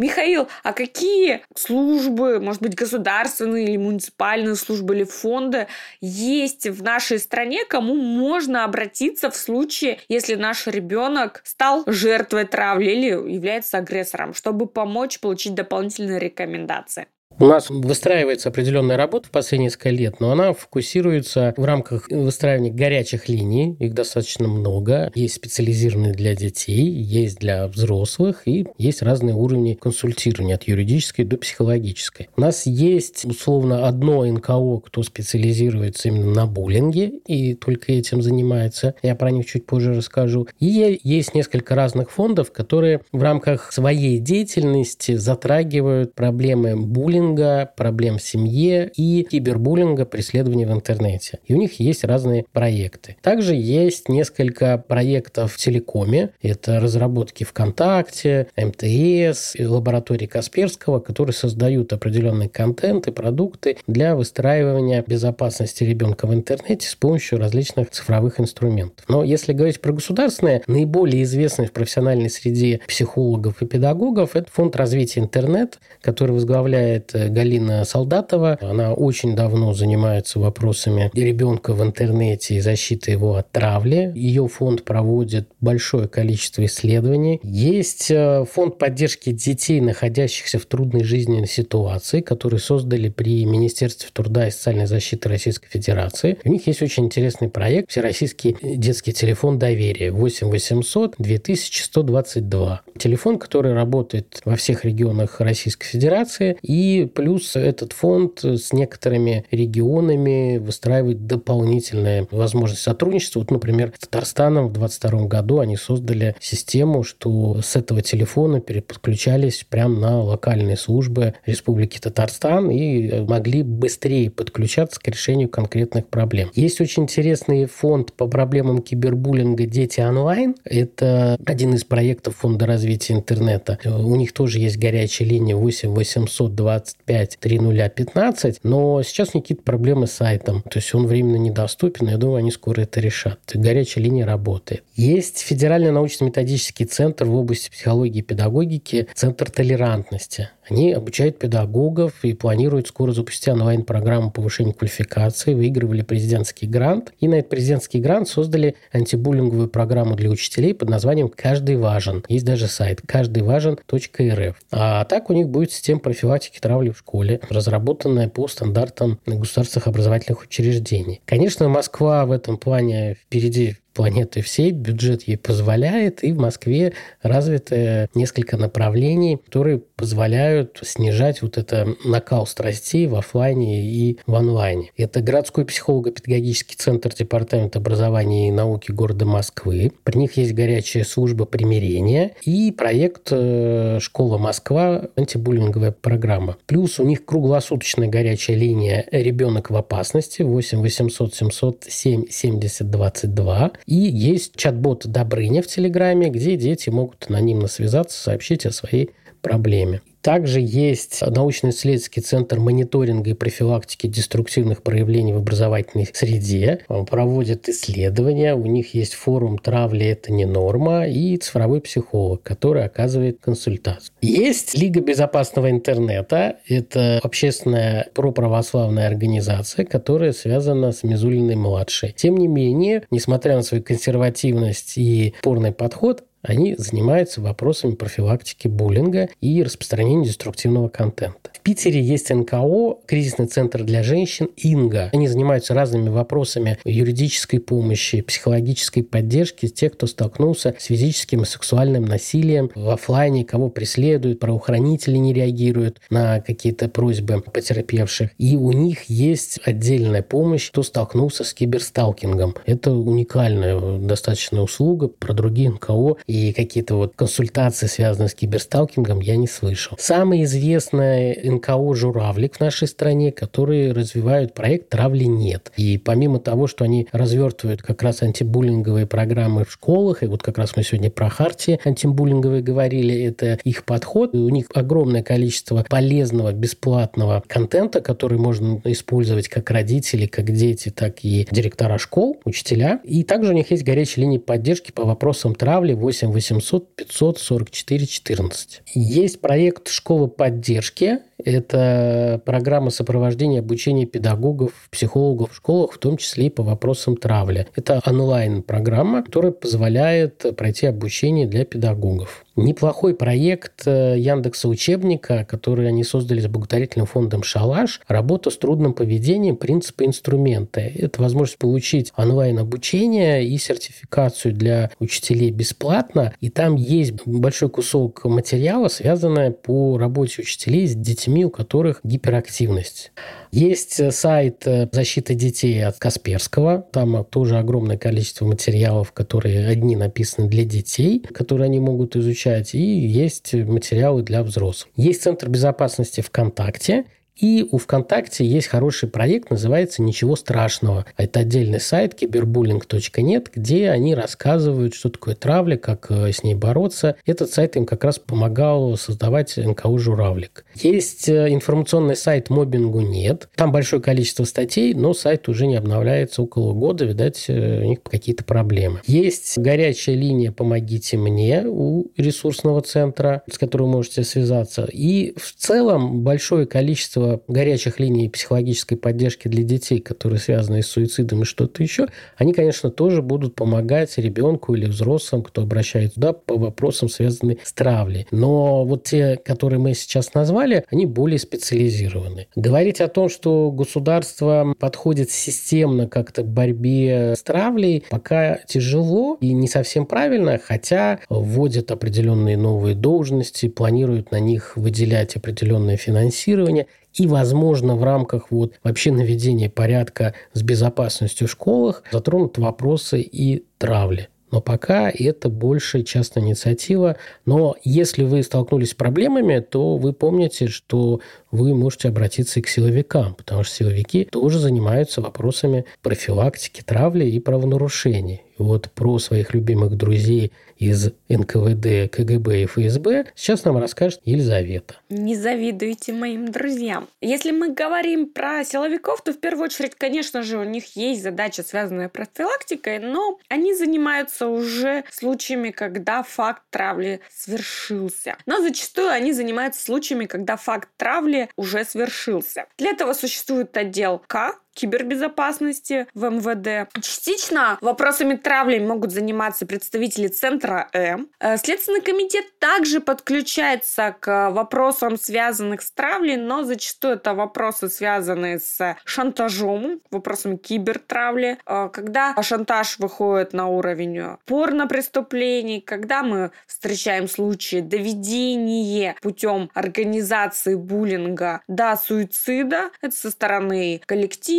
Михаил, 0.00 0.48
а 0.62 0.72
какие 0.72 1.42
службы, 1.54 2.40
может 2.40 2.62
быть, 2.62 2.74
государственные 2.74 3.64
или 3.64 3.76
муниципальные 3.76 4.56
службы 4.56 4.94
или 4.96 5.04
фонды 5.04 5.66
есть 6.00 6.66
в 6.66 6.82
нашей 6.82 7.18
стране, 7.18 7.66
кому 7.66 7.94
можно 7.96 8.64
обратиться 8.64 9.30
в 9.30 9.36
случае, 9.36 10.00
если 10.08 10.36
наш 10.36 10.66
ребенок 10.66 11.42
стал 11.44 11.84
жертвой 11.86 12.46
травли 12.46 12.92
или 12.92 13.08
является 13.08 13.76
агрессором, 13.76 14.32
чтобы 14.32 14.66
помочь 14.66 15.20
получить 15.20 15.54
дополнительные 15.54 16.18
рекомендации? 16.18 17.06
У 17.42 17.46
нас 17.46 17.70
выстраивается 17.70 18.50
определенная 18.50 18.98
работа 18.98 19.28
в 19.28 19.30
последние 19.30 19.68
несколько 19.68 19.88
лет, 19.88 20.20
но 20.20 20.30
она 20.30 20.52
фокусируется 20.52 21.54
в 21.56 21.64
рамках 21.64 22.10
выстраивания 22.10 22.70
горячих 22.70 23.30
линий. 23.30 23.76
Их 23.78 23.94
достаточно 23.94 24.46
много. 24.46 25.10
Есть 25.14 25.36
специализированные 25.36 26.12
для 26.12 26.34
детей, 26.34 26.84
есть 26.84 27.38
для 27.38 27.66
взрослых 27.66 28.42
и 28.46 28.66
есть 28.76 29.00
разные 29.00 29.34
уровни 29.34 29.72
консультирования 29.72 30.56
от 30.56 30.64
юридической 30.64 31.24
до 31.24 31.38
психологической. 31.38 32.28
У 32.36 32.42
нас 32.42 32.66
есть 32.66 33.24
условно 33.24 33.88
одно 33.88 34.26
НКО, 34.26 34.80
кто 34.84 35.02
специализируется 35.02 36.08
именно 36.08 36.34
на 36.34 36.46
буллинге 36.46 37.20
и 37.26 37.54
только 37.54 37.92
этим 37.92 38.20
занимается. 38.20 38.96
Я 39.02 39.14
про 39.14 39.30
них 39.30 39.46
чуть 39.46 39.64
позже 39.64 39.94
расскажу. 39.94 40.46
И 40.58 41.00
есть 41.02 41.34
несколько 41.34 41.74
разных 41.74 42.10
фондов, 42.10 42.52
которые 42.52 43.00
в 43.12 43.22
рамках 43.22 43.72
своей 43.72 44.18
деятельности 44.18 45.14
затрагивают 45.14 46.14
проблемы 46.14 46.76
буллинга 46.76 47.29
буллинга, 47.30 47.70
проблем 47.76 48.18
в 48.18 48.22
семье 48.22 48.90
и 48.96 49.26
кибербуллинга, 49.30 50.04
преследования 50.04 50.66
в 50.66 50.72
интернете. 50.72 51.38
И 51.46 51.54
у 51.54 51.56
них 51.56 51.80
есть 51.80 52.04
разные 52.04 52.44
проекты. 52.52 53.16
Также 53.22 53.54
есть 53.54 54.08
несколько 54.08 54.78
проектов 54.78 55.52
в 55.52 55.56
телекоме. 55.56 56.30
Это 56.42 56.80
разработки 56.80 57.44
ВКонтакте, 57.44 58.48
МТС, 58.56 59.54
лаборатории 59.58 60.26
Касперского, 60.26 61.00
которые 61.00 61.34
создают 61.34 61.92
определенный 61.92 62.48
контент 62.48 63.06
и 63.06 63.12
продукты 63.12 63.76
для 63.86 64.16
выстраивания 64.16 65.04
безопасности 65.06 65.84
ребенка 65.84 66.26
в 66.26 66.34
интернете 66.34 66.88
с 66.88 66.94
помощью 66.94 67.38
различных 67.38 67.90
цифровых 67.90 68.40
инструментов. 68.40 69.04
Но 69.08 69.24
если 69.24 69.52
говорить 69.52 69.80
про 69.80 69.92
государственные, 69.92 70.62
наиболее 70.66 71.22
известный 71.22 71.66
в 71.66 71.72
профессиональной 71.72 72.30
среде 72.30 72.80
психологов 72.86 73.62
и 73.62 73.66
педагогов 73.66 74.36
это 74.36 74.50
фонд 74.50 74.76
развития 74.76 75.20
интернет, 75.20 75.78
который 76.02 76.32
возглавляет 76.32 77.14
Галина 77.28 77.84
Солдатова. 77.84 78.58
Она 78.60 78.94
очень 78.94 79.34
давно 79.36 79.74
занимается 79.74 80.38
вопросами 80.38 81.10
ребенка 81.14 81.72
в 81.72 81.82
интернете 81.82 82.56
и 82.56 82.60
защиты 82.60 83.12
его 83.12 83.36
от 83.36 83.50
травли. 83.50 84.12
Ее 84.14 84.48
фонд 84.48 84.84
проводит 84.84 85.48
большое 85.60 86.08
количество 86.08 86.64
исследований. 86.64 87.40
Есть 87.42 88.10
э, 88.10 88.44
фонд 88.50 88.78
поддержки 88.78 89.32
детей, 89.32 89.80
находящихся 89.80 90.58
в 90.58 90.66
трудной 90.66 91.04
жизненной 91.04 91.48
ситуации, 91.48 92.20
который 92.20 92.58
создали 92.58 93.08
при 93.08 93.44
Министерстве 93.44 94.08
труда 94.12 94.48
и 94.48 94.50
социальной 94.50 94.86
защиты 94.86 95.28
Российской 95.28 95.68
Федерации. 95.68 96.38
У 96.44 96.48
них 96.48 96.66
есть 96.66 96.82
очень 96.82 97.06
интересный 97.06 97.48
проект 97.48 97.90
«Всероссийский 97.90 98.56
детский 98.62 99.12
телефон 99.12 99.58
доверия» 99.58 100.10
8 100.10 100.48
800 100.48 101.14
2122. 101.18 102.82
Телефон, 102.98 103.38
который 103.38 103.74
работает 103.74 104.40
во 104.44 104.56
всех 104.56 104.84
регионах 104.84 105.40
Российской 105.40 105.86
Федерации 105.86 106.56
и 106.62 106.99
плюс 107.06 107.56
этот 107.56 107.92
фонд 107.92 108.44
с 108.44 108.72
некоторыми 108.72 109.44
регионами 109.50 110.58
выстраивает 110.58 111.26
дополнительные 111.26 112.26
возможности 112.30 112.84
сотрудничества. 112.84 113.40
Вот, 113.40 113.50
например, 113.50 113.92
с 113.96 114.06
Татарстаном 114.06 114.68
в 114.68 114.72
2022 114.72 115.26
году 115.26 115.58
они 115.60 115.76
создали 115.76 116.34
систему, 116.40 117.02
что 117.02 117.60
с 117.62 117.76
этого 117.76 118.02
телефона 118.02 118.60
переподключались 118.60 119.64
прямо 119.68 119.98
на 119.98 120.22
локальные 120.22 120.76
службы 120.76 121.34
Республики 121.46 121.98
Татарстан 121.98 122.70
и 122.70 123.20
могли 123.20 123.62
быстрее 123.62 124.30
подключаться 124.30 125.00
к 125.00 125.08
решению 125.08 125.48
конкретных 125.48 126.06
проблем. 126.08 126.50
Есть 126.54 126.80
очень 126.80 127.04
интересный 127.04 127.66
фонд 127.66 128.12
по 128.12 128.26
проблемам 128.26 128.82
кибербуллинга 128.82 129.66
«Дети 129.66 130.00
онлайн». 130.00 130.54
Это 130.64 131.38
один 131.44 131.74
из 131.74 131.84
проектов 131.84 132.36
Фонда 132.36 132.66
развития 132.66 133.14
интернета. 133.14 133.78
У 133.84 134.16
них 134.16 134.32
тоже 134.32 134.58
есть 134.58 134.78
горячая 134.78 135.28
линия 135.28 135.56
8 135.56 135.90
820 135.90 136.89
25 136.94 137.38
3015, 137.40 138.60
но 138.62 139.02
сейчас 139.02 139.30
у 139.32 139.38
них 139.38 139.44
какие-то 139.44 139.62
проблемы 139.62 140.06
с 140.06 140.12
сайтом. 140.12 140.62
То 140.62 140.78
есть 140.78 140.94
он 140.94 141.06
временно 141.06 141.36
недоступен, 141.36 142.08
я 142.08 142.16
думаю, 142.16 142.36
они 142.36 142.50
скоро 142.50 142.82
это 142.82 143.00
решат. 143.00 143.38
Горячая 143.54 144.04
линия 144.04 144.26
работает. 144.26 144.84
Есть 144.94 145.38
Федеральный 145.38 145.90
научно-методический 145.90 146.86
центр 146.86 147.24
в 147.24 147.34
области 147.34 147.70
психологии 147.70 148.18
и 148.18 148.22
педагогики, 148.22 149.08
Центр 149.14 149.50
толерантности. 149.50 150.50
Они 150.70 150.92
обучают 150.92 151.38
педагогов 151.38 152.14
и 152.22 152.32
планируют 152.32 152.86
скоро 152.86 153.12
запустить 153.12 153.48
онлайн-программу 153.48 154.30
повышения 154.30 154.72
квалификации, 154.72 155.52
выигрывали 155.52 156.02
президентский 156.02 156.66
грант. 156.66 157.12
И 157.18 157.26
на 157.26 157.36
этот 157.36 157.50
президентский 157.50 157.98
грант 157.98 158.28
создали 158.28 158.76
антибуллинговую 158.92 159.68
программу 159.68 160.14
для 160.14 160.30
учителей 160.30 160.72
под 160.72 160.88
названием 160.88 161.28
«Каждый 161.28 161.76
важен». 161.76 162.24
Есть 162.28 162.44
даже 162.44 162.68
сайт 162.68 163.00
каждыйважен.рф. 163.04 164.56
А 164.70 165.04
так 165.06 165.28
у 165.30 165.32
них 165.32 165.48
будет 165.48 165.72
система 165.72 166.00
профилактики 166.00 166.60
травли 166.80 166.90
в 166.90 166.98
школе, 166.98 167.40
разработанная 167.48 168.28
по 168.28 168.48
стандартам 168.48 169.20
государственных 169.26 169.86
образовательных 169.86 170.42
учреждений. 170.42 171.20
Конечно, 171.26 171.68
Москва 171.68 172.24
в 172.24 172.32
этом 172.32 172.56
плане 172.56 173.14
впереди 173.14 173.76
планеты 173.92 174.42
всей, 174.42 174.70
бюджет 174.70 175.24
ей 175.24 175.36
позволяет, 175.36 176.22
и 176.24 176.32
в 176.32 176.38
Москве 176.38 176.92
развиты 177.22 178.08
несколько 178.14 178.56
направлений, 178.56 179.36
которые 179.36 179.78
позволяют 179.78 180.78
снижать 180.82 181.42
вот 181.42 181.58
это 181.58 181.94
накал 182.04 182.46
страстей 182.46 183.06
в 183.06 183.14
офлайне 183.14 183.84
и 183.84 184.18
в 184.26 184.34
онлайне. 184.34 184.90
Это 184.96 185.20
городской 185.20 185.64
психолого-педагогический 185.64 186.76
центр 186.76 187.12
Департамента 187.14 187.78
образования 187.78 188.48
и 188.48 188.52
науки 188.52 188.92
города 188.92 189.26
Москвы. 189.26 189.92
При 190.04 190.18
них 190.18 190.36
есть 190.36 190.54
горячая 190.54 191.04
служба 191.04 191.44
примирения 191.44 192.32
и 192.44 192.72
проект 192.72 193.28
э, 193.30 193.98
«Школа 194.00 194.38
Москва. 194.38 195.08
Антибуллинговая 195.16 195.92
программа». 195.92 196.56
Плюс 196.66 196.98
у 196.98 197.04
них 197.04 197.24
круглосуточная 197.24 198.08
горячая 198.08 198.56
линия 198.56 199.06
«Ребенок 199.10 199.70
в 199.70 199.76
опасности» 199.76 200.42
8 200.42 200.80
800 200.80 201.34
707 201.34 202.24
70 202.30 202.90
22 202.90 203.72
и 203.86 203.94
есть 203.94 204.56
чат-бот 204.56 205.06
Добрыня 205.06 205.62
в 205.62 205.66
Телеграме, 205.66 206.30
где 206.30 206.56
дети 206.56 206.90
могут 206.90 207.26
анонимно 207.28 207.68
связаться, 207.68 208.20
сообщить 208.22 208.66
о 208.66 208.72
своей 208.72 209.10
проблеме. 209.40 210.00
Также 210.22 210.60
есть 210.60 211.22
научно-исследовательский 211.22 212.22
центр 212.22 212.60
мониторинга 212.60 213.30
и 213.30 213.34
профилактики 213.34 214.06
деструктивных 214.06 214.82
проявлений 214.82 215.32
в 215.32 215.38
образовательной 215.38 216.08
среде. 216.12 216.80
Он 216.88 217.06
проводит 217.06 217.68
исследования, 217.68 218.54
у 218.54 218.66
них 218.66 218.94
есть 218.94 219.14
форум 219.14 219.56
«Травли– 219.56 220.06
это 220.06 220.30
не 220.30 220.44
норма» 220.44 221.06
и 221.06 221.36
цифровой 221.38 221.80
психолог, 221.80 222.42
который 222.42 222.84
оказывает 222.84 223.38
консультацию. 223.40 224.12
Есть 224.20 224.76
Лига 224.76 225.00
безопасного 225.00 225.70
интернета. 225.70 226.56
Это 226.68 227.18
общественная 227.22 228.08
проправославная 228.14 229.06
организация, 229.06 229.86
которая 229.86 230.32
связана 230.32 230.92
с 230.92 231.02
Мизулиной-младшей. 231.02 232.12
Тем 232.12 232.36
не 232.36 232.46
менее, 232.46 233.04
несмотря 233.10 233.56
на 233.56 233.62
свою 233.62 233.82
консервативность 233.82 234.98
и 234.98 235.34
порный 235.42 235.72
подход, 235.72 236.24
они 236.42 236.74
занимаются 236.76 237.40
вопросами 237.40 237.94
профилактики 237.94 238.68
буллинга 238.68 239.28
и 239.40 239.62
распространения 239.62 240.26
деструктивного 240.26 240.88
контента. 240.88 241.50
В 241.52 241.60
Питере 241.60 242.00
есть 242.00 242.30
НКО, 242.30 242.96
кризисный 243.06 243.46
центр 243.46 243.82
для 243.82 244.02
женщин 244.02 244.48
«Инга». 244.56 245.10
Они 245.12 245.28
занимаются 245.28 245.74
разными 245.74 246.08
вопросами 246.08 246.78
юридической 246.84 247.58
помощи, 247.58 248.22
психологической 248.22 249.02
поддержки 249.02 249.68
тех, 249.68 249.92
кто 249.92 250.06
столкнулся 250.06 250.74
с 250.78 250.84
физическим 250.84 251.42
и 251.42 251.44
сексуальным 251.44 252.06
насилием 252.06 252.70
в 252.74 252.88
офлайне, 252.88 253.44
кого 253.44 253.68
преследуют, 253.68 254.40
правоохранители 254.40 255.18
не 255.18 255.34
реагируют 255.34 256.00
на 256.08 256.40
какие-то 256.40 256.88
просьбы 256.88 257.42
потерпевших. 257.42 258.30
И 258.38 258.56
у 258.56 258.72
них 258.72 259.04
есть 259.04 259.60
отдельная 259.64 260.22
помощь, 260.22 260.70
кто 260.70 260.82
столкнулся 260.82 261.44
с 261.44 261.52
киберсталкингом. 261.52 262.54
Это 262.64 262.92
уникальная 262.92 263.98
достаточно 263.98 264.62
услуга. 264.62 265.08
Про 265.08 265.34
другие 265.34 265.70
НКО 265.70 266.16
и 266.30 266.52
какие-то 266.52 266.94
вот 266.94 267.14
консультации, 267.16 267.88
связанные 267.88 268.28
с 268.28 268.34
киберсталкингом, 268.34 269.18
я 269.20 269.34
не 269.34 269.48
слышал. 269.48 269.96
Самое 269.98 270.44
известное 270.44 271.36
НКО 271.42 271.92
«Журавлик» 271.96 272.56
в 272.56 272.60
нашей 272.60 272.86
стране, 272.86 273.32
которые 273.32 273.90
развивают 273.90 274.54
проект 274.54 274.90
«Травли 274.90 275.24
нет». 275.24 275.72
И 275.76 275.98
помимо 275.98 276.38
того, 276.38 276.68
что 276.68 276.84
они 276.84 277.08
развертывают 277.10 277.82
как 277.82 278.04
раз 278.04 278.22
антибуллинговые 278.22 279.06
программы 279.06 279.64
в 279.64 279.72
школах, 279.72 280.22
и 280.22 280.26
вот 280.26 280.44
как 280.44 280.56
раз 280.58 280.76
мы 280.76 280.84
сегодня 280.84 281.10
про 281.10 281.28
хартии 281.28 281.80
антибуллинговые 281.84 282.62
говорили, 282.62 283.24
это 283.24 283.58
их 283.64 283.84
подход. 283.84 284.32
У 284.32 284.48
них 284.50 284.66
огромное 284.72 285.24
количество 285.24 285.84
полезного, 285.88 286.52
бесплатного 286.52 287.42
контента, 287.48 288.00
который 288.00 288.38
можно 288.38 288.80
использовать 288.84 289.48
как 289.48 289.68
родители, 289.72 290.26
как 290.26 290.52
дети, 290.52 290.90
так 290.90 291.24
и 291.24 291.48
директора 291.50 291.98
школ, 291.98 292.40
учителя. 292.44 293.00
И 293.02 293.24
также 293.24 293.50
у 293.50 293.56
них 293.56 293.72
есть 293.72 293.82
горячая 293.82 294.26
линия 294.26 294.38
поддержки 294.38 294.92
по 294.92 295.04
вопросам 295.04 295.56
травли 295.56 295.94
8 295.94 296.19
8 296.20 296.32
800 296.32 296.94
544 296.96 298.06
14. 298.06 298.82
Есть 298.94 299.40
проект 299.40 299.88
«Школа 299.88 300.26
поддержки». 300.26 301.20
Это 301.44 302.40
программа 302.44 302.90
сопровождения 302.90 303.60
обучения 303.60 304.06
педагогов, 304.06 304.72
психологов 304.90 305.52
в 305.52 305.56
школах, 305.56 305.92
в 305.92 305.98
том 305.98 306.16
числе 306.16 306.46
и 306.46 306.50
по 306.50 306.62
вопросам 306.62 307.16
травли. 307.16 307.66
Это 307.76 308.00
онлайн-программа, 308.06 309.22
которая 309.22 309.52
позволяет 309.52 310.56
пройти 310.56 310.86
обучение 310.86 311.46
для 311.46 311.64
педагогов. 311.64 312.44
Неплохой 312.56 313.14
проект 313.14 313.86
э, 313.86 314.16
Яндекса 314.18 314.68
учебника, 314.68 315.46
который 315.48 315.88
они 315.88 316.04
создали 316.04 316.40
с 316.40 316.46
благотворительным 316.46 317.06
фондом 317.06 317.42
«Шалаш». 317.42 318.02
Работа 318.06 318.50
с 318.50 318.58
трудным 318.58 318.92
поведением, 318.92 319.56
принципы 319.56 320.04
инструмента. 320.04 320.80
Это 320.80 321.22
возможность 321.22 321.58
получить 321.58 322.12
онлайн-обучение 322.16 323.46
и 323.46 323.56
сертификацию 323.56 324.52
для 324.52 324.90
учителей 324.98 325.50
бесплатно. 325.50 326.34
И 326.40 326.50
там 326.50 326.74
есть 326.74 327.14
большой 327.24 327.70
кусок 327.70 328.24
материала, 328.24 328.88
связанный 328.88 329.52
по 329.52 329.96
работе 329.96 330.42
учителей 330.42 330.86
с 330.86 330.94
детьми, 330.94 331.29
у 331.44 331.50
которых 331.50 332.00
гиперактивность. 332.04 333.12
Есть 333.52 334.00
э, 334.00 334.10
сайт 334.10 334.66
э, 334.66 334.88
защиты 334.92 335.34
детей 335.34 335.84
от 335.84 335.98
Касперского. 335.98 336.86
Там 336.92 337.24
тоже 337.24 337.58
огромное 337.58 337.98
количество 337.98 338.44
материалов, 338.44 339.12
которые 339.12 339.66
одни 339.68 339.96
написаны 339.96 340.48
для 340.48 340.64
детей, 340.64 341.20
которые 341.20 341.66
они 341.66 341.80
могут 341.80 342.16
изучать, 342.16 342.74
и 342.74 342.80
есть 342.80 343.54
материалы 343.54 344.22
для 344.22 344.42
взрослых. 344.42 344.92
Есть 344.96 345.22
Центр 345.22 345.48
безопасности 345.48 346.20
ВКонтакте, 346.20 347.04
и 347.40 347.66
у 347.70 347.78
ВКонтакте 347.78 348.44
есть 348.44 348.68
хороший 348.68 349.08
проект, 349.08 349.50
называется 349.50 350.02
«Ничего 350.02 350.36
страшного». 350.36 351.06
Это 351.16 351.40
отдельный 351.40 351.80
сайт 351.80 352.14
кибербуллинг.нет, 352.14 353.50
где 353.54 353.90
они 353.90 354.14
рассказывают, 354.14 354.94
что 354.94 355.08
такое 355.08 355.34
травля, 355.34 355.76
как 355.76 356.10
э, 356.10 356.32
с 356.32 356.42
ней 356.42 356.54
бороться. 356.54 357.16
Этот 357.24 357.50
сайт 357.50 357.76
им 357.76 357.86
как 357.86 358.04
раз 358.04 358.18
помогал 358.18 358.96
создавать 358.98 359.56
НКО 359.56 359.98
«Журавлик». 359.98 360.66
Есть 360.74 361.28
э, 361.28 361.48
информационный 361.48 362.16
сайт 362.16 362.50
«Мобингу 362.50 363.00
нет». 363.00 363.48
Там 363.54 363.72
большое 363.72 364.02
количество 364.02 364.44
статей, 364.44 364.92
но 364.92 365.14
сайт 365.14 365.48
уже 365.48 365.66
не 365.66 365.76
обновляется 365.76 366.42
около 366.42 366.74
года. 366.74 367.06
Видать, 367.06 367.46
э, 367.48 367.80
у 367.80 367.84
них 367.84 368.02
какие-то 368.02 368.44
проблемы. 368.44 369.00
Есть 369.06 369.58
горячая 369.58 370.14
линия 370.14 370.52
«Помогите 370.52 371.16
мне» 371.16 371.64
у 371.66 372.10
ресурсного 372.18 372.82
центра, 372.82 373.42
с 373.50 373.56
которым 373.56 373.86
вы 373.86 373.92
можете 373.96 374.24
связаться. 374.24 374.86
И 374.92 375.32
в 375.38 375.54
целом 375.54 376.20
большое 376.20 376.66
количество 376.66 377.29
горячих 377.48 378.00
линий 378.00 378.28
психологической 378.28 378.96
поддержки 378.96 379.48
для 379.48 379.62
детей, 379.62 380.00
которые 380.00 380.38
связаны 380.38 380.82
с 380.82 380.86
суицидом 380.86 381.42
и 381.42 381.44
что-то 381.44 381.82
еще, 381.82 382.06
они, 382.36 382.52
конечно, 382.52 382.90
тоже 382.90 383.22
будут 383.22 383.54
помогать 383.54 384.16
ребенку 384.18 384.74
или 384.74 384.86
взрослым, 384.86 385.42
кто 385.42 385.62
обращается 385.62 386.14
туда 386.14 386.32
по 386.32 386.56
вопросам, 386.56 387.08
связанным 387.08 387.58
с 387.62 387.72
травлей. 387.72 388.26
Но 388.30 388.84
вот 388.84 389.04
те, 389.04 389.36
которые 389.36 389.78
мы 389.78 389.94
сейчас 389.94 390.34
назвали, 390.34 390.84
они 390.90 391.06
более 391.06 391.38
специализированы. 391.38 392.48
Говорить 392.56 393.00
о 393.00 393.08
том, 393.08 393.28
что 393.28 393.70
государство 393.70 394.74
подходит 394.78 395.30
системно 395.30 396.08
как-то 396.08 396.42
к 396.42 396.48
борьбе 396.48 397.34
с 397.36 397.42
травлей, 397.42 398.04
пока 398.10 398.58
тяжело 398.66 399.36
и 399.40 399.52
не 399.52 399.68
совсем 399.68 400.06
правильно, 400.06 400.60
хотя 400.62 401.20
вводят 401.28 401.90
определенные 401.90 402.56
новые 402.56 402.94
должности, 402.94 403.68
планируют 403.68 404.30
на 404.30 404.40
них 404.40 404.76
выделять 404.76 405.36
определенное 405.36 405.96
финансирование. 405.96 406.86
И, 407.14 407.26
возможно, 407.26 407.96
в 407.96 408.04
рамках 408.04 408.50
вот 408.50 408.74
вообще 408.82 409.10
наведения 409.12 409.68
порядка 409.68 410.34
с 410.52 410.62
безопасностью 410.62 411.48
в 411.48 411.50
школах 411.50 412.02
затронут 412.10 412.58
вопросы 412.58 413.20
и 413.20 413.64
травли. 413.78 414.28
Но 414.50 414.60
пока 414.60 415.10
это 415.10 415.48
больше 415.48 416.02
частная 416.02 416.42
инициатива. 416.42 417.16
Но 417.46 417.76
если 417.84 418.24
вы 418.24 418.42
столкнулись 418.42 418.90
с 418.90 418.94
проблемами, 418.94 419.60
то 419.60 419.96
вы 419.96 420.12
помните, 420.12 420.66
что 420.66 421.20
вы 421.50 421.74
можете 421.74 422.08
обратиться 422.08 422.58
и 422.58 422.62
к 422.62 422.68
силовикам, 422.68 423.34
потому 423.34 423.62
что 423.62 423.76
силовики 423.76 424.24
тоже 424.24 424.58
занимаются 424.58 425.20
вопросами 425.20 425.84
профилактики 426.02 426.82
травли 426.84 427.26
и 427.26 427.38
правонарушений. 427.38 428.42
И 428.58 428.62
вот 428.62 428.90
про 428.90 429.18
своих 429.18 429.54
любимых 429.54 429.96
друзей 429.96 430.52
из 430.80 431.12
НКВД, 431.28 432.10
КГБ 432.10 432.62
и 432.62 432.66
ФСБ 432.66 433.26
сейчас 433.36 433.64
нам 433.64 433.78
расскажет 433.78 434.20
Елизавета. 434.24 434.96
Не 435.10 435.36
завидуйте 435.36 436.12
моим 436.12 436.50
друзьям. 436.50 437.06
Если 437.20 437.50
мы 437.52 437.72
говорим 437.72 438.30
про 438.30 438.64
силовиков, 438.64 439.22
то 439.22 439.32
в 439.32 439.38
первую 439.38 439.66
очередь, 439.66 439.94
конечно 439.94 440.42
же, 440.42 440.58
у 440.58 440.64
них 440.64 440.96
есть 440.96 441.22
задача, 441.22 441.62
связанная 441.62 442.08
с 442.08 442.10
профилактикой, 442.10 442.98
но 442.98 443.38
они 443.48 443.74
занимаются 443.74 444.48
уже 444.48 445.04
случаями, 445.10 445.70
когда 445.70 446.22
факт 446.22 446.62
травли 446.70 447.20
свершился. 447.30 448.36
Но 448.46 448.60
зачастую 448.60 449.10
они 449.10 449.32
занимаются 449.32 449.82
случаями, 449.82 450.24
когда 450.24 450.56
факт 450.56 450.88
травли 450.96 451.50
уже 451.56 451.84
свершился. 451.84 452.66
Для 452.78 452.90
этого 452.90 453.12
существует 453.12 453.76
отдел 453.76 454.22
К, 454.26 454.54
кибербезопасности 454.74 456.06
в 456.14 456.28
МВД. 456.30 456.90
Частично 457.00 457.78
вопросами 457.80 458.34
травли 458.34 458.78
могут 458.78 459.12
заниматься 459.12 459.66
представители 459.66 460.28
Центра 460.28 460.88
М. 460.92 461.28
Э, 461.40 461.56
Следственный 461.56 462.00
комитет 462.00 462.44
также 462.58 463.00
подключается 463.00 464.14
к 464.18 464.50
вопросам, 464.50 465.16
связанных 465.18 465.82
с 465.82 465.90
травлей, 465.92 466.36
но 466.36 466.62
зачастую 466.62 467.14
это 467.14 467.34
вопросы, 467.34 467.88
связанные 467.88 468.58
с 468.58 468.96
шантажом, 469.04 470.00
вопросами 470.10 470.56
кибертравли, 470.56 471.58
э, 471.66 471.88
когда 471.92 472.34
шантаж 472.42 472.98
выходит 472.98 473.52
на 473.52 473.68
уровень 473.68 474.36
порно-преступлений, 474.46 475.80
когда 475.80 476.22
мы 476.22 476.50
встречаем 476.66 477.28
случаи 477.28 477.80
доведения 477.80 479.14
путем 479.20 479.70
организации 479.74 480.74
буллинга 480.74 481.60
до 481.68 481.96
суицида, 481.96 482.90
это 483.00 483.14
со 483.14 483.30
стороны 483.30 484.00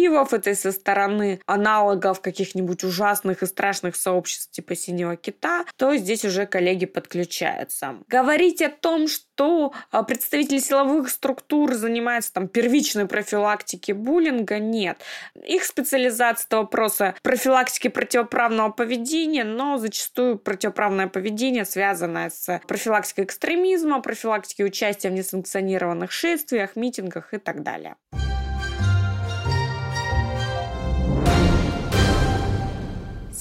коллективов, 0.02 0.34
это 0.34 0.56
со 0.56 0.72
стороны 0.72 1.40
аналогов 1.46 2.22
каких-нибудь 2.22 2.84
ужасных 2.84 3.44
и 3.44 3.46
страшных 3.46 3.96
сообществ 3.96 4.52
типа 4.52 4.76
Синего 4.76 5.16
Кита, 5.16 5.66
то 5.78 5.96
здесь 5.96 6.26
уже 6.26 6.46
коллеги 6.46 6.86
подключаются. 6.86 7.98
Говорить 8.08 8.62
о 8.62 8.70
том, 8.70 9.08
что 9.08 9.74
а, 9.92 10.04
представители 10.04 10.60
силовых 10.60 11.10
структур 11.10 11.74
занимаются 11.74 12.34
там 12.34 12.48
первичной 12.48 13.06
профилактикой 13.06 13.96
буллинга, 13.96 14.60
нет. 14.60 14.98
Их 15.46 15.64
специализация 15.64 16.48
это 16.48 16.58
вопросы 16.58 17.14
профилактики 17.22 17.88
противоправного 17.88 18.72
поведения, 18.72 19.44
но 19.44 19.78
зачастую 19.78 20.38
противоправное 20.38 21.08
поведение 21.08 21.66
связанное 21.66 22.30
с 22.30 22.62
профилактикой 22.68 23.26
экстремизма, 23.26 24.02
профилактикой 24.02 24.66
участия 24.66 25.10
в 25.10 25.14
несанкционированных 25.14 26.12
шествиях, 26.12 26.76
митингах 26.76 27.34
и 27.34 27.38
так 27.38 27.64
далее. 27.64 27.96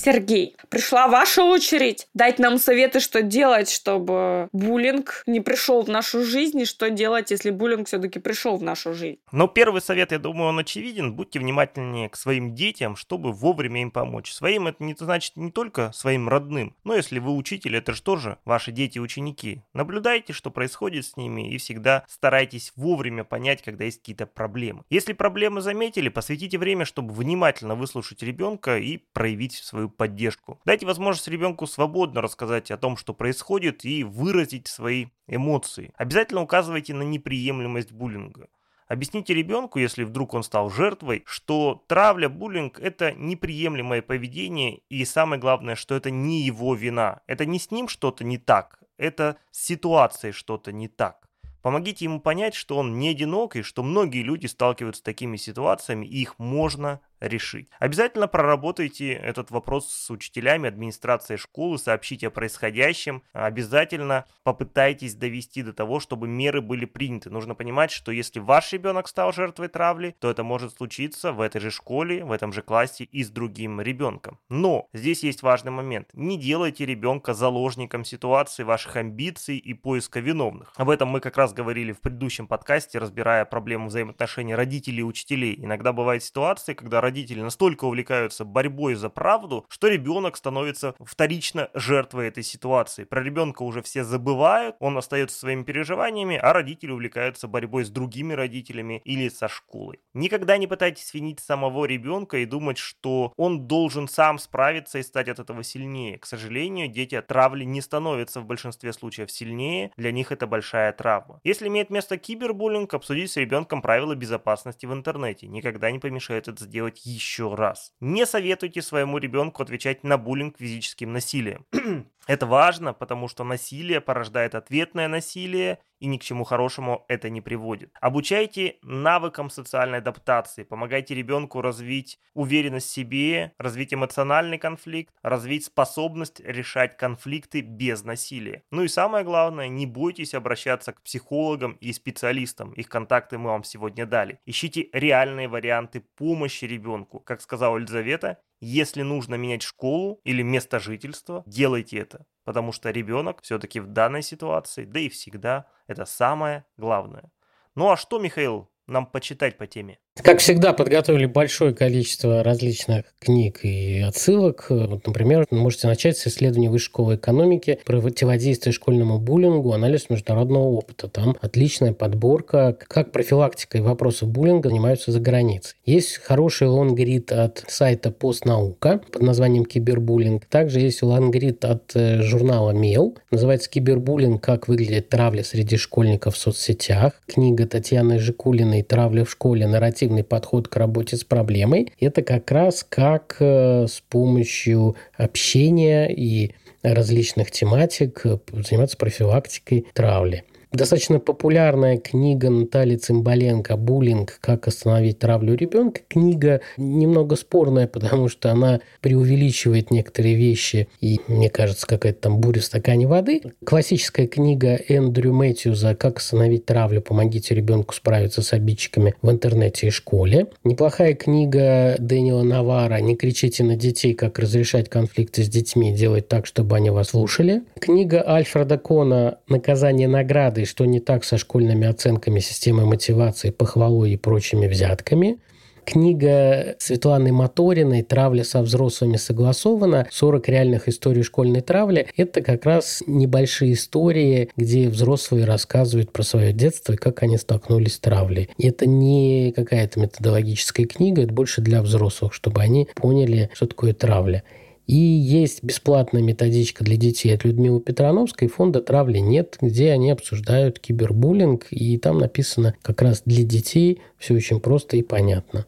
Сергей, 0.03 0.57
пришла 0.71 1.09
ваша 1.09 1.43
очередь 1.43 2.09
дать 2.15 2.39
нам 2.39 2.57
советы, 2.57 3.01
что 3.01 3.21
делать, 3.21 3.71
чтобы 3.71 4.49
буллинг 4.51 5.23
не 5.27 5.41
пришел 5.41 5.83
в 5.83 5.91
нашу 5.91 6.25
жизнь, 6.25 6.61
и 6.61 6.65
что 6.65 6.89
делать, 6.89 7.31
если 7.31 7.51
буллинг 7.51 7.87
все-таки 7.87 8.19
пришел 8.19 8.57
в 8.57 8.63
нашу 8.63 8.95
жизнь. 8.95 9.19
Но 9.31 9.47
первый 9.47 9.83
совет, 9.83 10.13
я 10.13 10.19
думаю, 10.19 10.49
он 10.49 10.59
очевиден. 10.59 11.13
Будьте 11.13 11.39
внимательнее 11.39 12.09
к 12.09 12.17
своим 12.17 12.55
детям, 12.55 12.97
чтобы 12.97 13.33
вовремя 13.33 13.83
им 13.83 13.91
помочь. 13.91 14.33
Своим 14.33 14.69
это 14.69 14.83
не 14.83 14.95
значит 14.99 15.37
не 15.37 15.51
только 15.51 15.93
своим 15.93 16.31
родным, 16.31 16.75
но 16.83 16.95
если 16.95 17.19
вы 17.19 17.37
учитель, 17.37 17.77
это 17.77 17.93
же 17.93 18.03
тоже 18.03 18.39
ваши 18.47 18.73
дети-ученики. 18.73 19.63
Наблюдайте, 19.75 20.33
что 20.33 20.51
происходит 20.51 21.05
с 21.05 21.19
ними, 21.19 21.53
и 21.53 21.59
всегда 21.59 22.05
старайтесь 22.09 22.73
вовремя 22.75 23.25
понять, 23.25 23.63
когда 23.63 23.85
есть 23.85 23.99
какие-то 23.99 24.25
проблемы. 24.25 24.83
Если 24.89 25.13
проблемы 25.13 25.61
заметили, 25.61 26.09
посвятите 26.09 26.57
время, 26.57 26.87
чтобы 26.87 27.13
внимательно 27.13 27.75
выслушать 27.75 28.23
ребенка 28.23 28.79
и 28.79 28.97
проявить 29.13 29.53
свою 29.53 29.90
поддержку. 29.91 30.61
Дайте 30.65 30.87
возможность 30.87 31.29
ребенку 31.29 31.67
свободно 31.67 32.21
рассказать 32.21 32.71
о 32.71 32.77
том, 32.77 32.97
что 32.97 33.13
происходит, 33.15 33.85
и 33.85 34.05
выразить 34.05 34.69
свои 34.69 35.07
эмоции. 35.27 35.93
Обязательно 35.97 36.43
указывайте 36.43 36.95
на 36.95 37.03
неприемлемость 37.03 37.93
буллинга. 37.93 38.49
Объясните 38.91 39.35
ребенку, 39.35 39.79
если 39.79 40.03
вдруг 40.03 40.35
он 40.35 40.43
стал 40.43 40.69
жертвой, 40.69 41.23
что 41.25 41.85
травля, 41.87 42.29
буллинг– 42.29 42.81
это 42.81 43.13
неприемлемое 43.13 44.03
поведение, 44.03 44.81
и 44.89 45.05
самое 45.05 45.41
главное, 45.41 45.77
что 45.77 45.95
это 45.95 46.11
не 46.11 46.43
его 46.43 46.75
вина. 46.75 47.21
Это 47.29 47.47
не 47.47 47.61
с 47.61 47.71
ним 47.71 47.87
что-то 47.87 48.25
не 48.25 48.37
так, 48.37 48.81
это 48.97 49.37
с 49.53 49.65
ситуацией 49.65 50.33
что-то 50.33 50.73
не 50.73 50.89
так. 50.89 51.29
Помогите 51.63 52.07
ему 52.07 52.21
понять, 52.21 52.55
что 52.55 52.79
он 52.79 52.99
не 52.99 53.11
одинок 53.11 53.55
и 53.55 53.63
что 53.63 53.85
многие 53.85 54.23
люди 54.23 54.47
сталкиваются 54.47 55.01
с 55.01 55.05
такими 55.05 55.37
ситуациями, 55.37 56.07
и 56.07 56.23
их 56.23 56.39
можно 56.39 57.01
решить. 57.21 57.69
Обязательно 57.79 58.27
проработайте 58.29 59.13
этот 59.13 59.51
вопрос 59.51 59.91
с 59.91 60.11
учителями, 60.11 60.69
администрацией 60.69 61.39
школы, 61.39 61.79
сообщите 61.79 62.29
о 62.29 62.31
происходящем. 62.31 63.23
Обязательно 63.33 64.25
попытайтесь 64.43 65.15
довести 65.15 65.63
до 65.63 65.73
того, 65.73 66.01
чтобы 66.01 66.29
меры 66.29 66.61
были 66.61 66.85
приняты. 66.85 67.31
Нужно 67.31 67.55
понимать, 67.55 67.91
что 67.91 68.13
если 68.13 68.41
ваш 68.41 68.73
ребенок 68.73 69.09
стал 69.09 69.33
жертвой 69.33 69.69
травли, 69.69 70.17
то 70.19 70.31
это 70.31 70.43
может 70.43 70.75
случиться 70.75 71.33
в 71.33 71.41
этой 71.41 71.61
же 71.61 71.71
школе, 71.71 72.25
в 72.25 72.33
этом 72.33 72.53
же 72.53 72.63
классе 72.63 73.05
и 73.05 73.23
с 73.23 73.31
другим 73.31 73.81
ребенком. 73.81 74.39
Но 74.49 74.89
здесь 74.93 75.23
есть 75.23 75.43
важный 75.43 75.73
момент. 75.73 76.09
Не 76.15 76.39
делайте 76.39 76.87
ребенка 76.87 77.35
заложником 77.35 78.05
ситуации, 78.05 78.63
ваших 78.63 78.97
амбиций 78.97 79.59
и 79.59 79.75
поиска 79.75 80.21
виновных. 80.21 80.73
Об 80.77 80.91
этом 80.91 81.09
мы 81.09 81.21
как 81.21 81.37
раз 81.37 81.53
говорили 81.53 81.93
в 81.93 82.01
предыдущем 82.01 82.47
подкасте, 82.47 82.99
разбирая 82.99 83.45
проблему 83.45 83.89
взаимоотношений 83.89 84.55
родителей 84.55 85.01
и 85.01 85.03
учителей. 85.03 85.57
Иногда 85.59 85.93
бывают 85.93 86.23
ситуации, 86.23 86.75
когда 86.75 87.01
родители 87.01 87.10
настолько 87.43 87.85
увлекаются 87.85 88.45
борьбой 88.45 88.95
за 88.95 89.09
правду, 89.09 89.65
что 89.69 89.89
ребенок 89.89 90.37
становится 90.37 90.95
вторично 91.01 91.71
жертвой 91.75 92.29
этой 92.29 92.43
ситуации. 92.43 93.05
Про 93.05 93.23
ребенка 93.23 93.63
уже 93.63 93.83
все 93.83 94.05
забывают, 94.05 94.77
он 94.81 94.97
остается 94.97 95.39
своими 95.39 95.63
переживаниями, 95.63 96.37
а 96.37 96.53
родители 96.53 96.93
увлекаются 96.93 97.49
борьбой 97.49 97.85
с 97.85 97.91
другими 97.91 98.33
родителями 98.33 99.03
или 99.05 99.29
со 99.29 99.49
школой. 99.49 100.01
Никогда 100.15 100.57
не 100.57 100.67
пытайтесь 100.67 101.13
винить 101.15 101.41
самого 101.41 101.85
ребенка 101.85 102.39
и 102.39 102.47
думать, 102.47 102.79
что 102.79 103.33
он 103.37 103.67
должен 103.67 104.09
сам 104.09 104.39
справиться 104.39 104.99
и 104.99 105.03
стать 105.03 105.29
от 105.29 105.39
этого 105.39 105.63
сильнее. 105.63 106.19
К 106.19 106.27
сожалению, 106.27 106.89
дети 106.89 107.15
от 107.15 107.27
травли 107.27 107.65
не 107.65 107.81
становятся 107.81 108.41
в 108.41 108.47
большинстве 108.47 108.93
случаев 108.93 109.31
сильнее, 109.31 109.93
для 109.97 110.13
них 110.13 110.33
это 110.33 110.47
большая 110.47 110.93
травма. 110.93 111.41
Если 111.45 111.69
имеет 111.69 111.91
место 111.91 112.17
кибербуллинг, 112.17 112.93
обсудить 112.95 113.31
с 113.31 113.37
ребенком 113.37 113.83
правила 113.83 114.15
безопасности 114.15 114.87
в 114.87 114.93
интернете. 114.93 115.47
Никогда 115.47 115.91
не 115.91 115.99
помешает 115.99 116.49
это 116.49 116.63
сделать 116.65 117.00
еще 117.05 117.55
раз. 117.55 117.93
Не 118.01 118.27
советуйте 118.27 118.83
своему 118.83 119.19
ребенку 119.19 119.63
отвечать 119.63 120.05
на 120.05 120.19
буллинг 120.19 120.59
физическим 120.59 121.13
насилием. 121.13 121.67
Это 122.27 122.47
важно, 122.47 122.93
потому 122.93 123.29
что 123.29 123.45
насилие 123.45 124.01
порождает 124.01 124.55
ответное 124.55 125.09
насилие, 125.09 125.79
и 126.01 126.07
ни 126.07 126.17
к 126.17 126.23
чему 126.23 126.45
хорошему 126.45 127.05
это 127.09 127.31
не 127.31 127.41
приводит. 127.41 127.93
Обучайте 128.01 128.77
навыкам 128.83 129.51
социальной 129.51 129.99
адаптации, 129.99 130.65
помогайте 130.65 131.15
ребенку 131.15 131.61
развить 131.61 132.19
уверенность 132.35 132.89
в 132.89 132.93
себе, 132.93 133.53
развить 133.59 133.95
эмоциональный 133.95 134.59
конфликт, 134.59 135.15
развить 135.23 135.67
способность 135.67 136.41
решать 136.41 136.97
конфликты 136.97 137.61
без 137.61 138.03
насилия. 138.05 138.65
Ну 138.71 138.83
и 138.83 138.89
самое 138.89 139.25
главное, 139.25 139.69
не 139.69 139.87
бойтесь 139.87 140.35
обращаться 140.35 140.93
к 140.93 141.03
психологам 141.03 141.73
и 141.81 141.93
специалистам. 141.93 142.73
Их 142.73 142.89
контакты 142.89 143.39
мы 143.39 143.51
вам 143.51 143.65
сегодня 143.65 144.07
дали. 144.07 144.41
Ищите 144.47 144.89
реальные 144.93 145.49
варианты 145.49 146.01
помощи 146.17 146.65
ребенку. 146.65 147.21
Как 147.21 147.41
сказала 147.41 147.77
Елизавета, 147.77 148.39
если 148.61 149.03
нужно 149.03 149.35
менять 149.37 149.63
школу 149.63 150.21
или 150.25 150.43
место 150.43 150.79
жительства, 150.79 151.43
делайте 151.47 151.99
это, 151.99 152.27
потому 152.45 152.73
что 152.73 152.91
ребенок 152.91 153.43
все-таки 153.43 153.81
в 153.81 153.87
данной 153.87 154.23
ситуации, 154.23 154.85
да 154.85 155.01
и 155.01 155.09
всегда, 155.09 155.67
это 155.87 156.05
самое 156.05 156.65
главное. 156.77 157.31
Ну 157.75 157.91
а 157.91 157.97
что, 157.97 158.19
Михаил, 158.19 158.71
нам 158.87 159.07
почитать 159.07 159.57
по 159.57 159.67
теме? 159.67 159.99
Как 160.17 160.41
всегда, 160.41 160.73
подготовили 160.73 161.27
большое 161.27 161.73
количество 161.73 162.43
различных 162.43 163.05
книг 163.21 163.61
и 163.63 164.01
отсылок. 164.01 164.67
Вот, 164.69 165.07
например, 165.07 165.47
можете 165.51 165.87
начать 165.87 166.19
с 166.19 166.27
исследования 166.27 166.69
высшей 166.69 166.87
школы 166.87 167.15
экономики, 167.15 167.79
противодействие 167.85 168.73
школьному 168.73 169.19
буллингу, 169.19 169.73
анализ 169.73 170.11
международного 170.11 170.65
опыта. 170.65 171.09
Там 171.09 171.37
отличная 171.41 171.93
подборка, 171.93 172.77
как 172.89 173.13
профилактикой 173.13 173.83
вопросов 173.83 174.29
буллинга 174.29 174.69
занимаются 174.71 175.13
за 175.13 175.21
границей. 175.21 175.77
Есть 175.85 176.17
хороший 176.17 176.69
лонгрид 176.69 177.31
от 177.33 177.65
сайта 177.69 178.11
«Постнаука» 178.11 179.01
под 179.13 179.23
названием 179.23 179.65
«Кибербуллинг». 179.65 180.45
Также 180.47 180.81
есть 180.81 181.03
лонгрид 181.03 181.65
от 181.65 181.93
э, 181.95 182.23
журнала 182.23 182.73
«Мел». 182.73 183.17
Называется 183.31 183.71
«Кибербуллинг. 183.71 184.43
Как 184.43 184.67
выглядит 184.69 185.09
травля 185.09 185.45
среди 185.45 185.77
школьников 185.77 186.35
в 186.35 186.39
соцсетях». 186.39 187.13
Книга 187.27 187.67
Татьяны 187.67 188.19
Жикулиной 188.19 188.83
«Травля 188.83 189.25
в 189.25 189.31
школе. 189.31 189.67
Нарратив 189.67 190.00
креативный 190.01 190.25
подход 190.25 190.69
к 190.69 190.77
работе 190.77 191.17
с 191.17 191.25
проблемой, 191.25 191.93
это 192.01 192.23
как 192.23 192.51
раз 192.51 192.87
как 192.89 193.37
э, 193.39 193.87
с 193.87 194.01
помощью 194.09 194.97
общения 195.17 196.09
и 196.09 196.53
различных 196.83 197.51
тематик 197.51 198.23
э, 198.25 198.39
заниматься 198.53 198.97
профилактикой 198.97 199.87
травли. 199.93 200.45
Достаточно 200.73 201.19
популярная 201.19 201.99
книга 201.99 202.49
Натальи 202.49 202.95
Цымбаленко 202.95 203.77
«Буллинг. 203.77 204.39
Как 204.41 204.69
остановить 204.69 205.19
травлю 205.19 205.57
ребенка». 205.57 206.03
Книга 206.07 206.61
немного 206.77 207.35
спорная, 207.35 207.89
потому 207.89 208.29
что 208.29 208.53
она 208.53 208.81
преувеличивает 209.01 209.91
некоторые 209.91 210.37
вещи, 210.37 210.87
и, 211.01 211.21
мне 211.27 211.51
кажется, 211.51 211.89
какая-то 211.89 212.21
там 212.21 212.39
буря 212.39 212.61
в 212.61 212.65
стакане 212.65 213.09
воды. 213.09 213.43
Классическая 213.65 214.29
книга 214.29 214.79
Эндрю 214.89 215.33
Мэтьюза 215.33 215.97
«Как 215.97 216.19
остановить 216.19 216.67
травлю. 216.67 217.03
Помогите 217.03 217.57
ребенку 217.57 217.93
справиться 217.93 218.41
с 218.41 218.53
обидчиками 218.53 219.15
в 219.23 219.31
интернете 219.31 219.89
и 219.89 219.91
школе». 219.91 220.47
Неплохая 220.63 221.15
книга 221.15 221.97
Дэниела 221.99 222.45
Навара 222.45 223.01
«Не 223.01 223.17
кричите 223.17 223.65
на 223.65 223.75
детей. 223.75 224.15
Как 224.15 224.39
разрешать 224.39 224.89
конфликты 224.89 225.43
с 225.43 225.49
детьми. 225.49 225.93
Делать 225.93 226.29
так, 226.29 226.47
чтобы 226.47 226.77
они 226.77 226.91
вас 226.91 227.09
слушали». 227.09 227.63
Книга 227.81 228.23
Альфреда 228.25 228.79
Кона 228.79 229.39
«Наказание 229.49 230.07
награды 230.07 230.60
и 230.63 230.65
что 230.65 230.85
не 230.85 231.01
так 231.01 231.25
со 231.25 231.39
школьными 231.39 231.87
оценками, 231.87 232.41
системой 232.41 232.85
мотивации, 232.85 233.51
похвалой 233.51 234.13
и 234.13 234.17
прочими 234.17 234.67
взятками. 234.67 235.39
Книга 235.85 236.77
Светланы 236.79 237.33
Моториной 237.33 238.03
«Травля 238.03 238.45
со 238.45 238.63
взрослыми 238.63 239.17
согласована. 239.17 240.07
40 240.11 240.49
реальных 240.49 240.89
историй 240.89 241.23
школьной 241.23 241.63
травли»– 241.63 242.07
это 242.17 242.43
как 242.43 242.65
раз 242.65 243.03
небольшие 243.07 243.73
истории, 243.73 244.51
где 244.57 244.89
взрослые 244.89 245.47
рассказывают 245.47 246.13
про 246.13 246.23
свое 246.23 246.53
детство 246.53 246.93
и 246.93 246.97
как 246.97 247.23
они 247.23 247.39
столкнулись 247.39 247.95
с 247.95 247.99
травлей. 247.99 248.51
И 248.57 248.69
это 248.69 248.87
не 248.87 249.53
какая-то 249.57 249.99
методологическая 250.01 250.87
книга, 250.87 251.23
это 251.23 251.33
больше 251.33 251.61
для 251.61 251.83
взрослых, 251.83 252.35
чтобы 252.35 252.61
они 252.61 252.89
поняли, 252.95 253.51
что 253.55 253.67
такое 253.67 253.93
травля. 253.93 254.45
И 254.91 254.97
есть 254.97 255.63
бесплатная 255.63 256.21
методичка 256.21 256.83
для 256.83 256.97
детей 256.97 257.33
от 257.33 257.45
Людмилы 257.45 257.81
Петрановской, 257.81 258.49
фонда 258.49 258.81
«Травли 258.81 259.19
нет», 259.19 259.57
где 259.61 259.93
они 259.93 260.11
обсуждают 260.11 260.81
кибербуллинг, 260.81 261.69
и 261.71 261.97
там 261.97 262.19
написано 262.19 262.75
как 262.83 263.01
раз 263.01 263.23
для 263.25 263.45
детей 263.45 264.03
все 264.19 264.35
очень 264.35 264.59
просто 264.59 264.97
и 264.97 265.03
понятно. 265.03 265.65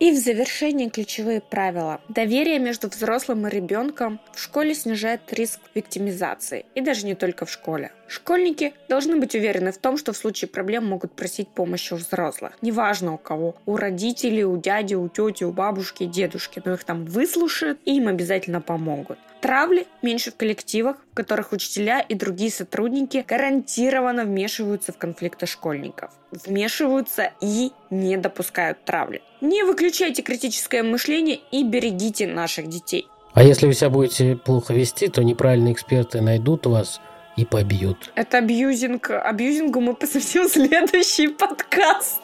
И 0.00 0.10
в 0.10 0.16
завершение 0.16 0.90
ключевые 0.90 1.40
правила. 1.40 2.00
Доверие 2.08 2.58
между 2.58 2.88
взрослым 2.88 3.46
и 3.46 3.50
ребенком 3.50 4.18
в 4.34 4.40
школе 4.40 4.74
снижает 4.74 5.20
риск 5.32 5.60
виктимизации. 5.76 6.64
И 6.74 6.80
даже 6.80 7.06
не 7.06 7.14
только 7.14 7.46
в 7.46 7.52
школе. 7.52 7.92
Школьники 8.08 8.72
должны 8.88 9.16
быть 9.16 9.34
уверены 9.34 9.70
в 9.70 9.78
том, 9.78 9.98
что 9.98 10.12
в 10.12 10.16
случае 10.16 10.48
проблем 10.48 10.86
могут 10.86 11.12
просить 11.12 11.48
помощи 11.48 11.92
у 11.92 11.96
взрослых. 11.96 12.52
Неважно 12.62 13.14
у 13.14 13.18
кого. 13.18 13.56
У 13.66 13.76
родителей, 13.76 14.44
у 14.44 14.56
дяди, 14.56 14.94
у 14.94 15.08
тети, 15.08 15.44
у 15.44 15.52
бабушки, 15.52 16.06
дедушки. 16.06 16.62
Но 16.64 16.72
их 16.72 16.84
там 16.84 17.04
выслушают 17.04 17.78
и 17.84 17.98
им 17.98 18.08
обязательно 18.08 18.62
помогут. 18.62 19.18
Травли 19.42 19.86
меньше 20.02 20.32
в 20.32 20.36
коллективах, 20.36 20.96
в 21.12 21.14
которых 21.14 21.52
учителя 21.52 22.00
и 22.00 22.14
другие 22.14 22.50
сотрудники 22.50 23.24
гарантированно 23.28 24.24
вмешиваются 24.24 24.92
в 24.92 24.98
конфликты 24.98 25.46
школьников. 25.46 26.10
Вмешиваются 26.32 27.32
и 27.40 27.72
не 27.90 28.16
допускают 28.16 28.84
травли. 28.84 29.22
Не 29.40 29.62
выключайте 29.62 30.22
критическое 30.22 30.82
мышление 30.82 31.40
и 31.52 31.62
берегите 31.62 32.26
наших 32.26 32.68
детей. 32.68 33.06
А 33.34 33.44
если 33.44 33.66
вы 33.66 33.74
себя 33.74 33.90
будете 33.90 34.34
плохо 34.34 34.74
вести, 34.74 35.06
то 35.06 35.22
неправильные 35.22 35.74
эксперты 35.74 36.20
найдут 36.20 36.66
вас 36.66 37.00
и 37.38 37.44
побьют. 37.44 38.10
Это 38.16 38.38
абьюзинг. 38.38 39.10
Абьюзингу 39.10 39.80
мы 39.80 39.94
посвятим 39.94 40.48
следующий 40.48 41.28
подкаст. 41.28 42.20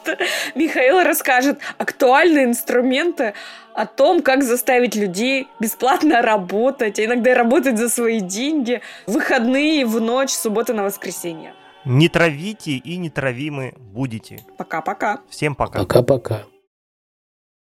Михаил 0.56 1.04
расскажет 1.04 1.60
актуальные 1.78 2.46
инструменты 2.46 3.34
о 3.74 3.86
том, 3.86 4.22
как 4.22 4.42
заставить 4.42 4.96
людей 4.96 5.46
бесплатно 5.60 6.20
работать, 6.20 6.98
а 6.98 7.04
иногда 7.04 7.34
работать 7.34 7.78
за 7.78 7.88
свои 7.88 8.20
деньги, 8.20 8.80
в 9.06 9.12
выходные, 9.12 9.86
в 9.86 10.00
ночь, 10.00 10.30
в 10.30 10.40
субботу 10.40 10.74
на 10.74 10.82
воскресенье. 10.82 11.54
Не 11.84 12.08
травите 12.08 12.72
и 12.72 12.96
не 12.96 13.08
травимы 13.08 13.74
будете. 13.78 14.40
Пока-пока. 14.56 15.20
Всем 15.28 15.54
пока. 15.54 15.80
Пока-пока. 15.80 16.42